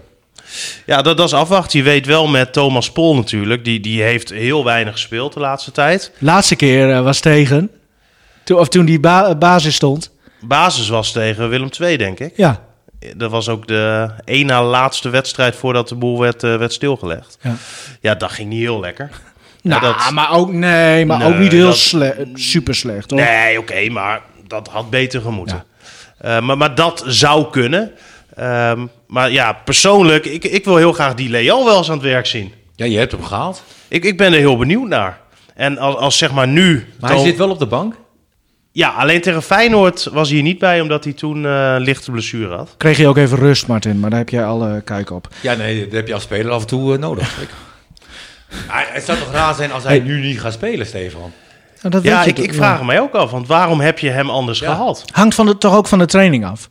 Ja, 0.86 1.02
dat, 1.02 1.18
dat 1.18 1.28
is 1.28 1.34
afwachten. 1.34 1.80
Je 1.80 1.86
weet 1.86 2.06
wel 2.06 2.28
met 2.28 2.54
Thomas 2.54 2.92
Pol 2.92 3.16
natuurlijk. 3.16 3.66
Die, 3.66 3.80
die 3.80 4.02
heeft 4.04 4.30
heel 4.30 4.64
weinig 4.64 4.94
gespeeld 4.94 5.34
de 5.34 5.40
laatste 5.40 5.72
tijd. 5.72 6.12
Laatste 6.18 6.56
keer 6.56 6.92
eh, 6.92 7.02
was 7.02 7.20
tegen. 7.20 7.72
Toen, 8.44 8.60
of 8.60 8.68
toen 8.70 8.86
die 8.86 9.00
ba- 9.00 9.36
basis 9.36 9.76
stond. 9.76 10.12
Basis 10.42 10.90
was 10.90 11.12
tegen 11.12 11.50
Willem 11.50 11.70
II, 11.82 11.98
denk 11.98 12.20
ik. 12.20 12.34
Ja. 12.38 12.66
Dat 13.16 13.32
was 13.32 13.50
ook 13.50 13.68
de 13.68 14.08
één 14.26 14.46
na 14.46 14.64
laatste 14.64 15.10
wedstrijd 15.10 15.56
voordat 15.56 15.88
de 15.90 15.96
boel 15.96 16.20
werd, 16.20 16.42
werd 16.42 16.74
stilgelegd. 16.74 17.38
Ja. 17.42 17.56
Ja, 18.02 18.16
dat 18.16 18.32
ging 18.32 18.50
niet 18.50 18.60
heel 18.60 18.80
lekker. 18.80 19.10
Nou, 19.68 19.82
dat- 19.82 20.12
maar 20.14 20.32
ook, 20.32 20.52
nee, 20.54 21.06
maar 21.06 21.18
Nee, 21.18 21.28
ook 21.28 21.38
niet 21.38 21.52
heel 21.52 21.66
dat- 21.66 21.78
sle- 21.78 22.28
super 22.34 22.76
slecht, 22.76 23.12
hoor. 23.12 23.20
Nee, 23.20 23.60
oké, 23.60 23.90
maar 23.90 24.22
dat 24.48 24.68
had 24.68 24.90
beter 24.90 25.22
gemoeten. 25.22 25.64
Eh, 26.18 26.40
maar, 26.42 26.58
maar 26.58 26.76
dat 26.76 27.04
zou 27.08 27.50
kunnen. 27.52 27.92
Ehm, 28.36 28.86
maar 29.08 29.32
ja, 29.32 29.54
persoonlijk, 29.54 30.26
ik, 30.26 30.44
ik 30.44 30.66
wil 30.66 30.76
heel 30.78 30.94
graag 30.94 31.14
die 31.14 31.30
Leal 31.30 31.66
wel 31.66 31.78
eens 31.78 31.88
aan 31.90 31.98
het 31.98 32.06
werk 32.06 32.26
zien. 32.26 32.54
ja, 32.76 32.86
je 32.86 32.98
hebt 32.98 33.12
hem 33.12 33.24
gehaald. 33.24 33.64
Ik, 33.88 34.04
ik 34.06 34.18
ben 34.18 34.34
er 34.34 34.40
heel 34.40 34.58
benieuwd 34.58 34.88
naar. 34.88 35.20
En 35.56 35.78
als, 35.78 35.96
als 35.96 36.18
zeg 36.18 36.32
maar 36.34 36.48
nu... 36.48 36.86
Maar 37.00 37.12
hij 37.12 37.20
zit 37.24 37.38
wel 37.38 37.50
op 37.50 37.60
de 37.60 37.66
bank. 37.66 37.96
Ja, 38.72 38.90
alleen 38.90 39.22
tegen 39.22 39.42
Feyenoord 39.44 40.04
was 40.12 40.28
hij 40.28 40.36
hier 40.38 40.46
niet 40.46 40.60
bij... 40.60 40.82
omdat 40.82 41.04
hij 41.04 41.14
toen 41.14 41.46
eh, 41.46 41.76
lichte 41.78 42.12
blessure 42.12 42.56
had. 42.56 42.74
Kreeg 42.78 42.98
je 42.98 43.08
ook 43.08 43.18
even 43.18 43.38
rust, 43.38 43.68
Martin, 43.68 44.00
maar 44.00 44.10
daar 44.10 44.20
heb 44.20 44.30
jij 44.30 44.46
alle 44.46 44.82
kijk 44.82 45.10
op. 45.12 45.28
Ja, 45.42 45.54
nee, 45.54 45.84
dat 45.84 45.92
heb 45.92 46.08
je 46.08 46.14
als 46.14 46.24
speler 46.24 46.52
af 46.52 46.62
en 46.62 46.68
toe 46.68 46.94
eh, 46.94 47.00
nodig. 47.00 47.38
Het 48.68 49.06
zou 49.06 49.18
toch 49.18 49.32
raar 49.32 49.54
zijn 49.54 49.72
als 49.72 49.84
hij 49.84 50.00
nu 50.00 50.20
niet 50.22 50.40
gaat 50.40 50.54
spelen, 50.54 50.86
Stefan? 50.86 51.32
Nou, 51.82 51.94
dat 51.94 52.04
Ja, 52.04 52.16
weet 52.16 52.24
je 52.24 52.30
ik, 52.30 52.36
toch- 52.36 52.46
ik 52.46 52.54
vraag 52.54 52.84
mij 52.84 53.00
ook 53.02 53.14
af. 53.14 53.32
Want 53.32 53.48
waarom 53.48 53.80
heb 53.80 54.00
je 54.00 54.10
hem 54.10 54.30
anders 54.30 54.60
Ja. 54.60 54.72
gehaald? 54.72 55.04
Hangt 55.12 55.36
van 55.36 55.46
de, 55.46 55.58
toch 55.58 55.76
ook 55.76 55.88
van 55.88 56.00
de 56.00 56.06
training 56.06 56.46
af. 56.46 56.70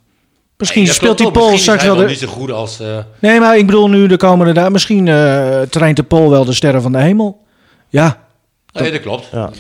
Misschien 0.57 0.87
speelt 0.87 1.19
die 1.19 1.31
Pol 1.31 1.43
wel. 1.43 1.51
Misschien 1.51 1.61
straks 1.79 1.83
is 1.83 1.87
wel 1.89 1.97
hij 1.97 2.05
de... 2.05 2.11
niet 2.11 2.21
zo 2.21 2.27
goed 2.29 2.51
als... 2.51 2.81
eh, 2.81 2.99
Nee, 3.19 3.41
maar 3.41 3.59
ik 3.59 3.67
bedoel 3.67 3.89
nu 3.89 4.07
de 4.07 4.17
komende 4.17 4.53
dagen. 4.53 4.73
Misschien 4.73 5.09
eh 5.09 5.61
traint 5.61 5.97
de 5.97 6.03
Pol 6.03 6.31
wel 6.31 6.45
de 6.45 6.53
sterren 6.53 6.83
van 6.83 6.93
de 6.93 6.99
hemel. 6.99 7.45
Ja, 7.89 8.27
nee, 8.73 8.91
dat 8.93 9.01
klopt. 9.01 9.29
Ja. 9.33 9.51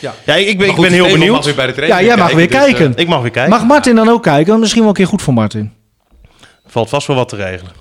Ja. 0.00 0.14
Ja, 0.24 0.34
ik, 0.34 0.48
ik 0.48 0.58
ben, 0.58 0.68
ik 0.68 0.76
ben 0.76 0.92
heel 0.92 1.06
benieuwd. 1.08 1.34
mag 1.34 1.44
weer 1.44 1.54
bij 1.54 1.66
de 1.66 1.70
ja 1.72 1.76
training 1.76 2.08
jij 2.08 2.16
mag 2.16 2.32
weer 2.32 2.48
dus, 2.48 2.56
eh, 2.56 2.62
kijken. 2.64 2.92
Ik 2.96 3.08
mag 3.08 3.20
weer 3.22 3.30
kijken. 3.30 3.50
Mag 3.52 3.64
Martin 3.64 3.94
dan 3.96 4.08
ook 4.08 4.22
kijken? 4.22 4.46
Want 4.48 4.60
Misschien 4.60 4.80
wel 4.80 4.90
een 4.90 4.96
keer 4.96 5.06
goed 5.06 5.22
voor 5.22 5.34
Martin. 5.34 5.72
Valt 6.66 6.88
vast 6.88 7.06
wel 7.06 7.16
wat 7.16 7.28
te 7.28 7.36
regelen. 7.36 7.72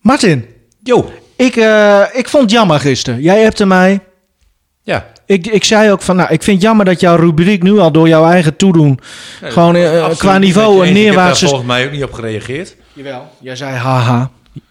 Martin, 0.00 0.46
Jo. 0.82 1.10
Ik, 1.36 1.56
eh, 1.56 2.02
ik 2.12 2.28
vond 2.28 2.42
het 2.42 2.52
jammer 2.52 2.80
gisteren. 2.80 3.20
Jij 3.20 3.42
hebt 3.42 3.64
mij. 3.64 4.00
Ja. 4.82 5.06
Ik, 5.26 5.46
ik 5.46 5.64
zei 5.64 5.90
ook 5.90 6.02
van, 6.02 6.16
nou, 6.16 6.32
ik 6.32 6.42
vind 6.42 6.56
het 6.56 6.66
jammer 6.66 6.84
dat 6.84 7.00
jouw 7.00 7.16
rubriek 7.16 7.62
nu 7.62 7.78
al 7.78 7.92
door 7.92 8.08
jouw 8.08 8.24
eigen 8.24 8.56
toedoen 8.56 9.00
gewoon 9.42 9.76
eh, 9.76 10.10
qua 10.16 10.38
niveau 10.38 10.74
een 10.74 10.82
eens. 10.82 10.88
Ik 10.88 10.96
heb 10.96 11.04
daar 11.04 11.14
neerwaartse... 11.14 11.46
volgens 11.46 11.68
mij 11.68 11.84
ook 11.86 11.92
niet 11.92 12.02
op 12.04 12.12
gereageerd. 12.12 12.76
Jawel. 12.92 13.30
Jij 13.40 13.56
zei 13.56 13.76
haha. 13.76 14.30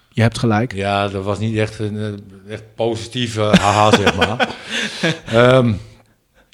Je 0.10 0.22
hebt 0.22 0.40
gelijk. 0.40 0.74
Ja, 0.74 1.08
dat 1.08 1.24
was 1.24 1.40
niet 1.40 1.58
echt 1.58 1.80
een 1.80 2.24
eh, 2.48 2.54
echt 2.54 2.64
positieve 2.76 3.42
haha, 3.42 3.92
zeg 4.04 4.16
maar. 4.16 4.48
Ehm, 5.26 5.74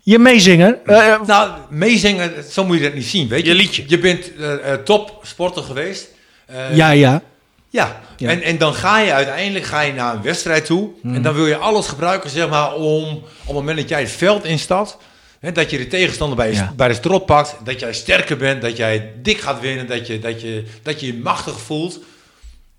Je 0.03 0.19
meezinger. 0.19 0.77
nou, 1.25 1.49
meezingen, 1.69 2.31
zo 2.51 2.65
moet 2.65 2.77
je 2.77 2.83
dat 2.83 2.93
niet 2.93 3.05
zien, 3.05 3.27
weet 3.27 3.41
je. 3.45 3.49
Je 3.49 3.55
liedje. 3.55 3.83
Je 3.87 3.99
bent 3.99 4.35
eh, 4.35 4.73
eh, 4.73 4.79
topsporter 4.79 5.63
geweest. 5.63 6.07
Eh, 6.45 6.75
ja, 6.75 6.89
ja. 6.89 7.21
Ja, 7.69 8.01
Ja. 8.21 8.29
En, 8.29 8.41
en 8.41 8.57
dan 8.57 8.73
ga 8.73 8.99
je 8.99 9.13
uiteindelijk 9.13 9.65
ga 9.65 9.81
je 9.81 9.93
naar 9.93 10.15
een 10.15 10.21
wedstrijd 10.21 10.65
toe. 10.65 10.89
En 11.03 11.21
dan 11.21 11.33
wil 11.33 11.47
je 11.47 11.55
alles 11.57 11.87
gebruiken, 11.87 12.29
zeg 12.29 12.49
maar, 12.49 12.73
om 12.73 13.13
op 13.13 13.45
het 13.45 13.53
moment 13.53 13.77
dat 13.77 13.89
jij 13.89 13.99
het 13.99 14.11
veld 14.11 14.45
instapt. 14.45 14.97
Hè, 15.39 15.51
dat 15.51 15.69
je 15.69 15.77
de 15.77 15.87
tegenstander 15.87 16.37
bij, 16.37 16.47
je, 16.49 16.53
Ja. 16.55 16.73
bij 16.75 16.87
de 16.87 16.93
strot 16.93 17.25
pakt. 17.25 17.55
Dat 17.63 17.79
jij 17.79 17.93
sterker 17.93 18.37
bent, 18.37 18.61
dat 18.61 18.77
jij 18.77 19.11
dik 19.21 19.39
gaat 19.39 19.59
winnen. 19.59 19.87
Dat 19.87 20.07
je 20.07 20.19
dat 20.19 20.41
je, 20.41 20.63
dat 20.83 20.99
je, 20.99 21.05
je 21.05 21.13
machtig 21.13 21.59
voelt. 21.59 21.99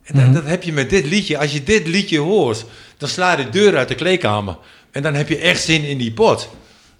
En 0.04 0.18
dat, 0.24 0.34
dat 0.34 0.44
heb 0.50 0.62
je 0.62 0.72
met 0.72 0.90
dit 0.90 1.06
liedje. 1.06 1.38
Als 1.38 1.52
je 1.52 1.62
dit 1.62 1.86
liedje 1.86 2.18
hoort, 2.18 2.64
dan 2.96 3.08
sla 3.08 3.30
je 3.30 3.44
de 3.44 3.50
deur 3.50 3.76
uit 3.76 3.88
de 3.88 3.94
kleedkamer. 3.94 4.56
En 4.90 5.02
dan 5.02 5.14
heb 5.14 5.28
je 5.28 5.38
echt 5.38 5.62
zin 5.62 5.84
in 5.84 5.98
die 5.98 6.12
pot. 6.12 6.48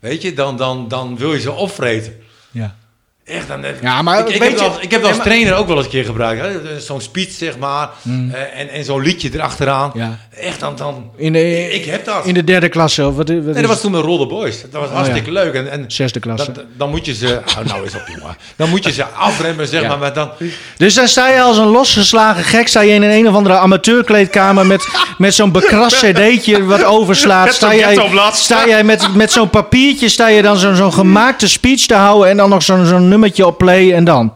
Weet 0.01 0.23
je, 0.23 0.33
dan, 0.35 0.57
dan, 0.57 0.89
dan 0.89 1.17
wil 1.17 1.33
je 1.35 1.41
ze 1.41 1.53
opvreten. 1.53 2.17
ja. 2.51 2.77
Echt, 3.25 3.49
dan, 3.49 3.65
Ja, 3.83 4.03
maar 4.03 4.19
ik, 4.19 4.29
ik 4.29 4.41
weet 4.41 4.49
heb, 4.51 4.59
je- 4.59 4.65
wel, 4.65 4.77
ik 4.81 4.91
heb 4.91 5.01
wel 5.01 5.09
als 5.09 5.17
maar- 5.19 5.27
trainer 5.27 5.55
ook 5.55 5.67
wel 5.67 5.77
eens 5.77 5.85
een 5.85 5.91
keer 5.91 6.05
gebruikt. 6.05 6.43
hè. 6.43 6.81
Zo'n 6.81 7.01
speech, 7.01 7.31
zeg 7.33 7.59
maar. 7.59 7.89
eh, 8.05 8.61
en 8.61 8.69
en 8.69 8.85
zo'n 8.85 9.03
liedje 9.03 9.31
erachteraan. 9.33 9.91
Ja. 9.95 10.19
Echt, 10.37 10.61
dan... 10.61 10.77
dan 10.77 11.11
In 11.17 11.33
de, 11.33 11.71
ik 11.73 11.85
heb 11.85 12.05
dat. 12.05 12.27
In 12.27 12.35
de 12.35 12.45
derde 12.45 12.69
klasse. 12.69 13.07
Of 13.07 13.17
wat, 13.17 13.29
wat 13.29 13.45
nee, 13.45 13.55
dat 13.55 13.65
was 13.65 13.81
toen 13.81 13.93
met 13.93 14.01
Roll 14.01 14.19
the 14.19 14.27
Boys. 14.27 14.61
Dat 14.71 14.81
was 14.81 14.91
hartstikke 14.91 15.33
leuk. 15.33 15.55
En, 15.55 15.71
en 15.71 15.85
Zesde 15.87 16.21
klasse. 16.21 16.53
dan, 16.53 16.65
dan 16.77 16.91
moet 16.91 17.07
je 17.07 17.15
ze... 17.15 17.27
Oh, 17.59 17.65
nou 17.65 17.87
is 17.87 17.95
op, 17.95 18.03
jongen. 18.19 18.37
Dan 18.57 18.69
moet 18.69 18.85
je 18.85 18.93
ze 18.93 19.05
afremmen, 19.29 19.67
zeg 19.69 19.83
Ja. 19.83 19.89
maar. 19.89 19.99
Maar 19.99 20.13
dan, 20.15 20.31
Dus 20.77 20.95
dan 20.95 21.09
sta 21.09 21.29
je 21.29 21.41
als 21.41 21.57
een 21.59 21.67
losgeslagen 21.67 22.45
gek, 22.45 22.69
sta 22.69 22.81
je 22.81 22.93
in 22.93 23.03
een, 23.03 23.11
een 23.11 23.29
of 23.29 23.35
andere 23.35 23.57
amateurkleedkamer 23.57 24.67
met, 24.67 24.89
met 25.19 25.35
zo'n 25.35 25.53
bekrast 25.53 25.97
cd'tje 26.05 26.65
wat 26.65 26.85
overslaat. 26.85 27.55
Sta 27.55 27.75
jij, 27.75 27.99
sta 28.33 28.67
jij 28.69 28.85
met, 28.85 29.15
met 29.15 29.33
zo'n 29.33 29.51
papiertje, 29.51 30.09
sta 30.09 30.29
je 30.29 30.43
dan 30.43 30.57
zo'n 30.57 30.75
zo'n 30.77 30.93
gemaakte 30.93 31.49
speech 31.49 31.87
te 31.87 31.95
houden 31.95 32.29
en 32.31 32.37
dan 32.37 32.49
nog 32.49 32.63
zo'n 32.63 32.87
zo'n 32.87 33.09
nummertje 33.13 33.47
op 33.47 33.59
play 33.59 33.93
en 33.95 34.05
dan? 34.05 34.33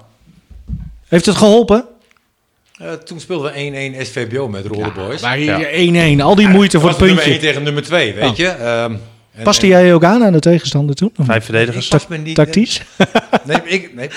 Heeft 1.08 1.26
het 1.26 1.36
geholpen? 1.36 1.84
eh, 2.78 2.92
toen 2.92 3.20
speelden 3.20 3.52
we 3.52 3.58
1-1 4.02 4.06
SVBO 4.06 4.48
met 4.48 4.66
Roll 4.66 4.82
the 4.84 4.90
Boys. 4.90 5.20
Maar 5.22 5.38
Ja. 5.38 5.56
hier 5.56 5.68
1-1, 6.18 6.20
al 6.22 6.34
die 6.34 6.48
moeite 6.48 6.80
voor 6.80 6.88
het 6.88 6.98
nummer 6.98 7.18
1 7.18 7.30
puntje. 7.30 7.46
tegen 7.46 7.62
nummer 7.62 7.82
2, 7.82 8.14
weet 8.14 8.30
Oh. 8.30 8.36
je. 8.36 8.46
Ehm, 8.48 8.94
en- 9.34 9.42
Paste 9.42 9.62
en- 9.62 9.68
jij 9.68 9.94
ook 9.94 10.04
aan 10.04 10.24
aan 10.24 10.32
de 10.32 10.38
tegenstander 10.40 10.94
toen? 10.94 11.12
Vijf 11.22 11.44
verdedigers. 11.44 11.92
niet... 12.08 12.34
Tactisch? 12.34 12.80
Nee, 13.44 13.58
ik, 13.64 13.94
nee. 13.94 14.08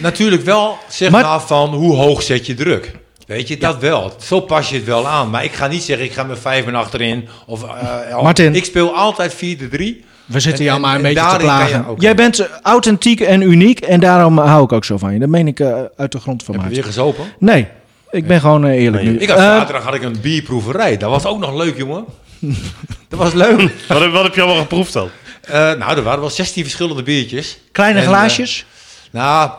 Natuurlijk 0.00 0.42
wel, 0.42 0.78
zeg 0.88 1.10
Maar- 1.10 1.22
maar, 1.24 1.40
van 1.40 1.74
hoe 1.74 1.94
hoog 1.94 2.22
zet 2.22 2.46
je 2.46 2.54
druk. 2.54 2.92
Weet 3.26 3.48
je, 3.48 3.56
dat 3.56 3.78
wel. 3.78 4.12
Zo 4.20 4.40
pas 4.40 4.68
je 4.70 4.76
het 4.76 4.84
wel 4.84 5.06
aan. 5.08 5.30
Maar 5.30 5.44
ik 5.44 5.52
ga 5.52 5.66
niet 5.66 5.82
zeggen, 5.82 6.06
ik 6.06 6.12
ga 6.12 6.22
met 6.22 6.38
vijf 6.38 6.66
en 6.66 6.74
achterin. 6.74 7.28
Of, 7.46 7.62
eh, 7.62 8.22
Martin. 8.22 8.54
Ik 8.54 8.64
speel 8.64 8.94
altijd 8.96 9.34
4-3. 9.34 10.04
We 10.24 10.40
zitten 10.40 10.58
En- 10.58 10.64
jou 10.64 10.76
en- 10.76 10.80
maar 10.82 10.90
een 10.98 11.04
en 11.06 11.14
beetje 11.14 11.28
te 11.28 11.34
je 11.34 11.40
plagen. 11.40 11.86
ook- 11.86 12.00
Jij 12.00 12.14
bent 12.14 12.38
eh, 12.38 12.46
authentiek 12.62 13.20
en 13.20 13.40
uniek 13.40 13.80
en 13.80 14.00
daarom 14.00 14.38
hou 14.38 14.64
ik 14.64 14.72
ook 14.72 14.84
zo 14.84 14.98
van 14.98 15.12
je. 15.12 15.18
Dat 15.18 15.28
meen 15.28 15.46
ik 15.46 15.60
eh, 15.60 15.74
uit 15.96 16.12
de 16.12 16.20
grond 16.20 16.42
van 16.42 16.54
Heb 16.54 16.62
je 16.62 16.68
mij. 16.70 16.76
weer 16.76 16.86
gezopen? 16.86 17.24
Nee, 17.38 17.66
ik 18.10 18.26
ben 18.26 18.40
gewoon 18.40 18.64
eh, 18.66 18.82
eerlijk 18.82 19.02
Nee, 19.02 19.12
nu. 19.12 19.18
Ik 19.18 19.28
had 19.28 19.38
zaterdag 19.38 19.84
had 19.84 19.94
ik 19.94 20.02
een 20.02 20.16
bierproeverij. 20.22 20.96
Dat 20.96 21.10
was 21.10 21.24
ook 21.26 21.38
nog 21.38 21.54
leuk, 21.56 21.76
jongen. 21.76 22.04
dat 23.08 23.18
was 23.18 23.32
leuk. 23.32 23.70
Wat, 23.88 24.00
heb- 24.00 24.12
wat 24.12 24.22
heb 24.22 24.34
je 24.34 24.40
allemaal 24.42 24.60
geproefd 24.62 24.92
dan? 24.92 25.08
Eh, 25.40 25.52
nou, 25.54 25.96
er 25.96 26.02
waren 26.02 26.20
wel 26.20 26.30
16 26.30 26.62
verschillende 26.62 27.02
biertjes. 27.02 27.58
kleine 27.72 28.00
En, 28.00 28.06
glaasjes? 28.06 28.66
Nou, 29.10 29.50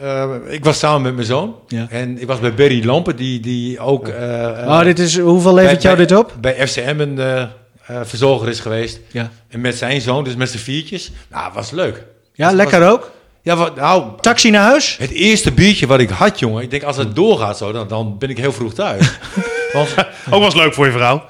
eh, 0.00 0.24
ik 0.48 0.64
was 0.64 0.78
samen 0.78 1.02
met 1.02 1.14
mijn 1.14 1.26
zoon. 1.26 1.54
Ja. 1.68 1.86
En 1.90 2.20
ik 2.20 2.26
was 2.26 2.40
bij 2.40 2.54
Berry 2.54 2.84
Lampen, 2.86 3.16
die, 3.16 3.40
die 3.40 3.80
ook... 3.80 4.08
oh, 4.08 4.80
dit 4.82 4.98
is, 4.98 5.18
hoeveel 5.18 5.54
levert 5.54 5.72
bij- 5.74 5.82
jou 5.82 5.96
bij- 5.96 6.06
dit 6.06 6.16
op? 6.18 6.32
Bij 6.40 6.66
FCM 6.66 6.94
een 7.00 7.18
eh, 7.18 7.42
eh, 7.86 8.00
verzorger 8.04 8.48
is 8.48 8.60
geweest. 8.60 8.98
Ja, 9.10 9.30
En 9.48 9.60
met 9.60 9.76
zijn 9.76 10.00
zoon, 10.00 10.24
dus 10.24 10.34
met 10.34 10.50
z'n 10.50 10.58
viertjes. 10.58 11.10
Nou, 11.30 11.52
was 11.52 11.70
leuk. 11.70 12.04
ja 12.34 12.44
Was- 12.46 12.54
lekker 12.54 12.80
was- 12.80 12.90
ook. 12.92 13.10
Ja, 13.42 13.56
wat, 13.56 13.76
nou, 13.76 14.04
Taxi 14.20 14.50
naar 14.50 14.62
huis? 14.62 14.96
het 14.96 15.10
eerste 15.10 15.52
biertje 15.52 15.86
wat 15.86 16.00
ik 16.00 16.10
had, 16.10 16.38
jongen. 16.38 16.62
Ik 16.62 16.70
denk, 16.70 16.82
als 16.82 16.96
het 16.96 17.14
doorgaat 17.14 17.56
zo, 17.58 17.72
dan, 17.72 17.88
dan 17.88 18.18
ben 18.18 18.30
ik 18.30 18.38
heel 18.38 18.52
vroeg 18.52 18.74
thuis. 18.74 19.10
Want 19.72 19.94
Ook 20.30 20.42
was 20.42 20.54
leuk 20.54 20.74
voor 20.74 20.86
je 20.86 20.92
vrouw. 20.92 21.24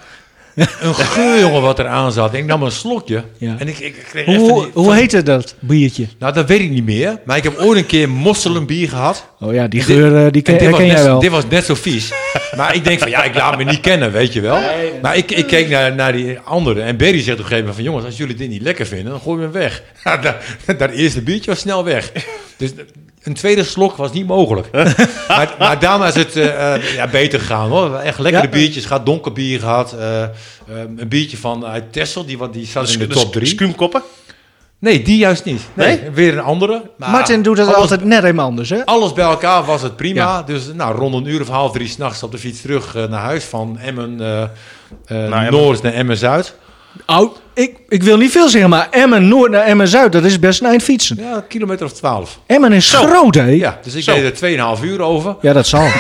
Een 0.55 0.95
geur, 0.95 1.41
jongen, 1.41 1.63
wat 1.63 1.79
er 1.79 1.87
aan 1.87 2.13
zat. 2.13 2.35
Ik 2.35 2.45
nam 2.45 2.63
een 2.63 2.71
slokje. 2.73 3.25
Ja. 3.39 3.55
En 3.59 3.69
ik, 3.69 3.79
ik 3.79 3.95
kreeg 4.09 4.27
echt 4.27 4.37
Hoe, 4.37 4.63
die- 4.63 4.71
hoe 4.75 4.85
van- 4.85 4.95
heette 4.95 5.23
dat 5.23 5.55
biertje? 5.61 6.07
Nou, 6.19 6.33
dat 6.33 6.49
weet 6.49 6.61
ik 6.61 6.71
niet 6.71 6.85
meer. 6.85 7.19
Maar 7.25 7.37
ik 7.37 7.43
heb 7.43 7.59
ooit 7.59 7.79
een 7.79 7.87
keer 7.87 8.09
mosselenbier 8.09 8.89
gehad. 8.89 9.27
Oh 9.41 9.53
ja, 9.55 9.69
die 9.69 9.81
En 9.81 9.87
dit- 9.87 9.97
geur 9.97 10.25
eh, 10.27 10.33
die 10.33 10.43
ken, 10.43 10.55
En 10.55 10.61
dit, 10.61 10.71
was 10.71 10.79
net, 10.81 10.91
jij 10.91 11.03
wel. 11.05 11.21
dit 11.21 11.31
was 11.31 11.45
net 11.49 11.65
zo 11.65 11.75
vies. 11.75 12.13
Maar 12.57 12.75
ik 12.75 12.85
denk 12.85 12.99
van, 12.99 13.11
ja, 13.11 13.23
ik 13.25 13.35
laat 13.35 13.57
me 13.57 13.65
niet 13.65 13.81
kennen, 13.81 14.13
weet 14.13 14.33
je 14.33 14.41
wel. 14.41 14.59
Maar 15.03 15.17
ik, 15.17 15.31
ik 15.31 15.47
keek 15.47 15.69
naar, 15.69 15.95
naar 15.95 16.13
die 16.13 16.39
andere. 16.39 16.81
En 16.83 16.97
Berry 16.97 17.23
zegt 17.23 17.29
op 17.31 17.39
een 17.39 17.39
gegeven 17.39 17.59
moment 17.59 17.75
van... 17.75 17.85
jongens, 17.85 18.05
als 18.05 18.17
jullie 18.17 18.35
dit 18.35 18.49
niet 18.49 18.63
lekker 18.63 18.87
vinden, 18.87 19.11
dan 19.13 19.21
gooi 19.21 19.37
je 19.37 19.43
hem 19.43 19.53
weg. 19.53 19.83
Ja, 20.05 20.17
dat, 20.17 20.35
dat 20.79 20.91
eerste 20.91 21.23
biertje 21.23 21.51
was 21.51 21.61
snel 21.61 21.85
weg. 21.85 22.13
Dus 22.57 22.71
een 23.23 23.35
tweede 23.35 23.65
slok 23.65 23.97
was 23.97 24.13
niet 24.13 24.27
mogelijk. 24.27 24.69
maar, 25.29 25.55
maar 25.59 25.79
daarna 25.79 26.07
is 26.07 26.15
het 26.15 26.37
eh, 26.37 26.75
eh, 26.75 26.95
ja, 26.95 27.07
beter 27.09 27.41
gegaan, 27.41 27.69
hoor. 27.69 27.95
Echt 27.97 28.19
lekkere 28.19 28.45
Ja. 28.45 28.51
biertjes 28.51 28.85
gehad, 28.85 29.07
donker 29.07 29.33
bier 29.33 29.61
gehad. 29.61 29.93
eh, 29.93 30.23
een 30.97 31.09
biertje 31.09 31.37
van 31.37 31.67
uit 31.67 31.93
Texel, 31.93 32.25
die, 32.27 32.39
wat- 32.39 32.53
die 32.53 32.67
zat 32.67 32.89
in 32.91 32.99
de 32.99 33.07
top 33.07 33.33
drie. 33.33 33.47
Skuumkoppen. 33.47 34.03
Nee, 34.79 35.03
die 35.03 35.17
juist 35.17 35.45
niet. 35.45 35.61
Nee, 35.75 36.01
weer 36.15 36.33
een 36.33 36.43
andere. 36.45 36.91
Maar 36.97 37.11
Martin 37.11 37.43
doet 37.43 37.59
het 37.59 37.67
alles- 37.67 37.79
altijd 37.81 38.05
net 38.05 38.25
even 38.25 38.39
anders, 38.39 38.71
hè? 38.71 38.85
alles 38.87 39.13
bij 39.13 39.25
elkaar 39.25 39.65
was 39.65 39.83
het 39.83 39.97
prima. 39.97 40.21
Ja. 40.23 40.43
Dus 40.43 40.63
nou, 40.75 40.97
rond 40.97 41.15
een 41.15 41.27
uur 41.27 41.41
of 41.41 41.49
half 41.49 41.73
drie 41.73 41.89
s'nachts 41.89 42.23
op 42.23 42.31
de 42.33 42.39
fiets 42.39 42.61
terug 42.61 42.95
naar 42.95 43.21
huis. 43.21 43.45
Van 43.45 43.79
Emmen 43.79 44.21
eh 44.21 44.43
eh, 45.07 45.25
Emmen. 45.25 45.53
Noord 45.53 45.83
naar 45.83 45.93
Emmen 45.93 46.17
Zuid. 46.17 46.55
Oh, 47.07 47.35
ik, 47.55 47.77
ik 47.89 48.03
wil 48.03 48.17
niet 48.17 48.31
veel 48.31 48.49
zeggen, 48.49 48.71
maar 48.71 48.89
Emmen 48.91 49.29
Noord 49.29 49.51
naar 49.51 49.63
Emmen 49.65 49.89
Zuid, 49.89 50.13
dat 50.13 50.25
is 50.25 50.39
best 50.39 50.61
een 50.61 50.67
eind 50.67 50.83
fietsen. 50.83 51.17
Ja, 51.21 51.35
een 51.37 51.47
kilometer 51.47 51.87
of 51.87 51.93
twaalf. 51.93 52.41
Emmen 52.47 52.73
is 52.73 52.93
groot, 52.95 53.35
hè? 53.35 53.45
Ja, 53.47 53.79
dus 53.83 53.95
ik 53.95 54.03
Zo. 54.03 54.15
deed 54.15 54.41
er 54.41 54.77
2,5 54.79 54.85
uur 54.85 55.01
over. 55.01 55.37
Ja, 55.41 55.53
dat 55.53 55.67
zal. 55.67 55.87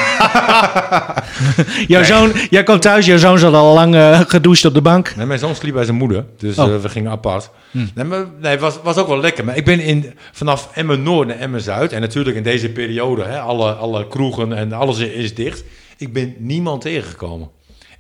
jouw 1.86 2.02
zoon, 2.04 2.32
jij 2.50 2.62
komt 2.62 2.82
thuis, 2.82 3.06
jouw 3.06 3.16
zoon 3.16 3.38
zat 3.38 3.54
al 3.54 3.74
lang 3.74 3.94
eh, 3.94 4.20
gedoucht 4.26 4.64
op 4.64 4.74
de 4.74 4.82
bank. 4.82 5.16
Nee, 5.16 5.26
mijn 5.26 5.38
zoon 5.38 5.54
sliep 5.54 5.74
bij 5.74 5.84
zijn 5.84 5.96
moeder, 5.96 6.24
dus 6.38 6.58
Oh. 6.58 6.74
eh, 6.74 6.80
we 6.80 6.88
gingen 6.88 7.10
apart. 7.10 7.50
Nee, 7.70 8.04
maar, 8.04 8.24
nee, 8.40 8.58
was, 8.58 8.74
was 8.82 8.96
ook 8.96 9.08
wel 9.08 9.20
lekker. 9.20 9.44
Maar 9.44 9.56
ik 9.56 9.64
ben 9.64 9.80
in, 9.80 10.12
vanaf 10.32 10.68
Emmen 10.74 11.02
Noord 11.02 11.28
naar 11.28 11.38
Emmen 11.38 11.60
Zuid. 11.60 11.92
En 11.92 12.00
natuurlijk 12.00 12.36
in 12.36 12.42
deze 12.42 12.68
periode, 12.68 13.22
hè, 13.24 13.38
alle, 13.40 13.72
alle 13.72 14.08
kroegen 14.08 14.52
en 14.52 14.72
alles 14.72 14.98
is 14.98 15.34
dicht. 15.34 15.64
Ik 15.96 16.12
ben 16.12 16.34
niemand 16.38 16.80
tegengekomen. 16.80 17.48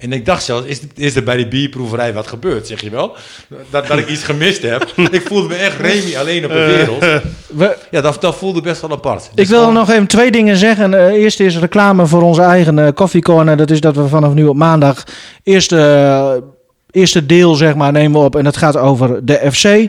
En 0.02 0.12
ik 0.12 0.26
dacht 0.26 0.44
zelfs, 0.44 0.66
is, 0.66 0.80
is 0.94 1.16
er 1.16 1.22
bij 1.22 1.36
die 1.36 1.48
bierproeverij 1.48 2.12
wat 2.12 2.26
gebeurd, 2.26 2.66
zeg 2.66 2.80
je 2.80 2.90
wel? 2.90 3.16
Dat, 3.70 3.86
dat 3.86 3.98
ik 3.98 4.08
iets 4.08 4.22
gemist 4.22 4.62
heb. 4.62 4.92
ik 5.10 5.22
voelde 5.26 5.48
me 5.48 5.54
echt 5.54 5.80
Remy 5.80 6.16
alleen 6.16 6.44
op 6.44 6.50
de 6.50 6.66
wereld. 6.66 7.00
We, 7.46 7.76
Ja, 7.90 8.00
dat, 8.00 8.20
dat 8.20 8.36
voelde 8.36 8.60
best 8.60 8.80
wel 8.80 8.90
apart. 8.90 9.24
ik 9.24 9.30
Dus 9.34 9.48
wil 9.48 9.72
nog 9.72 9.90
even 9.90 10.06
twee 10.06 10.30
dingen 10.30 10.56
zeggen. 10.56 10.94
Eh, 10.94 11.06
eerst 11.06 11.40
is 11.40 11.58
reclame 11.58 12.06
voor 12.06 12.22
onze 12.22 12.42
eigen 12.42 12.78
eh 12.78 12.88
koffiecorner. 12.94 13.56
Dat 13.56 13.70
is 13.70 13.80
dat 13.80 13.96
we 13.96 14.08
vanaf 14.08 14.34
nu 14.34 14.44
op 14.44 14.56
maandag 14.56 15.04
eerste, 15.42 15.76
eh, 15.78 16.32
eerste 16.90 17.26
deel 17.26 17.54
zeg 17.54 17.74
maar, 17.74 17.92
nemen 17.92 18.20
we 18.20 18.26
op. 18.26 18.36
En 18.36 18.44
dat 18.44 18.56
gaat 18.56 18.76
over 18.76 19.24
de 19.26 19.50
FC. 19.52 19.88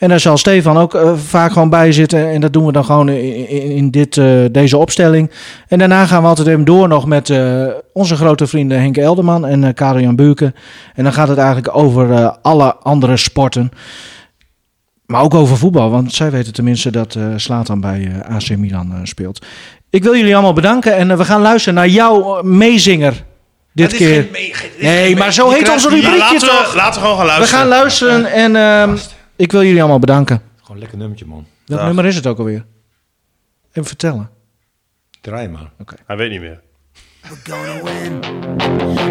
En 0.00 0.08
daar 0.08 0.20
zal 0.20 0.38
Stefan 0.38 0.76
ook 0.78 0.94
eh, 0.94 1.12
vaak 1.16 1.52
gewoon 1.52 1.68
bij 1.70 1.92
zitten. 1.92 2.30
En 2.30 2.40
dat 2.40 2.52
doen 2.52 2.66
we 2.66 2.72
dan 2.72 2.84
gewoon 2.84 3.08
in, 3.08 3.48
in, 3.48 3.62
in 3.62 3.90
dit, 3.90 4.16
eh, 4.16 4.26
deze 4.52 4.76
opstelling. 4.76 5.30
En 5.68 5.78
daarna 5.78 6.06
gaan 6.06 6.22
we 6.22 6.28
altijd 6.28 6.48
even 6.48 6.64
door 6.64 6.88
nog 6.88 7.06
met 7.06 7.30
eh, 7.30 7.66
onze 7.92 8.16
grote 8.16 8.46
vrienden 8.46 8.80
Henk 8.80 8.96
Elderman 8.96 9.46
en 9.46 9.64
eh 9.64 9.74
Karel-Jan 9.74 10.16
Buurken. 10.16 10.54
En 10.94 11.04
dan 11.04 11.12
gaat 11.12 11.28
het 11.28 11.38
eigenlijk 11.38 11.76
over 11.76 12.30
alle 12.42 12.74
andere 12.74 13.16
sporten. 13.16 13.70
Maar 15.06 15.22
ook 15.22 15.34
over 15.34 15.56
voetbal, 15.56 15.90
want 15.90 16.12
zij 16.12 16.30
weten 16.30 16.52
tenminste 16.52 16.90
dat 16.90 17.14
eh 17.14 17.24
Slatan 17.36 17.80
bij 17.80 18.12
AC 18.28 18.56
Milan 18.56 19.00
speelt. 19.02 19.46
Ik 19.90 20.02
wil 20.02 20.16
jullie 20.16 20.34
allemaal 20.34 20.52
bedanken 20.52 20.96
en 20.96 21.18
we 21.18 21.24
gaan 21.24 21.40
luisteren 21.40 21.74
naar 21.74 21.88
jouw 21.88 22.42
meezinger 22.42 23.24
dit 23.72 23.94
keer. 23.94 24.28
geen 24.32 24.70
Nee, 24.80 25.16
maar 25.16 25.32
zo 25.32 25.50
heet 25.50 25.70
onze 25.70 25.88
rubriekje 25.88 26.38
toch? 26.38 26.70
we, 26.70 26.76
laten 26.76 27.00
we 27.02 27.08
gewoon 27.08 27.16
gaan 27.16 27.26
We 27.26 27.32
luisteren. 27.32 27.60
gaan 27.60 27.68
luisteren 27.68 28.26
en 28.32 28.56
ehm, 28.56 28.96
ik 29.40 29.52
wil 29.52 29.62
jullie 29.62 29.80
allemaal 29.80 29.98
bedanken. 29.98 30.42
Gewoon 30.56 30.72
een 30.72 30.78
lekker 30.78 30.98
nummertje, 30.98 31.26
man. 31.26 31.46
Welk 31.66 31.82
nummer 31.82 32.04
is 32.04 32.16
het 32.16 32.26
ook 32.26 32.38
alweer? 32.38 32.66
Even 33.68 33.84
vertellen. 33.84 34.30
Draai 35.20 35.48
maar. 35.48 35.70
Oké. 35.78 35.80
Okay. 35.80 35.98
Hij 36.06 36.16
weet 36.16 36.30
niet 36.30 36.40
meer. 36.40 36.60
We're 37.20 37.36
gonna 37.50 37.76
win. 37.84 38.20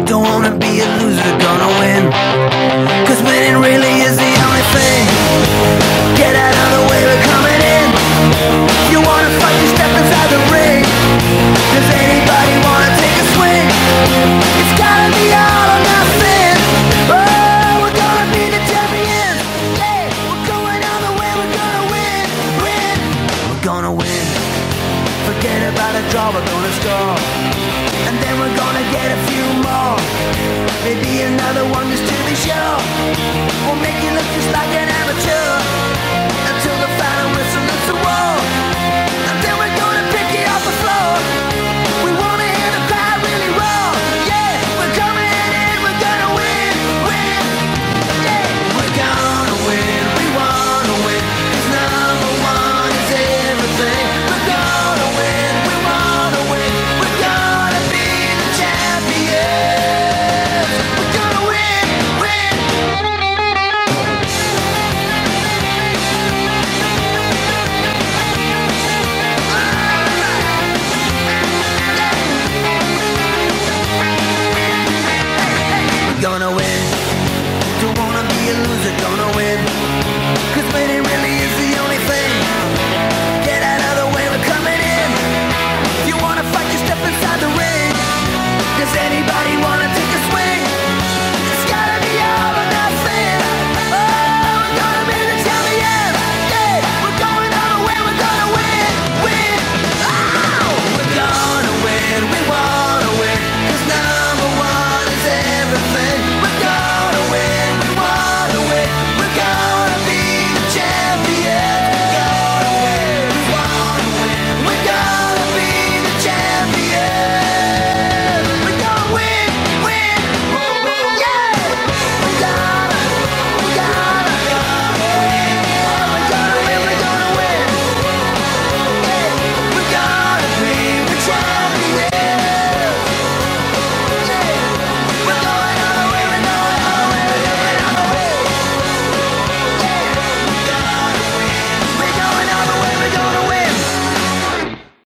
Don't 0.04 0.26
wanna 0.28 0.56
be 0.56 0.72
a 0.84 0.88
loser, 0.98 1.32
gonna 1.44 1.68
win. 1.80 2.04
Cause 3.06 3.22
winning 3.22 3.56
really 3.66 3.94
is 4.08 4.14
the 4.24 4.32
only 4.46 4.64
thing. 4.74 5.02
Get 6.20 6.34
out 6.44 6.56
of 6.62 6.68
the 6.76 6.82
way, 6.90 7.00
we're 7.08 7.24
coming 7.32 7.62
in. 7.76 7.86
You 8.92 8.98
wanna 9.08 9.30
fight, 9.40 9.56
you 9.60 9.68
step 9.76 9.92
inside 10.00 10.28
the 10.36 10.42
ring. 10.54 10.80
Does 11.74 11.88
anybody 12.04 12.54
wanna 12.66 12.90
take 13.02 13.16
a 13.24 13.26
swing? 13.34 13.66
It's 14.60 14.74
gotta 14.82 15.08
be 15.18 15.26
out. 15.34 15.59